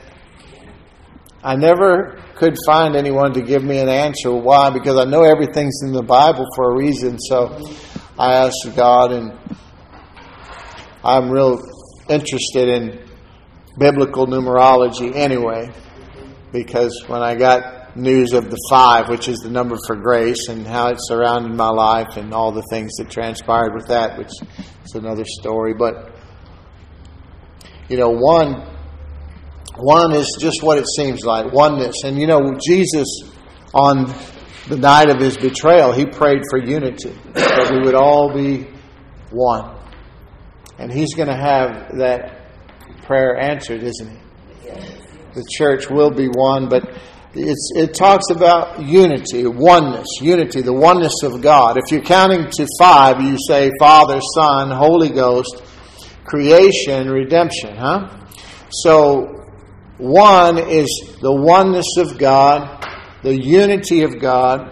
I 1.44 1.56
never 1.56 2.23
could 2.36 2.58
find 2.66 2.96
anyone 2.96 3.34
to 3.34 3.42
give 3.42 3.64
me 3.64 3.80
an 3.80 3.90
answer. 3.90 4.32
Why? 4.32 4.70
Because 4.70 4.98
I 4.98 5.06
know 5.06 5.24
everything's 5.24 5.82
in 5.84 5.92
the 5.92 6.04
Bible 6.04 6.46
for 6.56 6.72
a 6.72 6.76
reason. 6.76 7.20
So 7.20 7.60
I 8.18 8.34
asked 8.34 8.76
God, 8.76 9.12
and 9.12 9.34
I'm 11.04 11.30
real 11.30 11.62
interested 12.10 12.70
in 12.70 13.00
biblical 13.78 14.28
numerology 14.28 15.16
anyway, 15.16 15.72
because 16.52 17.04
when 17.08 17.22
I 17.22 17.36
got 17.36 17.96
news 17.96 18.34
of 18.34 18.50
the 18.50 18.58
five, 18.70 19.10
which 19.10 19.28
is 19.28 19.38
the 19.40 19.50
number 19.50 19.78
for 19.86 19.96
grace, 19.96 20.48
and 20.50 20.66
how 20.66 20.88
it 20.88 20.98
surrounded 21.00 21.56
my 21.56 21.70
life, 21.70 22.18
and 22.18 22.34
all 22.34 22.52
the 22.52 22.64
things 22.72 22.96
that 22.98 23.10
transpired 23.10 23.74
with 23.76 23.88
that, 23.88 24.18
which 24.18 24.32
is 24.84 24.96
another 24.96 25.26
story. 25.26 25.74
But, 25.76 26.16
you 27.90 27.98
know, 27.98 28.10
one 28.10 28.73
One 29.78 30.14
is 30.14 30.36
just 30.40 30.62
what 30.62 30.78
it 30.78 30.86
seems 30.96 31.24
like 31.26 31.52
oneness. 31.52 32.04
And 32.04 32.20
you 32.20 32.28
know, 32.28 32.58
Jesus, 32.66 33.08
on 33.74 34.14
the 34.68 34.78
night 34.78 35.10
of 35.10 35.20
his 35.20 35.36
betrayal, 35.38 35.92
he 35.92 36.06
prayed 36.06 36.42
for 36.50 36.60
unity, 36.60 37.14
that 37.34 37.72
we 37.72 37.80
would 37.80 37.96
all 37.96 38.34
be 38.34 38.68
one. 39.32 39.76
And 40.78 40.92
he's 40.92 41.14
going 41.14 41.28
to 41.28 41.36
have 41.36 41.98
that 41.98 43.02
prayer 43.04 43.38
answered, 43.40 43.84
isn't 43.84 44.10
he? 44.10 44.18
The 45.34 45.46
church 45.58 45.90
will 45.90 46.12
be 46.12 46.28
one, 46.28 46.70
but 46.70 46.84
it 47.36 47.96
talks 47.96 48.30
about 48.30 48.84
unity, 48.84 49.48
oneness, 49.48 50.06
unity, 50.22 50.62
the 50.62 50.74
oneness 50.74 51.24
of 51.24 51.42
God. 51.42 51.78
If 51.78 51.92
you're 51.92 52.04
counting 52.04 52.50
to 52.52 52.68
five, 52.78 53.20
you 53.22 53.38
say 53.48 53.72
Father, 53.80 54.20
Son, 54.36 54.70
Holy 54.70 55.10
Ghost, 55.10 55.64
creation, 56.26 57.10
redemption, 57.10 57.76
huh? 57.76 58.08
So, 58.70 59.43
one 59.98 60.58
is 60.58 61.18
the 61.22 61.32
oneness 61.32 61.98
of 61.98 62.18
God, 62.18 62.86
the 63.22 63.36
unity 63.36 64.04
of 64.04 64.20
God. 64.20 64.70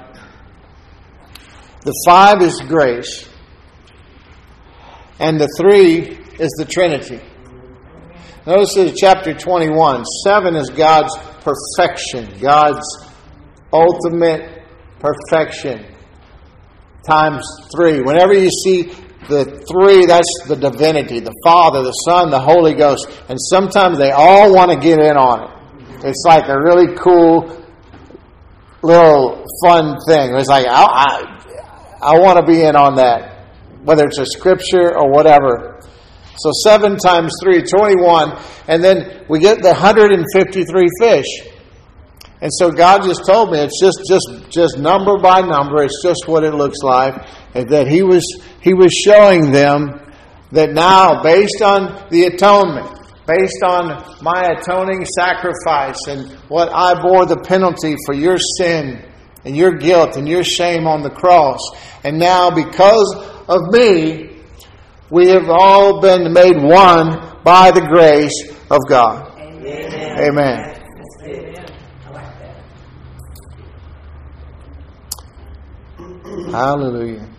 The 1.83 1.93
five 2.05 2.41
is 2.41 2.59
grace. 2.61 3.27
And 5.19 5.39
the 5.39 5.47
three 5.59 6.17
is 6.39 6.49
the 6.57 6.65
Trinity. 6.65 7.21
Notice 8.47 8.75
in 8.75 8.95
chapter 8.95 9.35
21, 9.35 10.03
seven 10.25 10.55
is 10.55 10.69
God's 10.71 11.15
perfection, 11.41 12.39
God's 12.39 12.85
ultimate 13.71 14.63
perfection. 14.99 15.85
Times 17.07 17.43
three. 17.75 18.01
Whenever 18.01 18.33
you 18.33 18.49
see 18.49 18.91
the 19.29 19.45
three, 19.69 20.05
that's 20.05 20.27
the 20.47 20.55
divinity 20.55 21.19
the 21.19 21.35
Father, 21.43 21.83
the 21.83 21.91
Son, 21.91 22.31
the 22.31 22.39
Holy 22.39 22.73
Ghost. 22.73 23.07
And 23.29 23.37
sometimes 23.39 23.97
they 23.97 24.11
all 24.11 24.53
want 24.53 24.71
to 24.71 24.77
get 24.77 24.99
in 24.99 25.17
on 25.17 25.43
it. 25.43 26.05
It's 26.05 26.23
like 26.25 26.47
a 26.47 26.59
really 26.59 26.95
cool 26.97 27.61
little 28.81 29.45
fun 29.63 29.97
thing. 30.07 30.35
It's 30.35 30.49
like, 30.49 30.65
I, 30.67 30.83
I, 30.83 31.41
I 32.01 32.19
want 32.19 32.39
to 32.39 32.45
be 32.45 32.63
in 32.63 32.75
on 32.75 32.95
that, 32.95 33.45
whether 33.83 34.05
it's 34.05 34.17
a 34.17 34.25
scripture 34.25 34.97
or 34.97 35.11
whatever. 35.11 35.79
So 36.37 36.51
7 36.63 36.97
times 36.97 37.31
3, 37.43 37.61
21. 37.61 38.37
And 38.67 38.83
then 38.83 39.25
we 39.29 39.39
get 39.39 39.61
the 39.61 39.73
153 39.73 40.87
fish. 40.99 41.27
And 42.41 42.51
so 42.51 42.71
God 42.71 43.03
just 43.03 43.25
told 43.25 43.51
me 43.51 43.59
it's 43.59 43.79
just 43.79 44.01
just 44.07 44.49
just 44.51 44.77
number 44.79 45.19
by 45.19 45.41
number. 45.41 45.83
It's 45.83 46.01
just 46.03 46.27
what 46.27 46.43
it 46.43 46.53
looks 46.55 46.79
like. 46.81 47.13
And 47.53 47.69
that 47.69 47.87
He 47.87 48.01
was 48.01 48.25
He 48.61 48.73
was 48.73 48.91
showing 48.91 49.51
them 49.51 50.01
that 50.51 50.71
now, 50.71 51.21
based 51.21 51.61
on 51.61 52.07
the 52.09 52.25
atonement, 52.25 52.89
based 53.27 53.63
on 53.63 54.03
my 54.21 54.57
atoning 54.57 55.05
sacrifice 55.05 55.99
and 56.07 56.29
what 56.49 56.69
I 56.73 56.99
bore 56.99 57.25
the 57.25 57.37
penalty 57.37 57.95
for 58.05 58.13
your 58.13 58.37
sin 58.37 59.05
and 59.45 59.55
your 59.55 59.73
guilt 59.73 60.17
and 60.17 60.27
your 60.27 60.43
shame 60.43 60.87
on 60.87 61.03
the 61.03 61.09
cross, 61.09 61.59
and 62.03 62.17
now 62.17 62.49
because 62.49 63.15
of 63.47 63.61
me, 63.71 64.41
we 65.11 65.27
have 65.27 65.49
all 65.49 66.01
been 66.01 66.33
made 66.33 66.57
one 66.57 67.37
by 67.43 67.69
the 67.71 67.81
grace 67.81 68.49
of 68.71 68.79
God. 68.87 69.37
Amen. 69.37 70.19
Amen. 70.19 70.80
Hallelujah. 76.51 77.29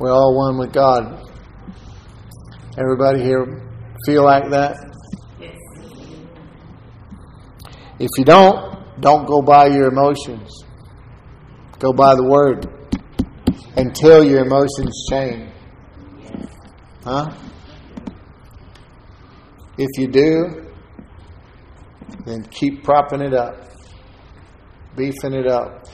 We're 0.00 0.10
all 0.10 0.36
one 0.36 0.58
with 0.58 0.72
God. 0.72 1.28
Everybody 2.76 3.22
here 3.22 3.62
feel 4.04 4.24
like 4.24 4.50
that? 4.50 4.76
If 8.00 8.08
you 8.18 8.24
don't, 8.24 9.00
don't 9.00 9.26
go 9.26 9.42
by 9.42 9.66
your 9.66 9.88
emotions. 9.88 10.64
Go 11.78 11.92
by 11.92 12.16
the 12.16 12.24
Word 12.24 12.66
until 13.76 14.24
your 14.24 14.44
emotions 14.44 15.06
change. 15.08 15.50
Huh? 17.04 17.30
If 19.78 19.88
you 19.98 20.08
do, 20.08 20.66
then 22.26 22.42
keep 22.50 22.82
propping 22.82 23.20
it 23.20 23.34
up, 23.34 23.69
beefing 24.96 25.34
it 25.34 25.46
up. 25.46 25.86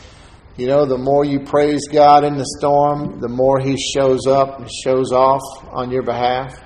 You 0.57 0.67
know, 0.67 0.87
the 0.87 0.97
more 0.97 1.25
you 1.25 1.41
praise 1.41 1.87
God 1.87 2.25
in 2.25 2.37
the 2.37 2.47
storm, 2.59 3.21
the 3.21 3.29
more 3.29 3.61
He 3.61 3.77
shows 3.77 4.27
up 4.27 4.59
and 4.59 4.71
shows 4.85 5.13
off 5.13 5.43
on 5.71 5.91
your 5.91 6.03
behalf. 6.03 6.59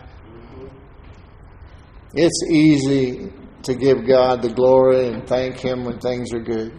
It's 2.15 2.43
easy 2.51 3.33
to 3.65 3.75
give 3.75 4.07
God 4.07 4.43
the 4.43 4.53
glory 4.53 5.09
and 5.09 5.27
thank 5.27 5.59
Him 5.59 5.85
when 5.85 5.99
things 5.99 6.33
are 6.33 6.41
good. 6.41 6.73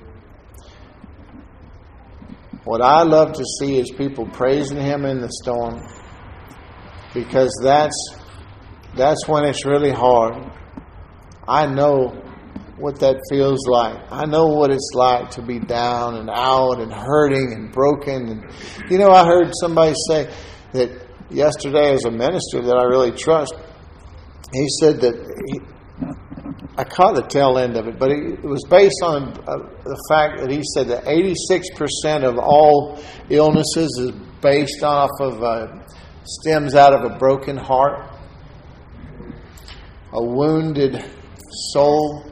What 2.64 2.82
I 2.82 3.04
love 3.04 3.34
to 3.34 3.44
see 3.60 3.78
is 3.78 3.92
people 3.92 4.28
praising 4.28 4.80
Him 4.80 5.04
in 5.06 5.20
the 5.20 5.30
storm 5.42 5.82
because 7.14 7.52
that's, 7.62 8.16
that's 8.96 9.28
when 9.28 9.46
it's 9.46 9.66
really 9.66 9.92
hard. 9.92 10.52
I 11.48 11.66
know 11.66 12.31
what 12.82 13.00
that 13.00 13.22
feels 13.30 13.68
like. 13.68 14.00
I 14.12 14.26
know 14.26 14.48
what 14.48 14.72
it's 14.72 14.92
like 14.94 15.30
to 15.32 15.42
be 15.42 15.60
down 15.60 16.16
and 16.16 16.30
out 16.30 16.80
and 16.80 16.92
hurting 16.92 17.54
and 17.54 17.72
broken. 17.72 18.28
And 18.28 18.92
you 18.92 18.98
know, 18.98 19.12
I 19.12 19.26
heard 19.26 19.52
somebody 19.62 19.94
say 20.10 20.34
that 20.74 20.90
yesterday 21.30 21.94
as 21.94 22.06
a 22.06 22.12
minister 22.12 22.62
that 22.62 22.76
I 22.76 22.84
really 22.84 23.12
trust. 23.12 23.54
He 24.52 24.68
said 24.82 25.00
that 25.02 25.16
he, 25.48 25.60
I 26.78 26.84
caught 26.84 27.16
the 27.16 27.22
tail 27.22 27.58
end 27.58 27.78
of 27.78 27.88
it, 27.88 28.00
but 28.00 28.12
it 28.12 28.44
was 28.44 28.64
based 28.70 29.02
on 29.04 29.30
uh, 29.48 29.58
the 29.84 30.04
fact 30.10 30.42
that 30.42 30.52
he 30.52 30.62
said 30.74 30.88
that 30.90 31.06
86% 31.06 32.28
of 32.28 32.38
all 32.38 33.02
illnesses 33.30 33.98
is 34.00 34.12
based 34.42 34.84
off 34.84 35.12
of, 35.20 35.44
uh, 35.44 35.68
stems 36.24 36.76
out 36.76 36.94
of 36.94 37.10
a 37.10 37.18
broken 37.18 37.56
heart, 37.56 38.10
a 40.14 40.24
wounded 40.24 41.06
soul. 41.52 42.24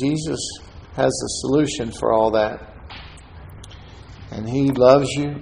Jesus 0.00 0.40
has 0.94 1.12
the 1.12 1.28
solution 1.42 1.90
for 1.92 2.12
all 2.12 2.30
that. 2.32 2.74
And 4.30 4.48
He 4.48 4.70
loves 4.70 5.10
you. 5.10 5.36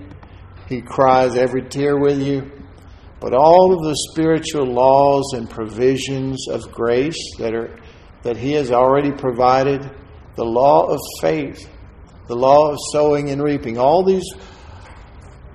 He 0.69 0.81
cries 0.81 1.37
every 1.37 1.63
tear 1.63 1.99
with 1.99 2.21
you. 2.21 2.51
But 3.21 3.35
all 3.35 3.75
of 3.75 3.83
the 3.83 3.97
spiritual 4.11 4.67
laws 4.67 5.33
and 5.35 5.51
provisions 5.51 6.49
of 6.49 6.71
grace 6.73 7.19
that 7.39 7.55
are 7.55 7.79
that 8.23 8.37
he 8.37 8.53
has 8.53 8.71
already 8.71 9.13
provided, 9.13 9.89
the 10.37 10.45
law 10.45 10.87
of 10.87 11.01
faith, 11.21 11.69
the 12.27 12.37
law 12.37 12.71
of 12.73 12.79
sowing 12.93 13.31
and 13.31 13.43
reaping, 13.43 13.79
all 13.79 14.05
these 14.05 14.29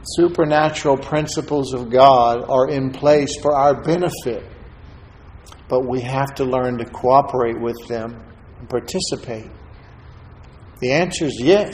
supernatural 0.04 0.97
principles 0.97 1.74
of 1.74 1.89
God 1.89 2.43
are 2.49 2.70
in 2.70 2.91
place 2.91 3.36
for 3.41 3.56
our 3.56 3.82
benefit. 3.82 4.45
But 5.68 5.88
we 5.88 6.01
have 6.01 6.36
to 6.36 6.43
learn 6.43 6.78
to 6.78 6.86
cooperate 6.86 7.60
with 7.60 7.78
them 7.88 8.24
and 8.60 8.70
participate. 8.70 9.49
The 10.80 10.91
answer 10.91 11.26
is 11.26 11.39
yes 11.41 11.74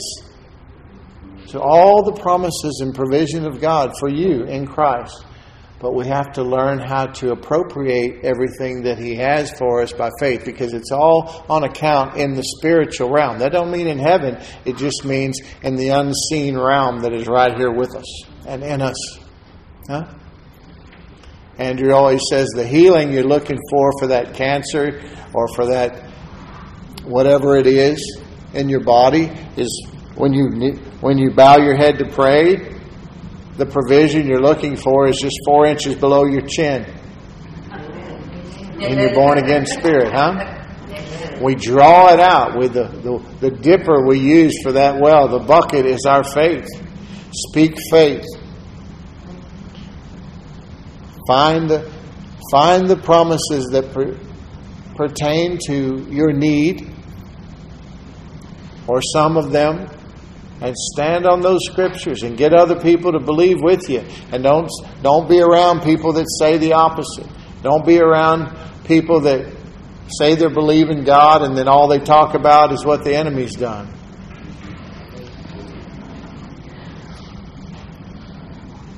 to 1.47 1.59
all 1.59 2.03
the 2.03 2.21
promises 2.21 2.81
and 2.83 2.93
provision 2.93 3.45
of 3.45 3.59
God 3.59 3.91
for 3.99 4.09
you 4.09 4.43
in 4.43 4.67
Christ 4.67 5.25
but 5.79 5.93
we 5.95 6.05
have 6.07 6.33
to 6.33 6.43
learn 6.43 6.79
how 6.79 7.05
to 7.05 7.31
appropriate 7.31 8.25
everything 8.25 8.83
that 8.83 8.97
he 8.97 9.15
has 9.15 9.51
for 9.53 9.81
us 9.81 9.93
by 9.93 10.09
faith 10.19 10.43
because 10.43 10.73
it's 10.73 10.91
all 10.91 11.45
on 11.49 11.63
account 11.63 12.17
in 12.17 12.35
the 12.35 12.43
spiritual 12.57 13.09
realm. 13.09 13.39
That 13.39 13.53
don't 13.53 13.71
mean 13.71 13.87
in 13.87 13.97
heaven. 13.97 14.37
It 14.65 14.75
just 14.75 15.05
means 15.05 15.39
in 15.63 15.75
the 15.75 15.89
unseen 15.89 16.57
realm 16.57 16.99
that 16.99 17.13
is 17.13 17.27
right 17.27 17.55
here 17.55 17.71
with 17.71 17.95
us 17.95 18.23
and 18.45 18.61
in 18.61 18.81
us. 18.81 19.19
Huh? 19.87 20.13
Andrew 21.57 21.93
always 21.93 22.21
says 22.29 22.49
the 22.55 22.67
healing 22.67 23.11
you're 23.11 23.23
looking 23.23 23.57
for 23.69 23.91
for 23.99 24.07
that 24.07 24.33
cancer 24.33 25.01
or 25.33 25.47
for 25.55 25.65
that 25.67 26.09
whatever 27.03 27.57
it 27.57 27.67
is 27.67 28.21
in 28.53 28.69
your 28.69 28.83
body 28.83 29.31
is 29.55 29.87
when 30.15 30.33
you 30.33 30.73
when 31.01 31.17
you 31.17 31.31
bow 31.31 31.57
your 31.57 31.75
head 31.75 31.97
to 31.99 32.05
pray 32.05 32.78
the 33.59 33.65
provision 33.65 34.25
you're 34.25 34.41
looking 34.41 34.77
for 34.77 35.09
is 35.09 35.17
just 35.21 35.35
four 35.45 35.65
inches 35.65 35.93
below 35.95 36.23
your 36.23 36.41
chin. 36.41 36.85
In 38.79 38.97
your 38.97 39.13
born 39.13 39.37
again 39.37 39.65
spirit, 39.65 40.13
huh? 40.13 40.55
We 41.41 41.55
draw 41.55 42.13
it 42.13 42.21
out 42.21 42.57
with 42.57 42.73
the, 42.73 42.87
the, 42.87 43.49
the 43.49 43.51
dipper 43.51 44.07
we 44.07 44.17
use 44.17 44.63
for 44.63 44.71
that 44.71 45.01
well. 45.01 45.27
The 45.27 45.39
bucket 45.39 45.85
is 45.85 46.05
our 46.07 46.23
faith. 46.23 46.67
Speak 47.49 47.75
faith. 47.91 48.23
Find 51.27 51.69
the, 51.69 51.91
find 52.51 52.87
the 52.87 52.95
promises 52.95 53.67
that 53.71 53.91
per, 53.93 54.17
pertain 54.95 55.59
to 55.67 56.07
your 56.09 56.31
need, 56.31 56.95
or 58.87 59.01
some 59.01 59.35
of 59.35 59.51
them, 59.51 59.89
and 60.61 60.75
stand 60.75 61.25
on 61.25 61.41
those 61.41 61.61
scriptures 61.65 62.23
and 62.23 62.37
get 62.37 62.53
other 62.53 62.79
people 62.79 63.11
to 63.13 63.19
believe 63.19 63.61
with 63.61 63.89
you. 63.89 64.03
And 64.31 64.43
don't, 64.43 64.69
don't 65.01 65.29
be 65.29 65.39
around 65.39 65.81
people 65.81 66.13
that 66.13 66.25
say 66.39 66.57
the 66.57 66.73
opposite. 66.73 67.27
Don't 67.61 67.85
be 67.85 67.99
around 67.99 68.55
people 68.85 69.21
that 69.21 69.55
say 70.07 70.35
they 70.35 70.47
believe 70.47 70.89
in 70.89 71.03
God 71.03 71.43
and 71.43 71.57
then 71.57 71.67
all 71.67 71.87
they 71.87 71.99
talk 71.99 72.33
about 72.33 72.71
is 72.73 72.85
what 72.85 73.03
the 73.03 73.15
enemy's 73.15 73.55
done. 73.55 73.93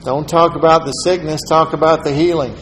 Don't 0.03 0.27
talk 0.27 0.55
about 0.55 0.85
the 0.85 0.91
sickness, 0.91 1.41
talk 1.47 1.73
about 1.73 2.03
the 2.03 2.11
healing. 2.11 2.55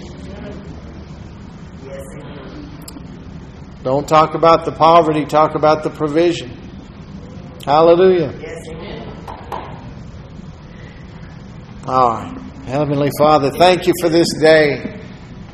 Don't 3.81 4.09
talk 4.09 4.33
about 4.33 4.65
the 4.65 4.73
poverty, 4.73 5.23
talk 5.23 5.55
about 5.55 5.83
the 5.83 5.89
provision. 5.89 6.49
Hallelujah. 7.63 8.33
Right. 11.91 12.37
Heavenly 12.65 13.09
Father, 13.17 13.49
thank 13.49 13.87
you 13.87 13.93
for 13.99 14.09
this 14.09 14.27
day. 14.39 15.01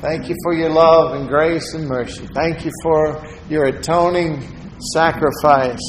Thank 0.01 0.27
you 0.27 0.35
for 0.43 0.53
your 0.53 0.69
love 0.69 1.13
and 1.13 1.29
grace 1.29 1.73
and 1.73 1.87
mercy. 1.87 2.27
Thank 2.33 2.65
you 2.65 2.71
for 2.83 3.25
your 3.47 3.67
atoning 3.67 4.41
sacrifice 4.93 5.79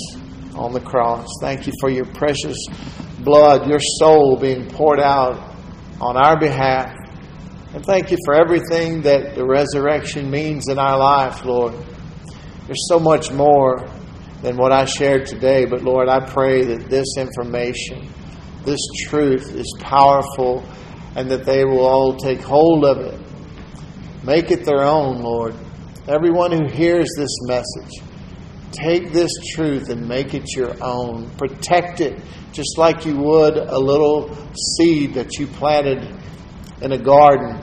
on 0.54 0.72
the 0.72 0.80
cross. 0.80 1.26
Thank 1.40 1.66
you 1.66 1.72
for 1.80 1.90
your 1.90 2.04
precious 2.04 2.56
blood, 3.24 3.68
your 3.68 3.80
soul 3.80 4.36
being 4.36 4.68
poured 4.68 5.00
out 5.00 5.52
on 6.00 6.16
our 6.16 6.38
behalf. 6.38 6.94
And 7.74 7.84
thank 7.84 8.12
you 8.12 8.18
for 8.24 8.34
everything 8.34 9.02
that 9.02 9.34
the 9.34 9.44
resurrection 9.44 10.30
means 10.30 10.68
in 10.68 10.78
our 10.78 10.96
life, 10.96 11.44
Lord. 11.44 11.74
There's 12.66 12.86
so 12.88 13.00
much 13.00 13.32
more 13.32 13.84
than 14.42 14.56
what 14.56 14.70
I 14.70 14.84
shared 14.84 15.26
today, 15.26 15.64
but 15.64 15.82
Lord, 15.82 16.08
I 16.08 16.20
pray 16.24 16.62
that 16.66 16.88
this 16.88 17.16
information, 17.16 18.08
this 18.66 18.80
truth 19.08 19.54
is 19.54 19.72
powerful 19.80 20.64
and 21.14 21.30
that 21.30 21.46
they 21.46 21.64
will 21.64 21.86
all 21.86 22.16
take 22.16 22.40
hold 22.40 22.84
of 22.84 22.98
it. 22.98 23.20
Make 24.22 24.50
it 24.50 24.64
their 24.64 24.82
own, 24.82 25.22
Lord. 25.22 25.54
Everyone 26.08 26.52
who 26.52 26.68
hears 26.68 27.08
this 27.16 27.34
message, 27.42 28.02
take 28.72 29.12
this 29.12 29.30
truth 29.54 29.88
and 29.88 30.06
make 30.06 30.34
it 30.34 30.54
your 30.54 30.76
own. 30.82 31.30
Protect 31.38 32.00
it 32.00 32.20
just 32.52 32.76
like 32.76 33.06
you 33.06 33.16
would 33.16 33.56
a 33.56 33.78
little 33.78 34.36
seed 34.54 35.14
that 35.14 35.38
you 35.38 35.46
planted 35.46 36.14
in 36.82 36.92
a 36.92 36.98
garden. 36.98 37.62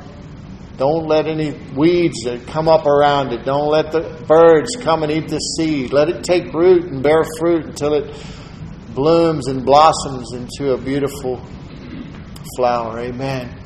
Don't 0.78 1.08
let 1.08 1.28
any 1.28 1.51
weeds 1.76 2.24
that 2.24 2.47
come 2.47 2.68
up 2.68 2.86
around 2.86 3.32
it. 3.32 3.45
Don't 3.45 3.70
let 3.70 3.91
the 3.91 4.24
birds 4.28 4.76
come 4.76 5.04
and 5.04 5.12
eat 5.12 5.28
the 5.28 5.38
seed. 5.38 5.93
Let 5.93 6.10
it 6.10 6.24
take 6.24 6.51
root 6.54 6.86
and 6.86 7.04
bear 7.04 7.24
fruit 7.38 7.66
until 7.66 7.93
it 7.93 8.16
blooms 8.94 9.48
and 9.48 9.66
blossoms 9.66 10.34
into 10.34 10.74
a 10.74 10.78
beautiful 10.78 11.41
flower. 12.56 13.00
Amen. 13.00 13.60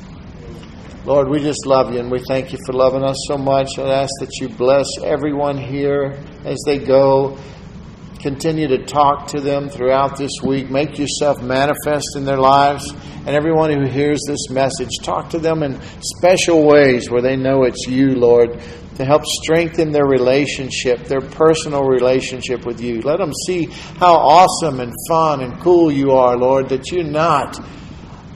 Lord, 1.04 1.28
we 1.28 1.40
just 1.40 1.66
love 1.66 1.92
you 1.92 2.00
and 2.00 2.10
we 2.10 2.18
thank 2.28 2.52
you 2.52 2.58
for 2.66 2.72
loving 2.72 3.02
us 3.02 3.16
so 3.28 3.38
much. 3.38 3.78
I 3.78 4.02
ask 4.02 4.10
that 4.20 4.30
you 4.40 4.48
bless 4.48 4.86
everyone 5.02 5.56
here 5.56 6.18
as 6.44 6.58
they 6.66 6.78
go 6.78 7.38
Continue 8.20 8.66
to 8.66 8.84
talk 8.84 9.28
to 9.28 9.40
them 9.40 9.68
throughout 9.68 10.16
this 10.16 10.32
week. 10.42 10.70
Make 10.70 10.98
yourself 10.98 11.40
manifest 11.40 12.16
in 12.16 12.24
their 12.24 12.36
lives. 12.36 12.92
And 13.28 13.36
everyone 13.36 13.70
who 13.70 13.86
hears 13.86 14.20
this 14.26 14.48
message, 14.48 14.88
talk 15.02 15.28
to 15.28 15.38
them 15.38 15.62
in 15.62 15.78
special 16.00 16.64
ways 16.64 17.10
where 17.10 17.20
they 17.20 17.36
know 17.36 17.64
it's 17.64 17.86
you, 17.86 18.14
Lord, 18.14 18.58
to 18.94 19.04
help 19.04 19.22
strengthen 19.26 19.92
their 19.92 20.06
relationship, 20.06 21.04
their 21.04 21.20
personal 21.20 21.82
relationship 21.82 22.64
with 22.64 22.80
you. 22.80 23.02
Let 23.02 23.18
them 23.18 23.34
see 23.46 23.66
how 23.66 24.14
awesome 24.14 24.80
and 24.80 24.94
fun 25.10 25.42
and 25.42 25.60
cool 25.60 25.92
you 25.92 26.12
are, 26.12 26.38
Lord, 26.38 26.70
that 26.70 26.90
you're 26.90 27.04
not 27.04 27.62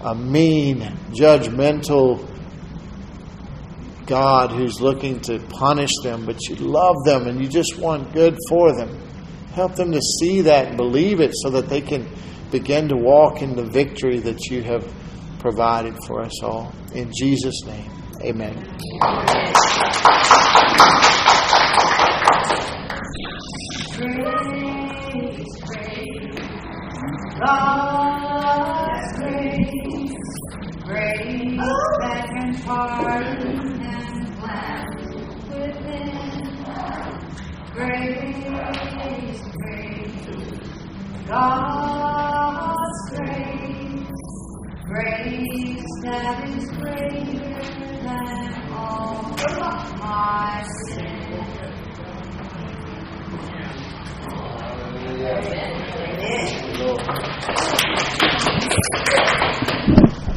a 0.03 0.15
mean, 0.15 0.81
judgmental, 1.19 2.29
God 4.05 4.53
who's 4.53 4.79
looking 4.79 5.21
to 5.21 5.39
punish 5.39 5.93
them, 6.03 6.27
but 6.27 6.39
you 6.51 6.57
love 6.57 6.97
them 7.07 7.29
and 7.29 7.41
you 7.41 7.49
just 7.49 7.79
want 7.79 8.13
good 8.13 8.37
for 8.47 8.77
them. 8.77 9.01
Help 9.55 9.75
them 9.75 9.91
to 9.93 10.03
see 10.03 10.43
that 10.43 10.69
and 10.69 10.77
believe 10.77 11.21
it 11.21 11.33
so 11.35 11.49
that 11.49 11.71
they 11.71 11.81
can 11.81 12.07
begin 12.53 12.87
to 12.87 12.97
walk 12.97 13.41
in 13.41 13.57
the 13.57 13.65
victory 13.65 14.21
that 14.21 14.51
you 14.51 14.63
have 14.63 14.87
provided 15.39 15.97
for 16.07 16.21
us 16.21 16.43
all. 16.43 16.71
In 16.95 17.11
Jesus' 17.19 17.65
name, 17.65 17.91
amen. 18.21 18.55
Grace, 29.17 29.73
grace 30.85 31.57
that 32.01 32.29
and 32.37 32.55
cleanse 34.39 35.15
within. 35.49 36.23
Grace, 37.73 38.43
grace, 39.59 40.42
God's 41.33 43.01
grace, 43.09 44.21
grace 44.85 45.93
that 46.03 46.47
is 46.47 46.69
greater 46.73 47.63
than 48.03 48.71
all 48.71 49.23
my 49.99 50.63
sin. 50.91 51.23
Amen. 59.87 60.02